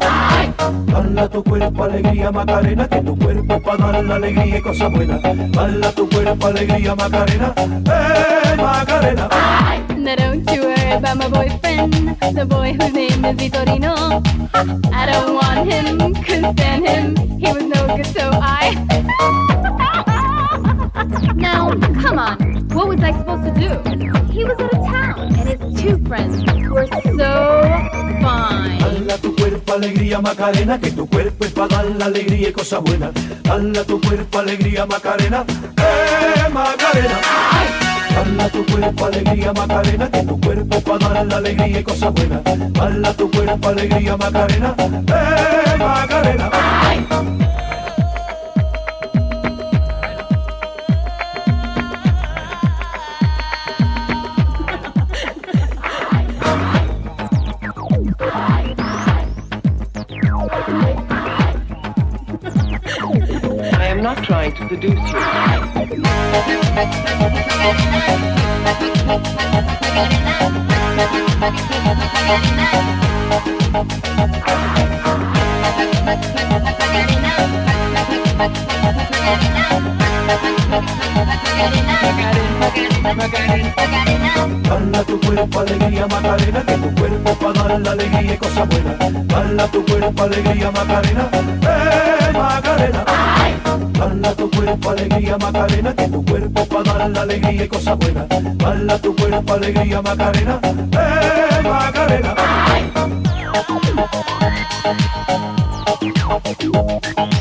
Dala 0.86 1.28
tu 1.28 1.42
cuerpo 1.42 1.82
alegría 1.82 2.30
Macarena, 2.30 2.86
que 2.86 3.00
tu 3.00 3.18
cuerpo 3.18 3.54
es 3.54 3.62
para 3.62 3.92
dar 3.92 4.04
la 4.04 4.14
alegría 4.14 4.58
y 4.58 4.60
cosas 4.60 4.92
buenas. 4.92 5.20
Dala 5.50 5.90
tu 5.90 6.08
cuerpo 6.08 6.46
alegría 6.46 6.94
Macarena, 6.94 7.54
eh 7.56 8.56
Macarena. 8.56 9.28
Now 10.00 10.14
don't 10.16 10.50
you 10.50 10.62
worry 10.62 10.92
about 10.92 11.18
my 11.18 11.28
boyfriend, 11.28 11.92
the 12.34 12.46
boy 12.48 12.72
whose 12.72 12.92
name 12.94 13.22
is 13.22 13.36
Vitorino. 13.36 14.24
I 14.94 15.04
don't 15.04 15.34
want 15.34 15.70
him, 15.70 16.14
couldn't 16.24 16.56
stand 16.56 16.88
him, 16.88 17.38
he 17.38 17.52
was 17.52 17.64
no 17.64 17.96
good, 17.96 18.06
so 18.06 18.30
I. 18.32 19.76
now, 21.34 21.70
come 22.02 22.18
on, 22.18 22.36
what 22.68 22.88
was 22.88 23.02
I 23.02 23.12
supposed 23.12 23.44
to 23.44 23.52
do? 23.52 23.68
He 24.32 24.44
was 24.44 24.58
out 24.60 24.74
of 24.74 24.84
town, 24.86 25.34
and 25.34 25.48
his 25.48 25.82
two 25.82 25.98
friends 26.06 26.44
were 26.68 26.86
so 26.86 27.32
fine. 28.22 28.78
Dala 28.78 29.18
tu 29.20 29.34
cuerpo 29.34 29.72
alegría 29.74 30.20
Macarena, 30.20 30.78
que 30.78 30.90
tu 30.90 31.06
cuerpo 31.06 31.44
es 31.44 31.52
para 31.52 31.68
dar 31.68 31.86
la 31.96 32.06
alegría 32.06 32.48
y 32.48 32.52
cosas 32.52 32.82
buenas. 32.82 33.12
Dala 33.42 33.84
tu 33.84 34.00
cuerpo 34.00 34.38
alegría 34.38 34.86
Macarena, 34.86 35.44
eh 35.76 36.48
Macarena. 36.52 37.18
Dala 38.14 38.48
tu 38.50 38.66
cuerpo 38.66 39.04
alegría 39.06 39.52
Macarena, 39.52 40.10
que 40.10 40.22
tu 40.22 40.40
cuerpo 40.40 40.80
para 40.80 41.14
dar 41.14 41.26
la 41.26 41.36
alegría 41.36 41.80
y 41.80 41.82
cosas 41.82 42.12
buenas. 42.14 42.42
Dala 42.72 43.14
tu 43.14 43.30
cuerpo 43.30 43.68
alegría 43.68 44.16
Macarena, 44.16 44.74
eh 44.78 45.76
Macarena. 45.78 46.50
I 46.92 47.59
am 64.00 64.04
not 64.04 64.24
trying 64.24 64.52
to 64.54 64.66
seduce 64.68 64.94
you. 64.94 65.20
Dala 84.68 85.04
tu 85.04 85.20
cuerpo 85.20 85.60
alegría 85.60 86.06
Macarena, 86.06 86.64
que 86.64 86.74
tu 86.74 86.94
cuerpo 86.94 87.34
para 87.34 87.62
dar 87.68 87.80
la 87.80 87.90
alegría 87.92 88.34
y 88.34 88.38
cosas 88.38 88.68
buenas. 88.68 89.26
Dala 89.26 89.66
tu 89.68 89.84
cuerpo 89.84 90.22
alegría 90.22 90.70
Macarena, 90.70 91.28
eh 91.62 92.32
Macarena. 92.32 93.04
Dala 93.98 94.34
tu 94.34 94.50
cuerpo 94.50 94.90
alegría 94.90 95.38
Macarena, 95.38 95.94
que 95.96 96.08
tu 96.08 96.24
cuerpo 96.24 96.64
para 96.66 96.92
dar 96.98 97.10
la 97.10 97.22
alegría 97.22 97.64
y 97.64 97.68
cosas 97.68 97.98
buenas. 97.98 98.28
Dala 98.58 98.98
tu 98.98 99.16
cuerpo 99.16 99.52
alegría 99.54 100.02
Macarena, 100.02 100.60
eh 100.92 101.62
Macarena. 101.64 102.34
Come 107.16 107.39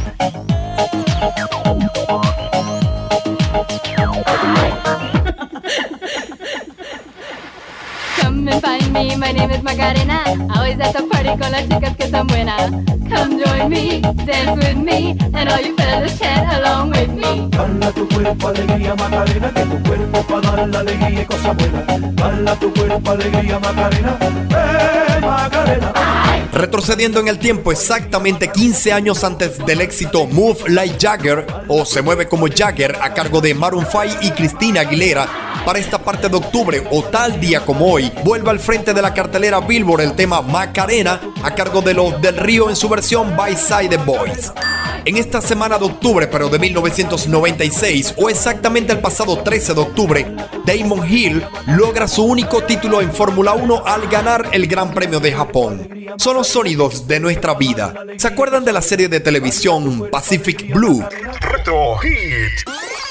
find 8.62 8.94
me, 8.94 9.16
my 9.16 9.32
name 9.32 9.52
is 9.52 9.64
Macarena. 9.64 10.24
Always 10.56 10.80
at 10.80 10.94
the 10.94 11.04
party 11.10 11.30
con 11.38 11.52
las 11.52 11.68
chicas 11.68 11.96
que 11.96 12.04
están 12.06 12.28
buenas. 12.28 12.72
Come 13.10 13.44
join 13.44 13.70
me, 13.70 14.02
dance 14.26 14.56
with 14.58 14.78
me, 14.78 15.18
and 15.34 15.50
all 15.50 15.62
you 15.62 15.76
fellas 15.76 16.20
chant 16.20 16.48
along 16.54 16.92
with 16.92 17.10
me. 17.10 17.50
Dala 17.50 17.92
tu 17.92 18.08
cuerpo 18.08 18.48
alegría 18.48 18.96
Macarena, 18.96 19.54
que 19.54 19.62
tu 19.64 19.84
cuerpo 19.84 20.24
para 20.24 20.52
dar 20.52 20.70
la 20.70 20.80
alegría 20.80 21.22
y 21.22 21.26
cosas 21.26 21.58
buenas. 21.58 22.16
Dala 22.16 22.56
tu 22.56 22.74
cuerpo 22.74 23.12
alegría 23.12 23.60
Macarena, 23.60 24.18
eh 24.22 25.22
Macarena. 25.22 25.94
Retrocediendo 26.52 27.20
en 27.20 27.28
el 27.28 27.40
tiempo 27.40 27.72
exactamente 27.72 28.52
15 28.52 28.92
años 28.92 29.24
antes 29.24 29.64
del 29.66 29.82
éxito 29.82 30.26
Move 30.26 30.68
Like 30.68 30.98
Jagger 31.00 31.46
o 31.68 31.86
Se 31.86 32.02
Mueve 32.02 32.28
como 32.28 32.48
Jagger 32.48 32.98
a 33.02 33.14
cargo 33.14 33.40
de 33.40 33.54
Maroon 33.54 33.86
5 33.90 34.20
y 34.22 34.32
Cristina 34.32 34.82
Aguilera, 34.82 35.49
para 35.70 35.78
esta 35.78 36.00
parte 36.00 36.30
de 36.30 36.36
octubre 36.36 36.84
o 36.90 37.04
tal 37.04 37.40
día 37.40 37.64
como 37.64 37.94
hoy, 37.94 38.12
vuelve 38.24 38.50
al 38.50 38.60
frente 38.60 38.92
de 38.92 39.04
la 39.04 39.14
cartelera 39.14 39.60
Billboard 39.60 40.02
el 40.02 40.14
tema 40.14 40.42
Macarena 40.42 41.22
a 41.44 41.54
cargo 41.54 41.84
de 41.84 41.94
los 41.94 42.20
del 42.20 42.38
Río 42.38 42.72
en 42.72 42.76
su 42.76 42.90
versión 42.90 43.38
By 43.38 43.56
Side 43.56 43.98
Boys. 43.98 44.52
En 45.06 45.16
esta 45.18 45.42
semana 45.42 45.78
de 45.78 45.86
octubre, 45.86 46.26
pero 46.26 46.50
de 46.50 46.58
1996, 46.58 48.16
o 48.18 48.32
exactamente 48.32 48.94
el 48.94 49.00
pasado 49.00 49.44
13 49.44 49.76
de 49.76 49.82
octubre, 49.82 50.36
Damon 50.66 51.08
Hill 51.08 51.46
logra 51.68 52.08
su 52.08 52.24
único 52.24 52.64
título 52.64 53.00
en 53.00 53.14
Fórmula 53.14 53.54
1 53.54 53.84
al 53.86 54.08
ganar 54.08 54.50
el 54.52 54.66
Gran 54.66 54.92
Premio 54.92 55.20
de 55.20 55.34
Japón. 55.34 55.88
Son 56.18 56.36
los 56.36 56.48
sonidos 56.48 57.06
de 57.06 57.20
nuestra 57.20 57.54
vida. 57.54 57.94
¿Se 58.18 58.28
acuerdan 58.28 58.66
de 58.66 58.74
la 58.74 58.82
serie 58.82 59.08
de 59.08 59.20
televisión 59.20 60.10
Pacific 60.10 60.74
Blue? 60.74 61.08
Hit. 62.02 63.09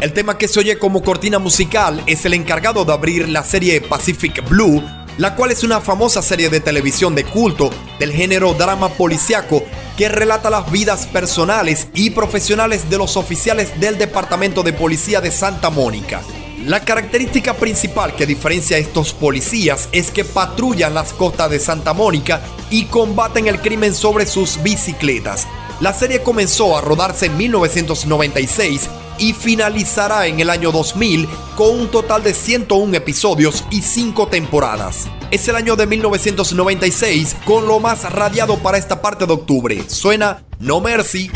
El 0.00 0.12
tema 0.12 0.38
que 0.38 0.46
se 0.46 0.60
oye 0.60 0.78
como 0.78 1.02
cortina 1.02 1.38
musical 1.38 2.02
es 2.06 2.24
el 2.24 2.34
encargado 2.34 2.84
de 2.84 2.92
abrir 2.92 3.28
la 3.28 3.42
serie 3.42 3.80
Pacific 3.80 4.48
Blue, 4.48 4.82
la 5.18 5.34
cual 5.34 5.50
es 5.50 5.64
una 5.64 5.80
famosa 5.80 6.22
serie 6.22 6.48
de 6.48 6.60
televisión 6.60 7.14
de 7.14 7.24
culto 7.24 7.70
del 7.98 8.12
género 8.12 8.54
drama 8.54 8.88
policiaco 8.88 9.64
que 9.96 10.08
relata 10.08 10.48
las 10.48 10.70
vidas 10.70 11.06
personales 11.06 11.88
y 11.92 12.10
profesionales 12.10 12.88
de 12.88 12.98
los 12.98 13.16
oficiales 13.16 13.78
del 13.80 13.98
Departamento 13.98 14.62
de 14.62 14.72
Policía 14.72 15.20
de 15.20 15.32
Santa 15.32 15.70
Mónica. 15.70 16.22
La 16.64 16.84
característica 16.84 17.54
principal 17.54 18.14
que 18.14 18.26
diferencia 18.26 18.76
a 18.76 18.80
estos 18.80 19.12
policías 19.12 19.88
es 19.90 20.10
que 20.10 20.24
patrullan 20.24 20.94
las 20.94 21.12
costas 21.12 21.50
de 21.50 21.58
Santa 21.58 21.92
Mónica 21.92 22.40
y 22.70 22.84
combaten 22.84 23.48
el 23.48 23.60
crimen 23.60 23.94
sobre 23.94 24.24
sus 24.26 24.62
bicicletas. 24.62 25.48
La 25.80 25.92
serie 25.92 26.22
comenzó 26.22 26.76
a 26.76 26.80
rodarse 26.80 27.26
en 27.26 27.36
1996 27.36 28.88
y 29.18 29.32
finalizará 29.32 30.26
en 30.26 30.40
el 30.40 30.50
año 30.50 30.72
2000 30.72 31.28
con 31.56 31.78
un 31.78 31.90
total 31.90 32.22
de 32.22 32.34
101 32.34 32.96
episodios 32.96 33.64
y 33.70 33.82
5 33.82 34.28
temporadas. 34.28 35.08
Es 35.30 35.46
el 35.48 35.56
año 35.56 35.76
de 35.76 35.86
1996 35.86 37.36
con 37.44 37.66
lo 37.66 37.80
más 37.80 38.10
radiado 38.10 38.58
para 38.58 38.78
esta 38.78 39.02
parte 39.02 39.26
de 39.26 39.32
octubre. 39.32 39.84
Suena 39.88 40.42
No 40.58 40.80
Mercy. 40.80 41.30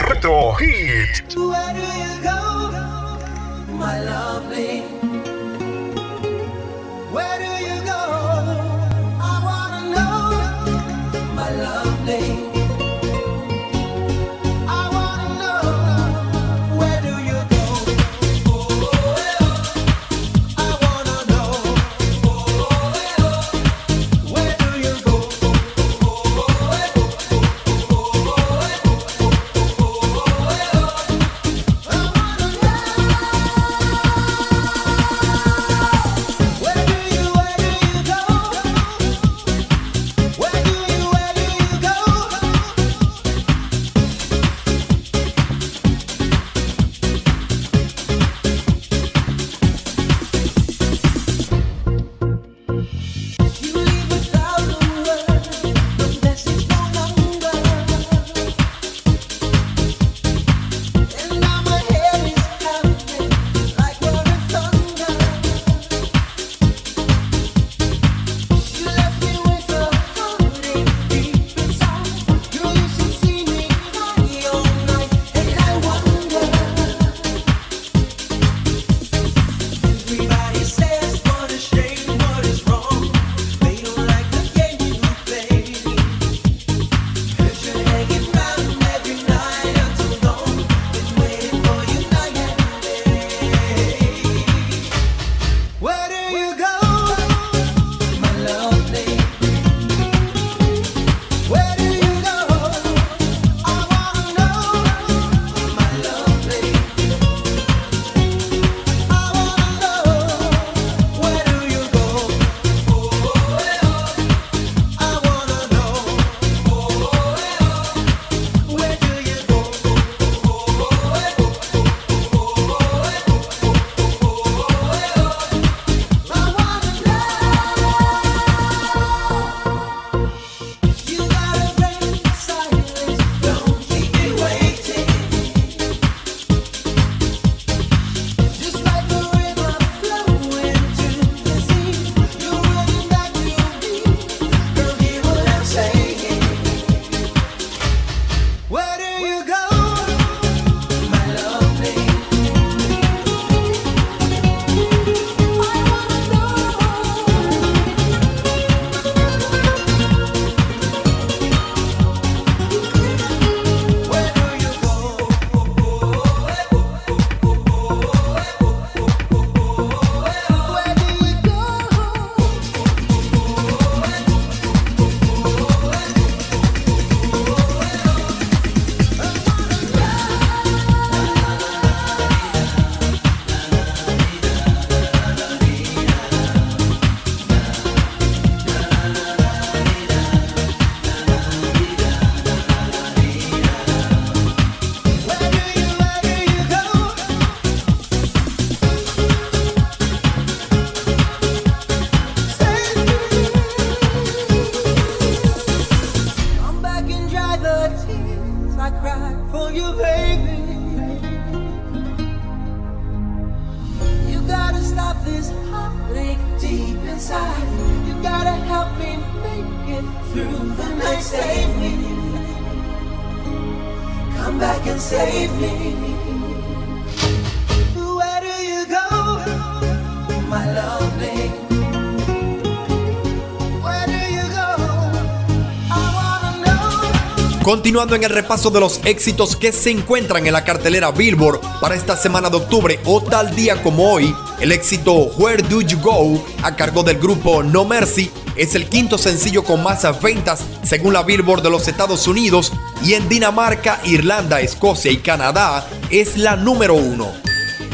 Continuando 237.92 238.16
en 238.16 238.24
el 238.24 238.30
repaso 238.30 238.70
de 238.70 238.80
los 238.80 239.00
éxitos 239.04 239.54
que 239.54 239.70
se 239.70 239.90
encuentran 239.90 240.46
en 240.46 240.54
la 240.54 240.64
cartelera 240.64 241.10
Billboard 241.10 241.60
para 241.78 241.94
esta 241.94 242.16
semana 242.16 242.48
de 242.48 242.56
octubre 242.56 242.98
o 243.04 243.22
tal 243.22 243.54
día 243.54 243.82
como 243.82 244.10
hoy, 244.10 244.34
el 244.60 244.72
éxito 244.72 245.12
Where 245.36 245.62
Do 245.62 245.82
You 245.82 245.98
Go 246.00 246.42
a 246.62 246.74
cargo 246.74 247.02
del 247.02 247.18
grupo 247.18 247.62
No 247.62 247.84
Mercy 247.84 248.30
es 248.56 248.74
el 248.74 248.88
quinto 248.88 249.18
sencillo 249.18 249.62
con 249.62 249.82
más 249.82 250.06
ventas 250.22 250.64
según 250.82 251.12
la 251.12 251.22
Billboard 251.22 251.64
de 251.64 251.68
los 251.68 251.86
Estados 251.86 252.26
Unidos 252.26 252.72
y 253.04 253.12
en 253.12 253.28
Dinamarca, 253.28 254.00
Irlanda, 254.04 254.62
Escocia 254.62 255.12
y 255.12 255.18
Canadá 255.18 255.86
es 256.08 256.38
la 256.38 256.56
número 256.56 256.94
uno. 256.94 257.30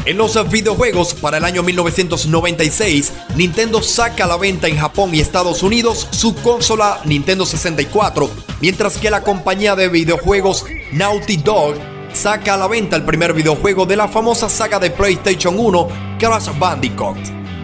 En 0.05 0.17
los 0.17 0.49
videojuegos 0.49 1.13
para 1.13 1.39
el 1.39 1.43
año 1.43 1.61
1996, 1.61 3.11
Nintendo 3.35 3.83
saca 3.83 4.23
a 4.23 4.27
la 4.27 4.37
venta 4.37 4.69
en 4.69 4.77
Japón 4.77 5.13
y 5.13 5.19
Estados 5.19 5.61
Unidos 5.61 6.07
su 6.11 6.35
consola 6.35 7.01
Nintendo 7.03 7.45
64, 7.45 8.31
mientras 8.61 8.97
que 8.97 9.09
la 9.09 9.21
compañía 9.21 9.75
de 9.75 9.89
videojuegos 9.89 10.65
Naughty 10.91 11.37
Dog 11.37 11.75
saca 12.13 12.55
a 12.55 12.57
la 12.57 12.67
venta 12.67 12.95
el 12.95 13.03
primer 13.03 13.33
videojuego 13.33 13.85
de 13.85 13.95
la 13.95 14.07
famosa 14.07 14.49
saga 14.49 14.79
de 14.79 14.91
PlayStation 14.91 15.55
1, 15.57 15.87
Crash 16.19 16.49
Bandicoot. 16.57 17.17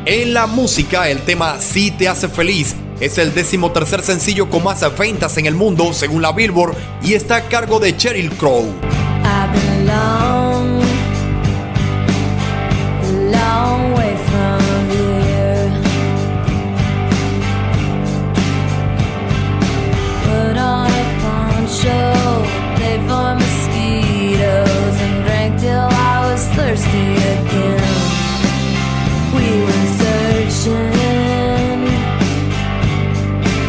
En 0.05 0.33
la 0.33 0.45
música, 0.45 1.09
el 1.09 1.21
tema 1.21 1.59
Si 1.59 1.91
te 1.91 2.07
hace 2.07 2.27
feliz 2.27 2.75
es 2.99 3.17
el 3.17 3.33
decimotercer 3.33 4.01
sencillo 4.01 4.49
con 4.49 4.63
más 4.63 4.85
ventas 4.97 5.37
en 5.37 5.45
el 5.47 5.55
mundo 5.55 5.93
según 5.93 6.21
la 6.21 6.31
Billboard 6.31 6.75
y 7.03 7.13
está 7.13 7.37
a 7.37 7.41
cargo 7.41 7.79
de 7.79 7.95
Cheryl 7.97 8.29
Crow. 8.31 8.73
Again. 26.83 27.79
We 29.35 29.47
were 29.65 29.87
searching 29.99 30.95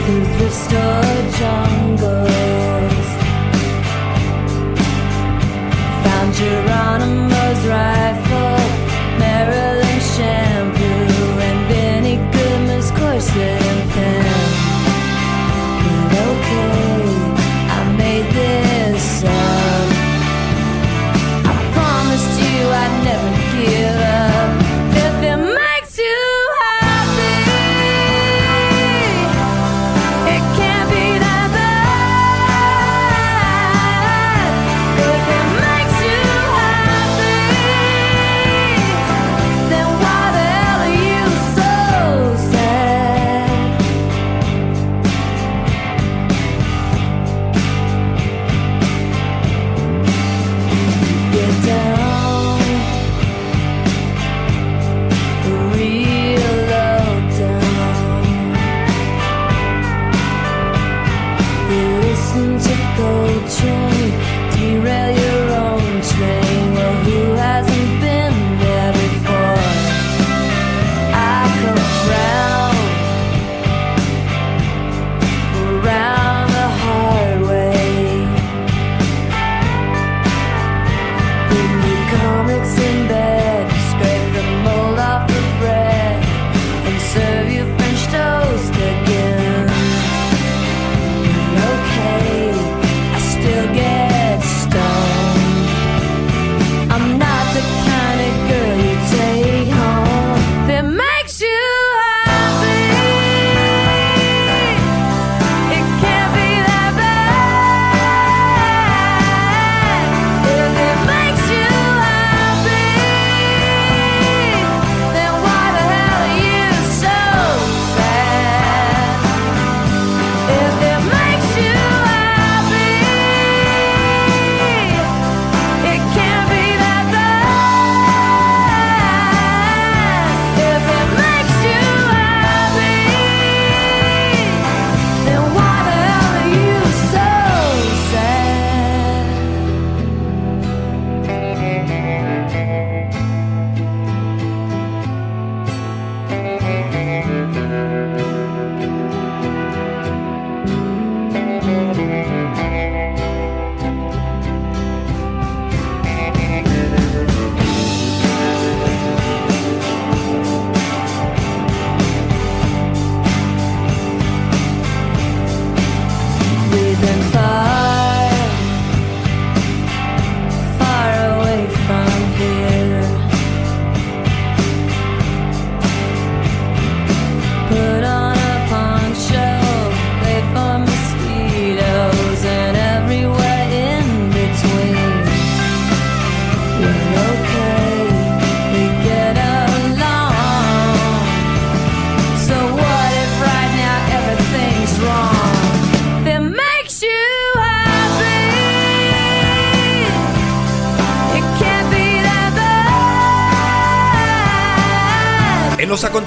through 0.05 0.25
thrift 0.35 0.55
store 0.55 1.16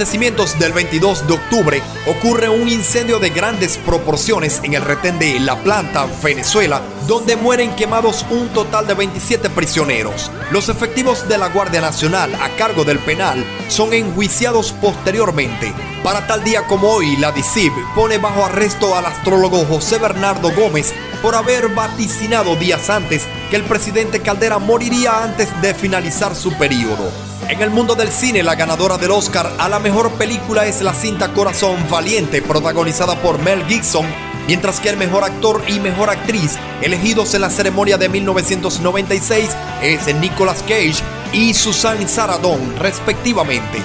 acontecimientos 0.09 0.57
del 0.57 0.73
22 0.73 1.27
de 1.27 1.33
octubre 1.33 1.83
ocurre 2.07 2.49
un 2.49 2.67
incendio 2.67 3.19
de 3.19 3.29
grandes 3.29 3.77
proporciones 3.77 4.59
en 4.63 4.73
el 4.73 4.81
retén 4.81 5.19
de 5.19 5.39
La 5.39 5.55
Planta, 5.61 6.07
Venezuela, 6.23 6.81
donde 7.05 7.35
mueren 7.35 7.75
quemados 7.75 8.25
un 8.31 8.49
total 8.49 8.87
de 8.87 8.95
27 8.95 9.51
prisioneros. 9.51 10.31
Los 10.51 10.67
efectivos 10.67 11.29
de 11.29 11.37
la 11.37 11.49
Guardia 11.49 11.79
Nacional 11.79 12.33
a 12.33 12.49
cargo 12.57 12.83
del 12.85 12.97
penal 12.97 13.45
son 13.67 13.93
enjuiciados 13.93 14.71
posteriormente. 14.81 15.71
Para 16.03 16.25
tal 16.25 16.43
día 16.43 16.65
como 16.65 16.89
hoy, 16.89 17.15
la 17.17 17.31
DICIB 17.31 17.71
pone 17.93 18.17
bajo 18.17 18.43
arresto 18.43 18.95
al 18.95 19.05
astrólogo 19.05 19.63
José 19.65 19.99
Bernardo 19.99 20.51
Gómez 20.55 20.91
por 21.21 21.35
haber 21.35 21.67
vaticinado 21.69 22.55
días 22.55 22.89
antes 22.89 23.27
que 23.51 23.57
el 23.57 23.63
presidente 23.63 24.21
Caldera 24.21 24.57
moriría 24.57 25.23
antes 25.23 25.49
de 25.61 25.75
finalizar 25.75 26.35
su 26.35 26.51
periodo. 26.57 27.28
En 27.49 27.63
el 27.63 27.71
mundo 27.71 27.95
del 27.95 28.09
cine, 28.09 28.43
la 28.43 28.53
ganadora 28.53 28.99
del 28.99 29.09
Oscar 29.09 29.51
a 29.57 29.67
la 29.67 29.79
mejor 29.79 30.11
película 30.11 30.67
es 30.67 30.83
la 30.83 30.93
cinta 30.93 31.33
Corazón 31.33 31.77
Valiente, 31.89 32.43
protagonizada 32.43 33.15
por 33.15 33.39
Mel 33.39 33.65
Gibson, 33.65 34.05
mientras 34.45 34.79
que 34.79 34.89
el 34.89 34.97
mejor 34.97 35.23
actor 35.23 35.63
y 35.67 35.79
mejor 35.79 36.11
actriz, 36.11 36.59
elegidos 36.83 37.33
en 37.33 37.41
la 37.41 37.49
ceremonia 37.49 37.97
de 37.97 38.07
1996, 38.07 39.49
es 39.81 40.15
Nicolas 40.17 40.61
Cage 40.61 41.01
y 41.33 41.55
Susan 41.55 42.07
Sarandon, 42.07 42.77
respectivamente. 42.77 43.81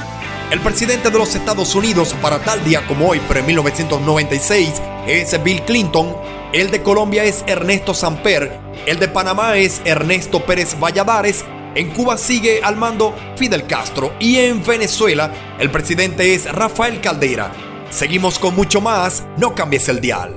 El 0.50 0.60
presidente 0.60 1.08
de 1.08 1.18
los 1.18 1.34
Estados 1.34 1.74
Unidos 1.74 2.14
para 2.20 2.40
tal 2.40 2.62
día 2.64 2.86
como 2.86 3.08
hoy, 3.08 3.22
pero 3.26 3.40
en 3.40 3.46
1996, 3.46 4.74
es 5.06 5.42
Bill 5.42 5.62
Clinton. 5.62 6.14
El 6.52 6.70
de 6.70 6.82
Colombia 6.82 7.24
es 7.24 7.42
Ernesto 7.46 7.94
Samper. 7.94 8.60
El 8.84 8.98
de 8.98 9.08
Panamá 9.08 9.56
es 9.56 9.80
Ernesto 9.86 10.44
Pérez 10.44 10.78
Valladares. 10.78 11.46
En 11.76 11.90
Cuba 11.90 12.16
sigue 12.16 12.60
al 12.62 12.76
mando 12.76 13.14
Fidel 13.36 13.66
Castro. 13.66 14.14
Y 14.20 14.36
en 14.36 14.64
Venezuela, 14.64 15.56
el 15.58 15.72
presidente 15.72 16.32
es 16.32 16.50
Rafael 16.50 17.00
Caldera. 17.00 17.50
Seguimos 17.90 18.38
con 18.38 18.54
mucho 18.54 18.80
más. 18.80 19.24
No 19.38 19.56
cambies 19.56 19.88
el 19.88 20.00
dial. 20.00 20.36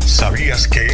¿Sabías 0.00 0.66
que? 0.68 0.86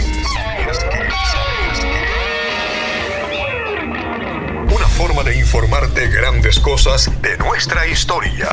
Una 4.75 4.87
forma 4.89 5.23
de 5.23 5.39
informarte 5.39 6.09
grandes 6.09 6.59
cosas 6.59 7.11
de 7.23 7.39
nuestra 7.39 7.87
historia. 7.87 8.49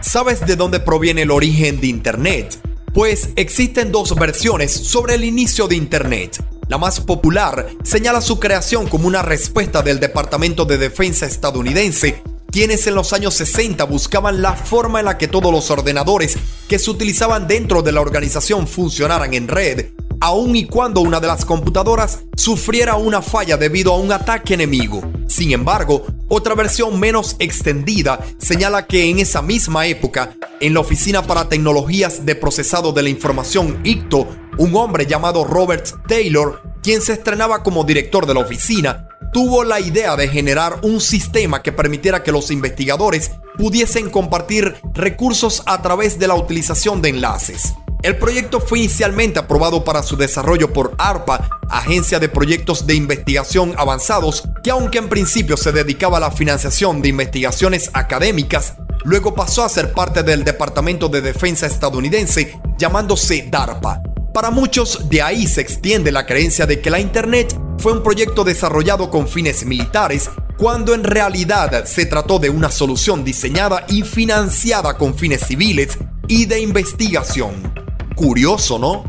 ¿Sabes 0.00 0.44
de 0.44 0.56
dónde 0.56 0.80
proviene 0.80 1.22
el 1.22 1.30
origen 1.30 1.80
de 1.80 1.86
Internet? 1.86 2.58
Pues 2.92 3.30
existen 3.36 3.92
dos 3.92 4.14
versiones 4.16 4.72
sobre 4.72 5.14
el 5.14 5.24
inicio 5.24 5.68
de 5.68 5.76
Internet. 5.76 6.51
La 6.72 6.78
más 6.78 7.00
popular 7.00 7.66
señala 7.82 8.22
su 8.22 8.40
creación 8.40 8.88
como 8.88 9.06
una 9.06 9.20
respuesta 9.20 9.82
del 9.82 10.00
Departamento 10.00 10.64
de 10.64 10.78
Defensa 10.78 11.26
estadounidense, 11.26 12.22
quienes 12.50 12.86
en 12.86 12.94
los 12.94 13.12
años 13.12 13.34
60 13.34 13.84
buscaban 13.84 14.40
la 14.40 14.54
forma 14.54 15.00
en 15.00 15.04
la 15.04 15.18
que 15.18 15.28
todos 15.28 15.52
los 15.52 15.70
ordenadores 15.70 16.38
que 16.68 16.78
se 16.78 16.90
utilizaban 16.90 17.46
dentro 17.46 17.82
de 17.82 17.92
la 17.92 18.00
organización 18.00 18.66
funcionaran 18.66 19.34
en 19.34 19.48
red, 19.48 19.90
aun 20.18 20.56
y 20.56 20.64
cuando 20.64 21.02
una 21.02 21.20
de 21.20 21.26
las 21.26 21.44
computadoras 21.44 22.20
sufriera 22.38 22.96
una 22.96 23.20
falla 23.20 23.58
debido 23.58 23.92
a 23.92 23.98
un 23.98 24.10
ataque 24.10 24.54
enemigo. 24.54 25.02
Sin 25.28 25.52
embargo, 25.52 26.06
otra 26.28 26.54
versión 26.54 26.98
menos 26.98 27.36
extendida 27.38 28.18
señala 28.38 28.86
que 28.86 29.10
en 29.10 29.18
esa 29.18 29.42
misma 29.42 29.84
época, 29.88 30.38
en 30.58 30.72
la 30.72 30.80
Oficina 30.80 31.26
para 31.26 31.50
Tecnologías 31.50 32.24
de 32.24 32.34
Procesado 32.34 32.92
de 32.92 33.02
la 33.02 33.10
Información 33.10 33.78
ICTO, 33.84 34.26
un 34.58 34.74
hombre 34.76 35.06
llamado 35.06 35.44
Robert 35.44 35.88
Taylor, 36.06 36.62
quien 36.82 37.00
se 37.00 37.14
estrenaba 37.14 37.62
como 37.62 37.84
director 37.84 38.26
de 38.26 38.34
la 38.34 38.40
oficina, 38.40 39.08
tuvo 39.32 39.64
la 39.64 39.80
idea 39.80 40.14
de 40.16 40.28
generar 40.28 40.80
un 40.82 41.00
sistema 41.00 41.62
que 41.62 41.72
permitiera 41.72 42.22
que 42.22 42.32
los 42.32 42.50
investigadores 42.50 43.32
pudiesen 43.56 44.10
compartir 44.10 44.76
recursos 44.94 45.62
a 45.66 45.80
través 45.80 46.18
de 46.18 46.28
la 46.28 46.34
utilización 46.34 47.00
de 47.00 47.08
enlaces. 47.08 47.74
El 48.02 48.18
proyecto 48.18 48.60
fue 48.60 48.80
inicialmente 48.80 49.38
aprobado 49.38 49.84
para 49.84 50.02
su 50.02 50.16
desarrollo 50.16 50.72
por 50.72 50.94
ARPA, 50.98 51.48
Agencia 51.70 52.18
de 52.18 52.28
Proyectos 52.28 52.84
de 52.86 52.96
Investigación 52.96 53.74
Avanzados, 53.78 54.42
que 54.64 54.72
aunque 54.72 54.98
en 54.98 55.08
principio 55.08 55.56
se 55.56 55.70
dedicaba 55.70 56.16
a 56.16 56.20
la 56.20 56.32
financiación 56.32 57.00
de 57.00 57.10
investigaciones 57.10 57.90
académicas, 57.92 58.74
luego 59.04 59.34
pasó 59.34 59.64
a 59.64 59.68
ser 59.68 59.92
parte 59.92 60.24
del 60.24 60.42
Departamento 60.42 61.08
de 61.08 61.20
Defensa 61.20 61.66
estadounidense 61.66 62.58
llamándose 62.76 63.46
DARPA. 63.48 64.02
Para 64.32 64.50
muchos 64.50 65.10
de 65.10 65.20
ahí 65.20 65.46
se 65.46 65.60
extiende 65.60 66.10
la 66.10 66.24
creencia 66.24 66.64
de 66.64 66.80
que 66.80 66.88
la 66.88 66.98
Internet 66.98 67.54
fue 67.76 67.92
un 67.92 68.02
proyecto 68.02 68.44
desarrollado 68.44 69.10
con 69.10 69.28
fines 69.28 69.66
militares, 69.66 70.30
cuando 70.56 70.94
en 70.94 71.04
realidad 71.04 71.84
se 71.84 72.06
trató 72.06 72.38
de 72.38 72.48
una 72.48 72.70
solución 72.70 73.24
diseñada 73.24 73.84
y 73.88 74.02
financiada 74.02 74.96
con 74.96 75.14
fines 75.14 75.42
civiles 75.46 75.98
y 76.28 76.46
de 76.46 76.60
investigación. 76.60 77.74
Curioso, 78.14 78.78
¿no? 78.78 79.04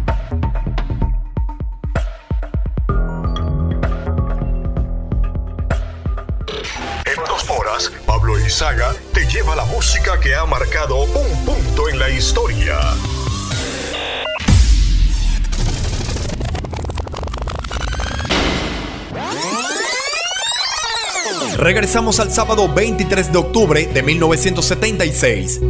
En 7.05 7.23
dos 7.25 7.49
horas, 7.49 7.93
Pablo 8.05 8.37
Izaga 8.45 8.93
te 9.13 9.25
lleva 9.27 9.55
la 9.55 9.63
música 9.65 10.19
que 10.19 10.35
ha 10.35 10.45
marcado 10.45 11.03
un 11.03 11.45
punto 11.45 11.87
en 11.87 11.99
la 11.99 12.09
historia. 12.09 12.77
Regresamos 21.63 22.19
al 22.19 22.29
sábado 22.29 22.67
23 22.67 23.31
de 23.31 23.37
octubre 23.37 23.87
de 23.87 24.03
1976. 24.03 25.61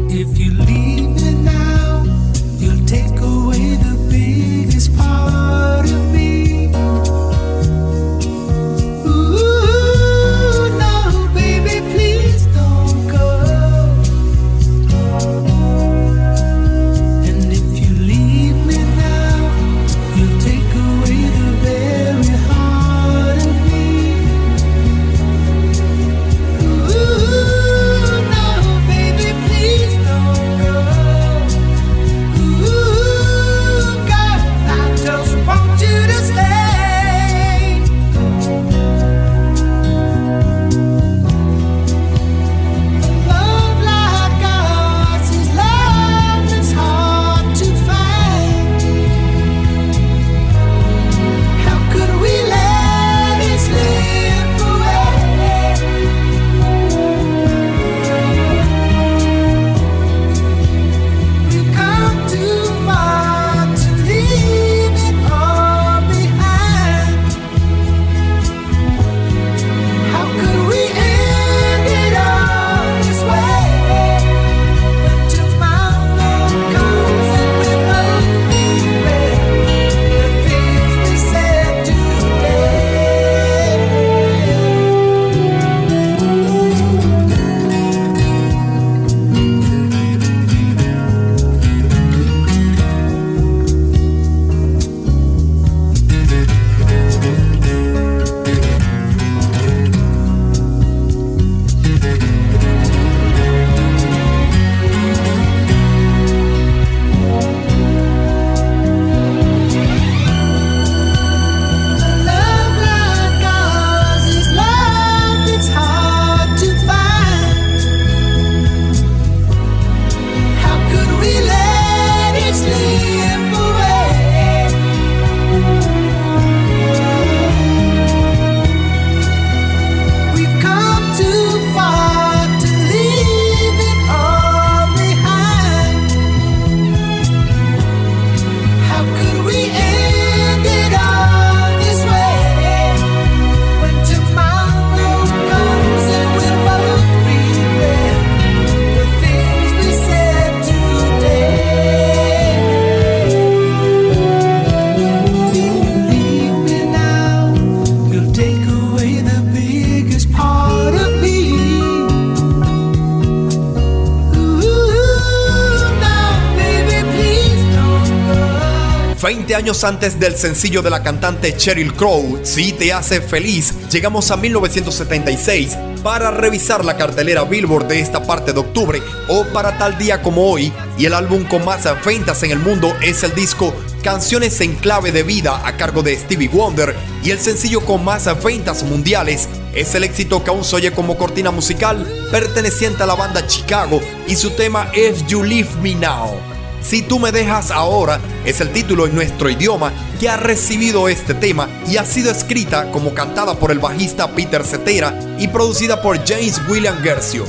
Años 169.63 169.85
antes 169.85 170.19
del 170.19 170.35
sencillo 170.35 170.81
de 170.81 170.89
la 170.89 171.01
cantante 171.03 171.55
Cheryl 171.55 171.93
Crow, 171.93 172.41
Si 172.43 172.73
te 172.73 172.91
hace 172.91 173.21
feliz, 173.21 173.73
llegamos 173.89 174.29
a 174.29 174.35
1976 174.35 175.77
para 176.03 176.31
revisar 176.31 176.83
la 176.83 176.97
cartelera 176.97 177.45
Billboard 177.45 177.87
de 177.87 178.01
esta 178.01 178.21
parte 178.21 178.51
de 178.51 178.59
octubre 178.59 179.01
o 179.29 179.45
para 179.53 179.77
tal 179.77 179.97
día 179.97 180.21
como 180.21 180.51
hoy. 180.51 180.73
Y 180.97 181.05
el 181.05 181.13
álbum 181.13 181.45
con 181.45 181.63
más 181.63 181.85
ventas 182.03 182.43
en 182.43 182.51
el 182.51 182.59
mundo 182.59 182.93
es 183.01 183.23
el 183.23 183.33
disco 183.35 183.73
Canciones 184.03 184.59
en 184.59 184.75
clave 184.75 185.13
de 185.13 185.23
vida 185.23 185.65
a 185.65 185.77
cargo 185.77 186.03
de 186.03 186.17
Stevie 186.17 186.49
Wonder. 186.49 186.93
Y 187.23 187.31
el 187.31 187.39
sencillo 187.39 187.79
con 187.85 188.03
más 188.03 188.27
ventas 188.43 188.83
mundiales 188.83 189.47
es 189.73 189.95
el 189.95 190.03
éxito 190.03 190.43
que 190.43 190.49
aún 190.49 190.65
se 190.65 190.75
oye 190.75 190.91
como 190.91 191.17
cortina 191.17 191.51
musical 191.51 192.05
perteneciente 192.31 193.03
a 193.03 193.05
la 193.05 193.15
banda 193.15 193.47
Chicago. 193.47 194.01
Y 194.27 194.35
su 194.35 194.49
tema 194.49 194.91
If 194.93 195.25
You 195.27 195.41
Leave 195.41 195.69
Me 195.81 195.95
Now. 195.95 196.35
Si 196.81 197.01
tú 197.01 197.17
me 197.17 197.31
dejas 197.31 197.71
ahora 197.71 198.19
es 198.45 198.61
el 198.61 198.71
título 198.71 199.05
en 199.05 199.15
nuestro 199.15 199.49
idioma 199.49 199.91
que 200.19 200.29
ha 200.29 200.37
recibido 200.37 201.07
este 201.09 201.33
tema 201.33 201.69
y 201.87 201.97
ha 201.97 202.05
sido 202.05 202.31
escrita 202.31 202.91
como 202.91 203.13
cantada 203.13 203.55
por 203.55 203.71
el 203.71 203.79
bajista 203.79 204.29
Peter 204.31 204.63
Cetera 204.63 205.17
y 205.39 205.47
producida 205.47 206.01
por 206.01 206.17
James 206.25 206.61
William 206.69 207.01
Gercio. 207.01 207.45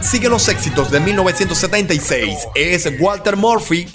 Sigue 0.00 0.28
los 0.28 0.48
éxitos 0.48 0.90
de 0.90 1.00
1976, 1.00 2.38
es 2.54 2.88
Walter 3.00 3.36
Murphy. 3.36 3.88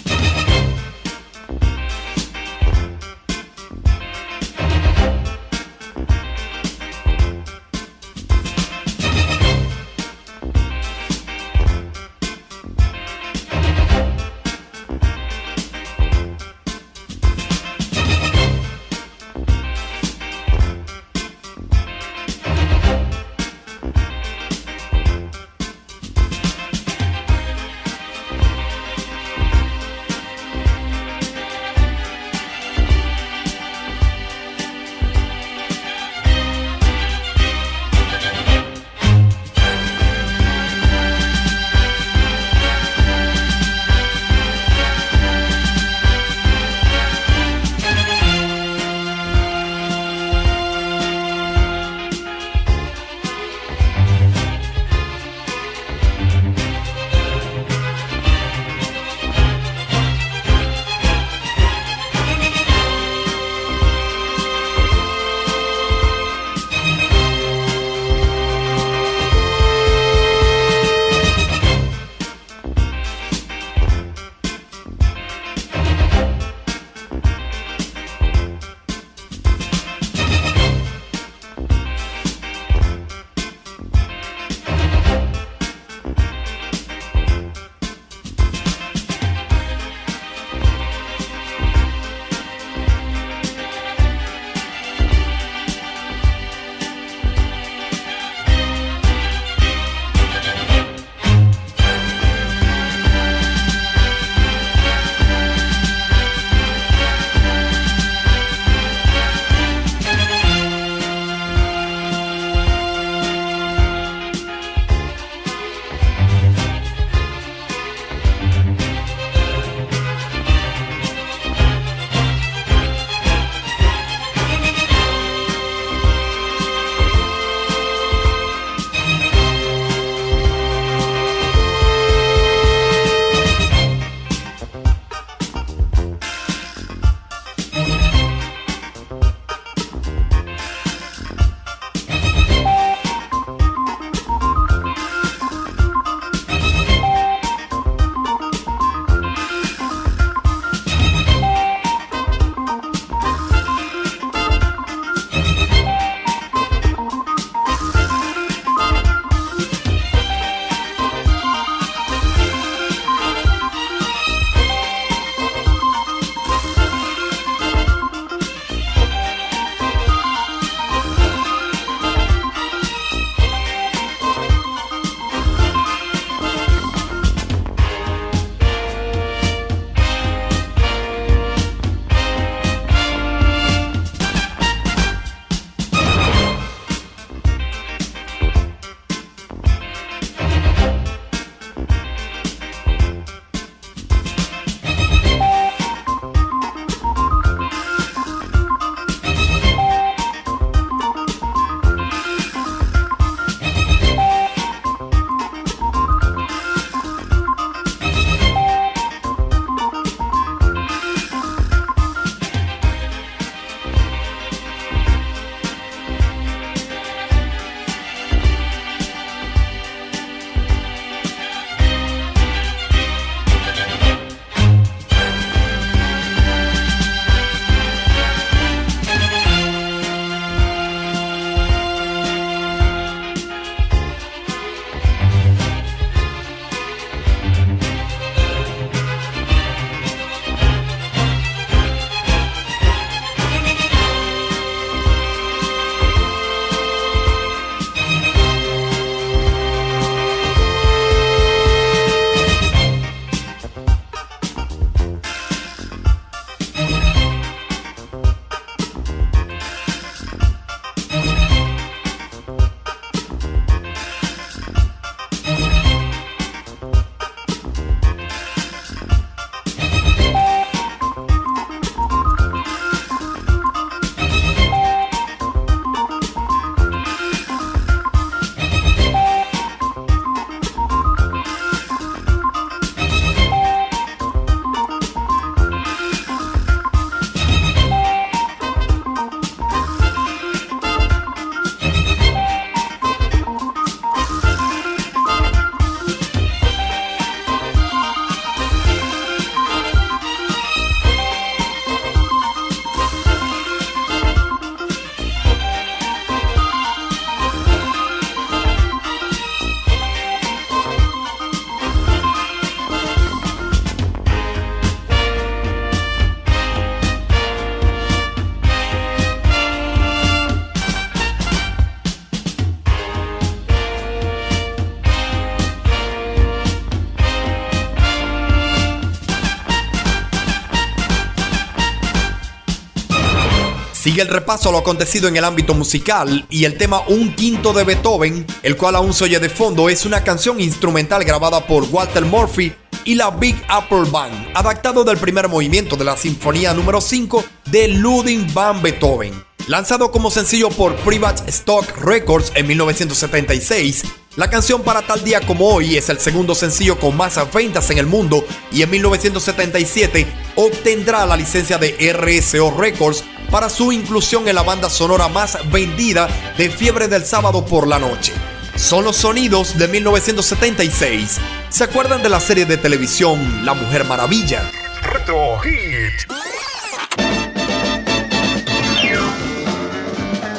Sigue 334.14 334.22
el 334.22 334.28
repaso 334.28 334.68
a 334.68 334.72
lo 334.72 334.78
acontecido 334.78 335.26
en 335.26 335.36
el 335.36 335.44
ámbito 335.44 335.74
musical 335.74 336.46
y 336.48 336.66
el 336.66 336.78
tema 336.78 337.02
Un 337.08 337.34
Quinto 337.34 337.72
de 337.72 337.82
Beethoven, 337.82 338.46
el 338.62 338.76
cual 338.76 338.94
aún 338.94 339.12
se 339.12 339.24
oye 339.24 339.40
de 339.40 339.48
fondo, 339.48 339.88
es 339.88 340.06
una 340.06 340.22
canción 340.22 340.60
instrumental 340.60 341.24
grabada 341.24 341.66
por 341.66 341.82
Walter 341.90 342.24
Murphy 342.24 342.72
y 343.04 343.16
la 343.16 343.32
Big 343.32 343.60
Apple 343.66 344.04
Band, 344.12 344.52
adaptado 344.54 345.02
del 345.02 345.16
primer 345.16 345.48
movimiento 345.48 345.96
de 345.96 346.04
la 346.04 346.16
Sinfonía 346.16 346.72
número 346.74 347.00
5 347.00 347.44
de 347.72 347.88
Ludwig 347.88 348.54
van 348.54 348.80
Beethoven. 348.82 349.34
Lanzado 349.66 350.12
como 350.12 350.30
sencillo 350.30 350.68
por 350.68 350.94
Private 350.94 351.50
Stock 351.50 351.84
Records 351.96 352.52
en 352.54 352.68
1976, 352.68 354.04
la 354.36 354.48
canción 354.48 354.82
para 354.82 355.02
tal 355.02 355.24
día 355.24 355.40
como 355.40 355.68
hoy 355.68 355.96
es 355.96 356.08
el 356.08 356.20
segundo 356.20 356.54
sencillo 356.54 357.00
con 357.00 357.16
más 357.16 357.36
ventas 357.52 357.90
en 357.90 357.98
el 357.98 358.06
mundo 358.06 358.44
y 358.70 358.82
en 358.82 358.90
1977 358.90 360.26
obtendrá 360.54 361.26
la 361.26 361.36
licencia 361.36 361.78
de 361.78 362.12
RSO 362.12 362.76
Records 362.76 363.24
para 363.50 363.68
su 363.68 363.92
inclusión 363.92 364.48
en 364.48 364.54
la 364.54 364.62
banda 364.62 364.90
sonora 364.90 365.28
más 365.28 365.58
vendida 365.70 366.28
de 366.56 366.70
Fiebre 366.70 367.08
del 367.08 367.24
Sábado 367.24 367.64
por 367.64 367.86
la 367.86 367.98
Noche. 367.98 368.32
Son 368.76 369.04
los 369.04 369.16
sonidos 369.16 369.78
de 369.78 369.88
1976. 369.88 371.38
¿Se 371.68 371.84
acuerdan 371.84 372.22
de 372.22 372.28
la 372.28 372.40
serie 372.40 372.66
de 372.66 372.76
televisión 372.76 373.64
La 373.64 373.74
Mujer 373.74 374.04
Maravilla? 374.04 374.70
Retro 375.02 375.58
Hit. 375.60 376.26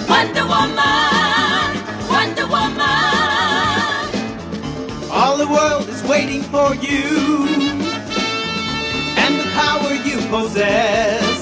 Wonder 0.07 0.45
Woman, 0.45 1.83
Wonder 2.09 2.47
Woman. 2.47 2.95
All 5.11 5.37
the 5.37 5.47
world 5.47 5.89
is 5.89 6.03
waiting 6.03 6.41
for 6.43 6.75
you 6.75 7.47
and 9.17 9.39
the 9.39 9.49
power 9.55 9.93
you 10.05 10.17
possess. 10.29 11.34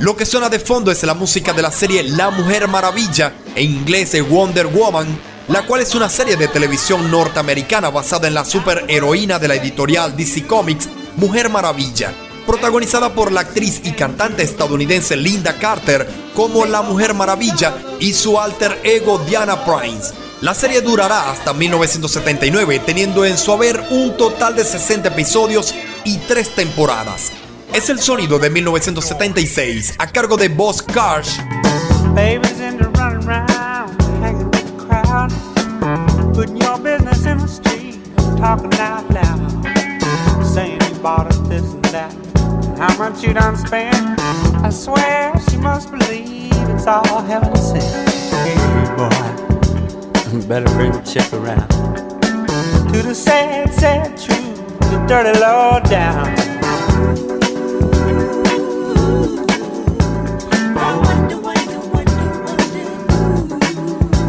Lo 0.00 0.16
que 0.16 0.24
suena 0.24 0.48
de 0.48 0.60
fondo 0.60 0.92
es 0.92 1.02
la 1.02 1.14
música 1.14 1.52
de 1.52 1.62
la 1.62 1.72
serie 1.72 2.04
La 2.04 2.30
Mujer 2.30 2.68
Maravilla, 2.68 3.32
en 3.56 3.72
inglés 3.72 4.16
Wonder 4.28 4.68
Woman, 4.68 5.18
la 5.48 5.66
cual 5.66 5.80
es 5.80 5.96
una 5.96 6.08
serie 6.08 6.36
de 6.36 6.46
televisión 6.46 7.10
norteamericana 7.10 7.90
basada 7.90 8.28
en 8.28 8.34
la 8.34 8.44
superheroína 8.44 9.40
de 9.40 9.48
la 9.48 9.56
editorial 9.56 10.16
DC 10.16 10.46
Comics, 10.46 10.88
Mujer 11.16 11.48
Maravilla, 11.48 12.14
protagonizada 12.46 13.12
por 13.12 13.32
la 13.32 13.40
actriz 13.40 13.80
y 13.82 13.92
cantante 13.92 14.44
estadounidense 14.44 15.16
Linda 15.16 15.58
Carter 15.58 16.08
como 16.36 16.64
la 16.66 16.82
Mujer 16.82 17.14
Maravilla 17.14 17.74
y 17.98 18.12
su 18.12 18.38
alter 18.40 18.80
ego 18.84 19.18
Diana 19.26 19.64
Prince. 19.64 20.27
La 20.40 20.54
serie 20.54 20.80
durará 20.82 21.32
hasta 21.32 21.52
1979, 21.52 22.80
teniendo 22.86 23.24
en 23.24 23.36
su 23.36 23.52
haber 23.52 23.82
un 23.90 24.16
total 24.16 24.54
de 24.54 24.62
60 24.62 25.08
episodios 25.08 25.74
y 26.04 26.18
3 26.18 26.54
temporadas. 26.54 27.32
Es 27.72 27.90
el 27.90 27.98
sonido 27.98 28.38
de 28.38 28.48
1976 28.48 29.96
a 29.98 30.06
cargo 30.06 30.36
de 30.36 30.48
Boss 30.48 30.80
Karsh. 30.82 31.38
How 42.78 42.96
much 42.96 43.24
you 43.24 43.34
done. 43.34 43.56
I 44.62 44.70
swear 44.70 45.32
she 45.50 45.56
must 45.56 45.90
believe 45.90 46.52
it's 46.70 46.86
all 46.86 47.22
heaven 47.22 47.56
sent. 47.56 49.37
better 50.46 50.66
bring 50.74 50.92
the 50.92 51.00
check 51.00 51.32
around 51.32 51.66
to 52.92 53.02
the 53.02 53.14
sad, 53.14 53.72
sad 53.72 54.10
truth, 54.18 54.78
the 54.80 55.02
dirty 55.08 55.38
low 55.40 55.80
down. 55.88 56.36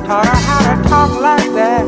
Taught 0.08 0.26
her 0.26 0.36
how 0.36 0.76
to 0.76 0.90
talk 0.90 1.22
like 1.22 1.52
that. 1.54 1.86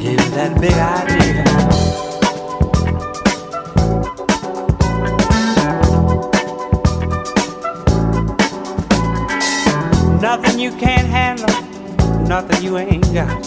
Gave 0.00 0.20
her 0.20 0.30
that 0.36 0.60
big 0.60 0.72
idea. 0.72 1.11
Nothing 10.34 10.60
you 10.60 10.70
can't 10.78 11.06
handle, 11.06 11.46
nothing 12.26 12.64
you 12.64 12.78
ain't 12.78 13.04
got. 13.12 13.42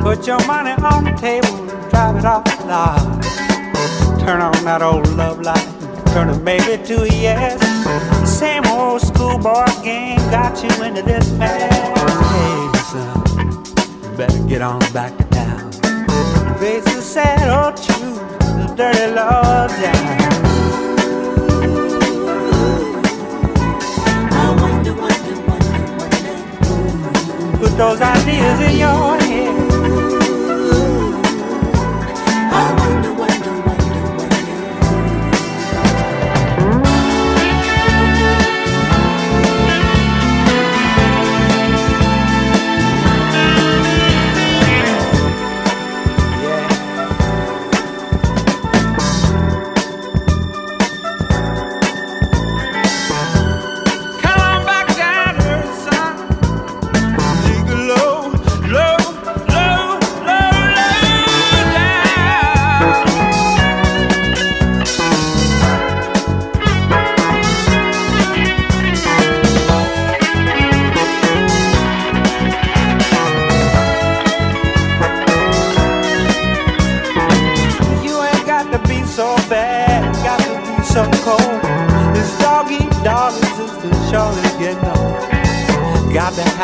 Put 0.00 0.28
your 0.28 0.38
money 0.46 0.70
on 0.70 1.02
the 1.02 1.12
table, 1.18 1.66
drive 1.90 2.14
it 2.14 2.24
off 2.24 2.44
the 2.44 2.66
lot. 2.66 3.24
Turn 4.20 4.40
on 4.40 4.52
that 4.64 4.80
old 4.80 5.08
love 5.16 5.40
light, 5.40 5.66
turn 6.14 6.28
a 6.28 6.38
baby 6.38 6.80
to 6.84 7.02
a 7.02 7.08
yes. 7.08 7.58
Same 8.30 8.64
old 8.66 9.00
schoolboy 9.00 9.66
game 9.82 10.18
got 10.30 10.62
you 10.62 10.84
into 10.84 11.02
this 11.02 11.28
mess. 11.32 11.72
Hey, 12.30 12.78
son, 12.92 14.16
better 14.16 14.38
get 14.46 14.62
on 14.62 14.78
back 14.92 15.16
to 15.18 15.24
town. 15.34 15.72
Face 16.60 16.84
the 16.84 17.02
sad 17.02 17.50
old 17.50 17.76
truth, 17.76 18.20
the 18.38 18.72
dirty 18.76 19.12
law 19.16 19.66
down. 19.66 20.33
Those 27.76 28.00
ideas 28.00 28.60
in 28.60 28.78
your 28.78 29.18
head. 29.18 29.23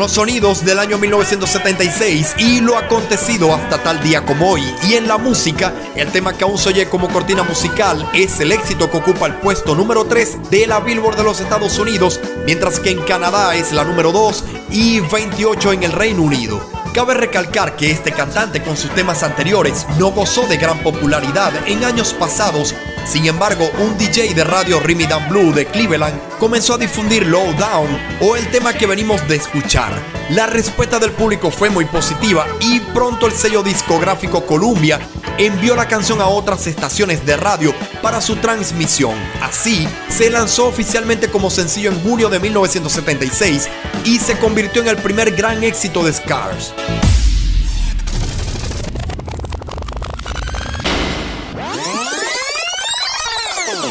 Los 0.00 0.12
sonidos 0.12 0.64
del 0.64 0.78
año 0.78 0.96
1976 0.96 2.36
y 2.38 2.62
lo 2.62 2.78
acontecido 2.78 3.54
hasta 3.54 3.82
tal 3.82 4.02
día 4.02 4.24
como 4.24 4.52
hoy. 4.52 4.62
Y 4.88 4.94
en 4.94 5.06
la 5.06 5.18
música, 5.18 5.74
el 5.94 6.10
tema 6.10 6.32
que 6.32 6.44
aún 6.44 6.56
se 6.56 6.70
oye 6.70 6.88
como 6.88 7.10
cortina 7.10 7.42
musical 7.42 8.08
es 8.14 8.40
el 8.40 8.50
éxito 8.50 8.90
que 8.90 8.96
ocupa 8.96 9.26
el 9.26 9.34
puesto 9.34 9.74
número 9.74 10.06
3 10.06 10.50
de 10.50 10.66
la 10.66 10.80
Billboard 10.80 11.18
de 11.18 11.24
los 11.24 11.40
Estados 11.40 11.78
Unidos, 11.78 12.18
mientras 12.46 12.80
que 12.80 12.92
en 12.92 13.02
Canadá 13.02 13.54
es 13.54 13.72
la 13.72 13.84
número 13.84 14.10
2 14.10 14.42
y 14.70 15.00
28 15.00 15.74
en 15.74 15.82
el 15.82 15.92
Reino 15.92 16.22
Unido. 16.22 16.62
Cabe 16.94 17.12
recalcar 17.12 17.76
que 17.76 17.90
este 17.90 18.10
cantante 18.10 18.62
con 18.62 18.78
sus 18.78 18.90
temas 18.94 19.22
anteriores 19.22 19.86
no 19.98 20.12
gozó 20.12 20.46
de 20.46 20.56
gran 20.56 20.78
popularidad 20.78 21.52
en 21.68 21.84
años 21.84 22.14
pasados, 22.14 22.74
sin 23.10 23.26
embargo 23.26 23.68
un 23.80 23.98
DJ 23.98 24.34
de 24.34 24.44
radio 24.44 24.78
Rhythm 24.78 25.28
Blue 25.28 25.52
de 25.52 25.66
Cleveland 25.66 26.16
comenzó 26.38 26.74
a 26.74 26.78
difundir 26.78 27.26
Low 27.26 27.52
Down 27.54 27.88
o 28.20 28.36
el 28.36 28.48
tema 28.52 28.72
que 28.72 28.86
venimos 28.86 29.26
de 29.26 29.34
escuchar. 29.34 29.92
La 30.30 30.46
respuesta 30.46 31.00
del 31.00 31.10
público 31.10 31.50
fue 31.50 31.70
muy 31.70 31.86
positiva 31.86 32.46
y 32.60 32.78
pronto 32.94 33.26
el 33.26 33.32
sello 33.32 33.64
discográfico 33.64 34.46
Columbia 34.46 35.00
envió 35.38 35.74
la 35.74 35.88
canción 35.88 36.20
a 36.20 36.28
otras 36.28 36.68
estaciones 36.68 37.26
de 37.26 37.36
radio 37.36 37.74
para 38.00 38.20
su 38.20 38.36
transmisión. 38.36 39.16
Así, 39.42 39.88
se 40.08 40.30
lanzó 40.30 40.68
oficialmente 40.68 41.28
como 41.28 41.50
sencillo 41.50 41.90
en 41.90 42.00
junio 42.02 42.28
de 42.28 42.38
1976 42.38 43.68
y 44.04 44.20
se 44.20 44.38
convirtió 44.38 44.82
en 44.82 44.88
el 44.88 44.98
primer 44.98 45.34
gran 45.34 45.64
éxito 45.64 46.04
de 46.04 46.12
Scars. 46.12 46.72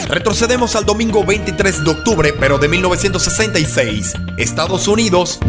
Retrocedemos 0.09 0.75
al 0.75 0.85
domingo 0.85 1.23
23 1.23 1.83
de 1.83 1.91
octubre, 1.91 2.33
pero 2.33 2.57
de 2.57 2.67
1966, 2.67 4.15
Estados 4.37 4.87
Unidos. 4.87 5.39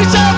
we 0.00 0.06
shall. 0.06 0.29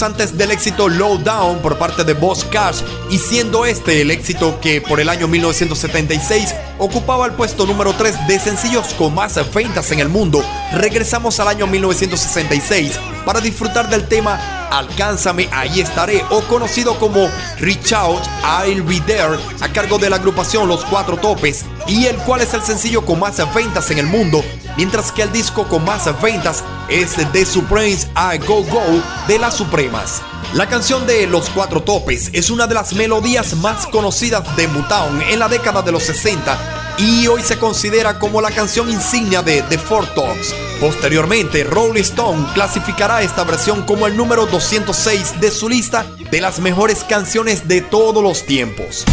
Antes 0.00 0.38
del 0.38 0.50
éxito 0.52 0.88
Low 0.88 1.18
Down 1.18 1.58
por 1.58 1.76
parte 1.76 2.02
de 2.04 2.14
Boss 2.14 2.46
Cash 2.50 2.80
y 3.10 3.18
siendo 3.18 3.66
este 3.66 4.00
el 4.00 4.10
éxito 4.10 4.58
que 4.60 4.80
por 4.80 5.00
el 5.00 5.10
año 5.10 5.28
1976 5.28 6.54
ocupaba 6.78 7.26
el 7.26 7.32
puesto 7.32 7.66
número 7.66 7.92
3 7.92 8.26
de 8.26 8.38
sencillos 8.38 8.94
con 8.94 9.14
más 9.14 9.38
ventas 9.52 9.92
en 9.92 10.00
el 10.00 10.08
mundo, 10.08 10.42
regresamos 10.72 11.38
al 11.40 11.48
año 11.48 11.66
1966 11.66 12.98
para 13.26 13.40
disfrutar 13.40 13.90
del 13.90 14.08
tema 14.08 14.61
Alcánzame, 14.72 15.50
ahí 15.52 15.80
estaré, 15.80 16.24
o 16.30 16.40
conocido 16.44 16.98
como 16.98 17.28
Reach 17.58 17.92
Out, 17.92 18.22
I'll 18.42 18.82
Be 18.82 19.00
There, 19.00 19.38
a 19.60 19.68
cargo 19.68 19.98
de 19.98 20.08
la 20.08 20.16
agrupación 20.16 20.66
Los 20.66 20.82
Cuatro 20.86 21.18
Topes, 21.18 21.66
y 21.86 22.06
el 22.06 22.16
cual 22.16 22.40
es 22.40 22.54
el 22.54 22.62
sencillo 22.62 23.04
con 23.04 23.20
más 23.20 23.36
ventas 23.54 23.90
en 23.90 23.98
el 23.98 24.06
mundo, 24.06 24.42
mientras 24.78 25.12
que 25.12 25.22
el 25.22 25.30
disco 25.30 25.68
con 25.68 25.84
más 25.84 26.08
ventas 26.22 26.64
es 26.88 27.16
The 27.32 27.44
Supremes 27.44 28.08
I 28.16 28.38
Go 28.38 28.64
Go 28.64 28.82
de 29.28 29.38
las 29.38 29.56
Supremas. 29.56 30.22
La 30.54 30.68
canción 30.68 31.06
de 31.06 31.26
Los 31.26 31.48
Cuatro 31.48 31.82
Topes 31.82 32.28
es 32.34 32.50
una 32.50 32.66
de 32.66 32.74
las 32.74 32.92
melodías 32.92 33.56
más 33.56 33.86
conocidas 33.86 34.54
de 34.54 34.68
Motown 34.68 35.22
en 35.22 35.38
la 35.38 35.48
década 35.48 35.80
de 35.80 35.92
los 35.92 36.02
60 36.02 36.94
y 36.98 37.26
hoy 37.26 37.42
se 37.42 37.58
considera 37.58 38.18
como 38.18 38.42
la 38.42 38.50
canción 38.50 38.90
insignia 38.90 39.42
de 39.42 39.62
The 39.62 39.78
Four 39.78 40.12
Tops. 40.14 40.54
Posteriormente, 40.78 41.64
Rolling 41.64 42.02
Stone 42.02 42.48
clasificará 42.52 43.22
esta 43.22 43.44
versión 43.44 43.80
como 43.86 44.06
el 44.06 44.14
número 44.14 44.44
206 44.44 45.40
de 45.40 45.50
su 45.50 45.70
lista 45.70 46.04
de 46.30 46.42
las 46.42 46.60
mejores 46.60 47.02
canciones 47.02 47.66
de 47.66 47.80
todos 47.80 48.22
los 48.22 48.44
tiempos. 48.44 49.06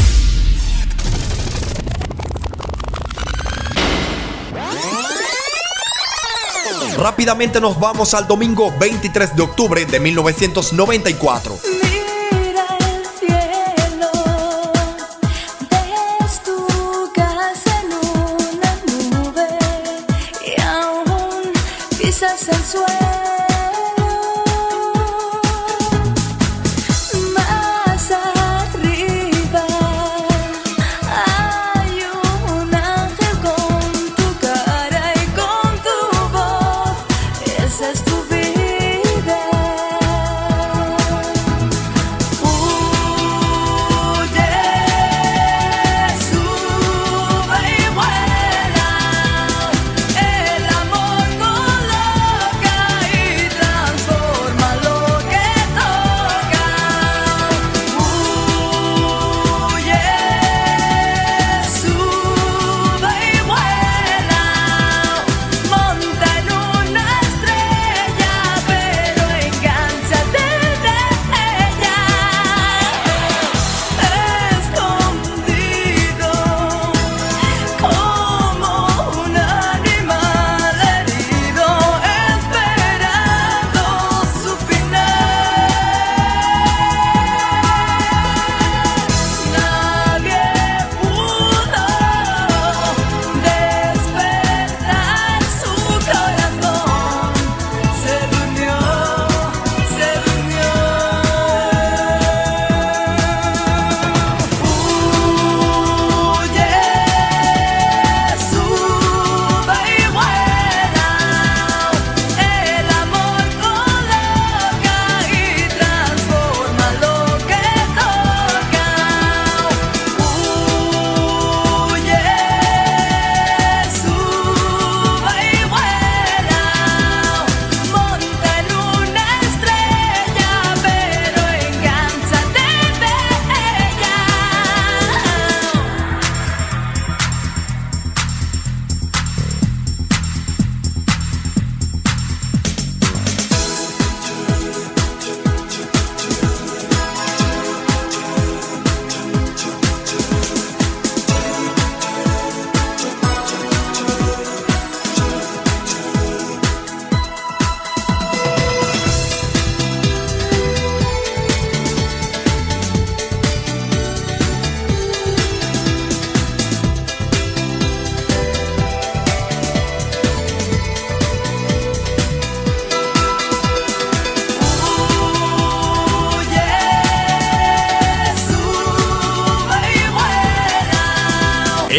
Rápidamente 7.00 7.62
nos 7.62 7.80
vamos 7.80 8.14
al 8.14 8.28
domingo 8.28 8.74
23 8.78 9.34
de 9.34 9.42
octubre 9.42 9.86
de 9.86 10.02
1994. 10.02 11.58
Mira 11.82 12.00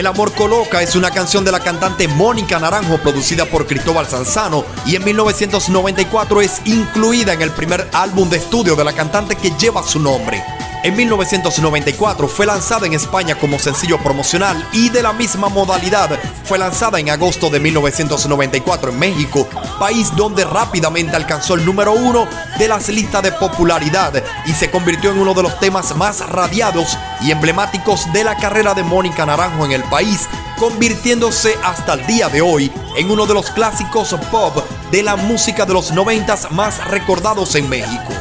El 0.00 0.06
amor 0.06 0.32
coloca 0.32 0.80
es 0.80 0.96
una 0.96 1.10
canción 1.10 1.44
de 1.44 1.52
la 1.52 1.60
cantante 1.60 2.08
Mónica 2.08 2.58
Naranjo 2.58 2.96
producida 2.96 3.44
por 3.44 3.66
Cristóbal 3.66 4.08
Sanzano 4.08 4.64
y 4.86 4.96
en 4.96 5.04
1994 5.04 6.40
es 6.40 6.62
incluida 6.64 7.34
en 7.34 7.42
el 7.42 7.50
primer 7.50 7.86
álbum 7.92 8.30
de 8.30 8.38
estudio 8.38 8.74
de 8.76 8.84
la 8.84 8.94
cantante 8.94 9.36
que 9.36 9.50
lleva 9.58 9.82
su 9.82 10.00
nombre. 10.00 10.42
En 10.82 10.96
1994 10.96 12.28
fue 12.28 12.46
lanzada 12.46 12.86
en 12.86 12.94
España 12.94 13.34
como 13.34 13.58
sencillo 13.58 13.98
promocional 13.98 14.66
y 14.72 14.88
de 14.88 15.02
la 15.02 15.12
misma 15.12 15.50
modalidad 15.50 16.18
fue 16.44 16.56
lanzada 16.56 16.98
en 16.98 17.10
agosto 17.10 17.50
de 17.50 17.60
1994 17.60 18.92
en 18.92 18.98
México, 18.98 19.46
país 19.78 20.16
donde 20.16 20.46
rápidamente 20.46 21.14
alcanzó 21.14 21.56
el 21.56 21.66
número 21.66 21.92
uno 21.92 22.26
de 22.58 22.68
las 22.68 22.88
listas 22.88 23.22
de 23.22 23.32
popularidad 23.32 24.14
y 24.46 24.54
se 24.54 24.70
convirtió 24.70 25.10
en 25.10 25.18
uno 25.18 25.34
de 25.34 25.42
los 25.42 25.60
temas 25.60 25.94
más 25.94 26.26
radiados 26.26 26.96
y 27.22 27.30
emblemáticos 27.30 28.12
de 28.12 28.24
la 28.24 28.36
carrera 28.36 28.74
de 28.74 28.82
Mónica 28.82 29.26
Naranjo 29.26 29.64
en 29.64 29.72
el 29.72 29.82
país, 29.84 30.28
convirtiéndose 30.58 31.56
hasta 31.64 31.94
el 31.94 32.06
día 32.06 32.28
de 32.28 32.40
hoy 32.40 32.70
en 32.96 33.10
uno 33.10 33.26
de 33.26 33.34
los 33.34 33.50
clásicos 33.50 34.14
pop 34.30 34.64
de 34.90 35.02
la 35.02 35.16
música 35.16 35.64
de 35.64 35.72
los 35.72 35.92
90 35.92 36.50
más 36.50 36.84
recordados 36.88 37.54
en 37.54 37.68
México. 37.68 38.12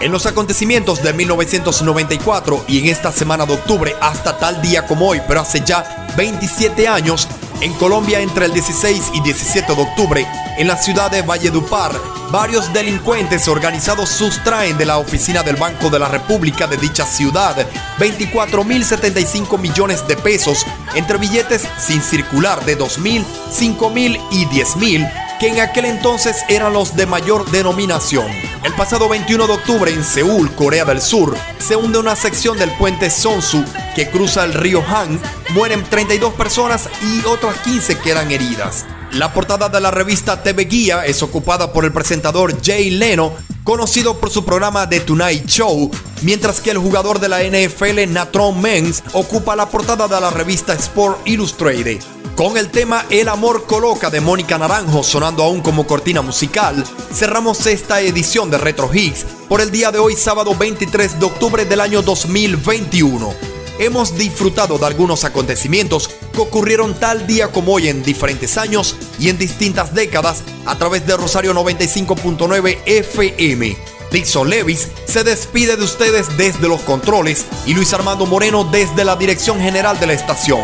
En 0.00 0.12
los 0.12 0.26
acontecimientos 0.26 1.02
de 1.02 1.12
1994 1.12 2.64
y 2.68 2.78
en 2.78 2.86
esta 2.86 3.10
semana 3.10 3.46
de 3.46 3.54
octubre 3.54 3.96
hasta 4.00 4.38
tal 4.38 4.62
día 4.62 4.86
como 4.86 5.08
hoy, 5.08 5.20
pero 5.26 5.40
hace 5.40 5.60
ya 5.60 6.06
27 6.16 6.86
años, 6.86 7.26
en 7.60 7.72
Colombia 7.74 8.20
entre 8.20 8.46
el 8.46 8.52
16 8.52 9.10
y 9.14 9.20
17 9.20 9.74
de 9.74 9.82
octubre, 9.82 10.26
en 10.56 10.68
la 10.68 10.76
ciudad 10.76 11.10
de 11.10 11.22
Valledupar, 11.22 11.92
varios 12.30 12.72
delincuentes 12.72 13.48
organizados 13.48 14.08
sustraen 14.08 14.76
de 14.76 14.84
la 14.84 14.98
oficina 14.98 15.42
del 15.42 15.56
Banco 15.56 15.90
de 15.90 15.98
la 15.98 16.08
República 16.08 16.66
de 16.66 16.76
dicha 16.76 17.06
ciudad 17.06 17.56
24.075 17.98 19.58
millones 19.58 20.06
de 20.06 20.16
pesos 20.16 20.66
entre 20.94 21.18
billetes 21.18 21.66
sin 21.78 22.02
circular 22.02 22.64
de 22.64 22.78
2.000, 22.78 23.24
5.000 23.50 24.20
y 24.30 24.46
10.000 24.46 25.28
que 25.38 25.48
en 25.48 25.60
aquel 25.60 25.84
entonces 25.84 26.44
eran 26.48 26.72
los 26.72 26.96
de 26.96 27.06
mayor 27.06 27.48
denominación. 27.50 28.26
El 28.64 28.74
pasado 28.74 29.08
21 29.08 29.46
de 29.46 29.52
octubre 29.52 29.92
en 29.92 30.02
Seúl, 30.02 30.50
Corea 30.52 30.84
del 30.84 31.00
Sur, 31.00 31.36
se 31.58 31.76
hunde 31.76 31.98
una 31.98 32.16
sección 32.16 32.58
del 32.58 32.70
puente 32.72 33.08
Sonsu 33.08 33.64
que 33.94 34.08
cruza 34.10 34.44
el 34.44 34.54
río 34.54 34.84
Han. 34.84 35.20
Mueren 35.50 35.84
32 35.84 36.34
personas 36.34 36.88
y 37.02 37.24
otras 37.24 37.56
15 37.58 37.98
quedan 37.98 38.32
heridas. 38.32 38.84
La 39.12 39.32
portada 39.32 39.68
de 39.68 39.80
la 39.80 39.90
revista 39.90 40.42
TV 40.42 40.64
Guía 40.66 41.06
es 41.06 41.22
ocupada 41.22 41.72
por 41.72 41.84
el 41.84 41.92
presentador 41.92 42.54
Jay 42.62 42.90
Leno, 42.90 43.32
conocido 43.64 44.20
por 44.20 44.30
su 44.30 44.44
programa 44.44 44.88
The 44.88 45.00
Tonight 45.00 45.46
Show, 45.46 45.90
mientras 46.22 46.60
que 46.60 46.70
el 46.70 46.78
jugador 46.78 47.18
de 47.18 47.28
la 47.28 47.42
NFL 47.42 48.12
Natron 48.12 48.60
Mengs 48.60 49.02
ocupa 49.14 49.56
la 49.56 49.68
portada 49.68 50.08
de 50.08 50.20
la 50.20 50.30
revista 50.30 50.74
Sport 50.74 51.26
Illustrated. 51.26 52.00
Con 52.36 52.56
el 52.56 52.70
tema 52.70 53.06
El 53.10 53.28
amor 53.28 53.64
coloca 53.66 54.10
de 54.10 54.20
Mónica 54.20 54.58
Naranjo 54.58 55.02
sonando 55.02 55.42
aún 55.42 55.62
como 55.62 55.86
cortina 55.86 56.20
musical, 56.22 56.84
cerramos 57.12 57.66
esta 57.66 58.00
edición 58.00 58.50
de 58.50 58.58
Retro 58.58 58.90
Hits 58.92 59.24
por 59.48 59.60
el 59.60 59.70
día 59.70 59.90
de 59.90 59.98
hoy 59.98 60.14
sábado 60.14 60.54
23 60.54 61.18
de 61.18 61.26
octubre 61.26 61.64
del 61.64 61.80
año 61.80 62.02
2021. 62.02 63.47
Hemos 63.78 64.18
disfrutado 64.18 64.76
de 64.76 64.86
algunos 64.86 65.22
acontecimientos 65.22 66.10
que 66.32 66.40
ocurrieron 66.40 66.98
tal 66.98 67.28
día 67.28 67.48
como 67.52 67.74
hoy 67.74 67.86
en 67.86 68.02
diferentes 68.02 68.58
años 68.58 68.96
y 69.20 69.28
en 69.28 69.38
distintas 69.38 69.94
décadas 69.94 70.42
a 70.66 70.76
través 70.76 71.06
de 71.06 71.16
Rosario 71.16 71.54
95.9 71.54 72.78
FM. 72.84 73.76
Dixon 74.10 74.50
Levis 74.50 74.88
se 75.06 75.22
despide 75.22 75.76
de 75.76 75.84
ustedes 75.84 76.36
desde 76.36 76.66
los 76.66 76.80
controles 76.80 77.46
y 77.66 77.74
Luis 77.74 77.92
Armando 77.92 78.26
Moreno 78.26 78.64
desde 78.64 79.04
la 79.04 79.14
dirección 79.14 79.60
general 79.60 80.00
de 80.00 80.08
la 80.08 80.14
estación. 80.14 80.60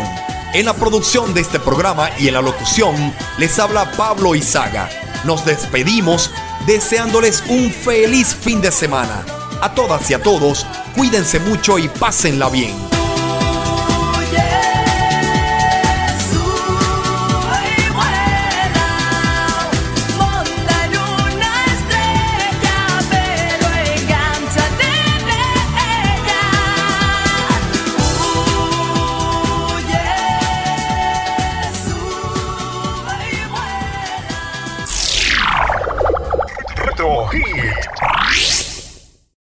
En 0.53 0.65
la 0.65 0.73
producción 0.73 1.33
de 1.33 1.39
este 1.39 1.59
programa 1.61 2.09
y 2.19 2.27
en 2.27 2.33
la 2.33 2.41
locución 2.41 3.13
les 3.37 3.57
habla 3.59 3.91
Pablo 3.93 4.35
Izaga. 4.35 4.89
Nos 5.23 5.45
despedimos 5.45 6.31
deseándoles 6.67 7.43
un 7.47 7.71
feliz 7.71 8.35
fin 8.35 8.59
de 8.59 8.73
semana. 8.73 9.25
A 9.61 9.73
todas 9.73 10.09
y 10.11 10.13
a 10.15 10.21
todos, 10.21 10.65
cuídense 10.95 11.39
mucho 11.39 11.79
y 11.79 11.87
pásenla 11.87 12.49
bien. 12.49 12.94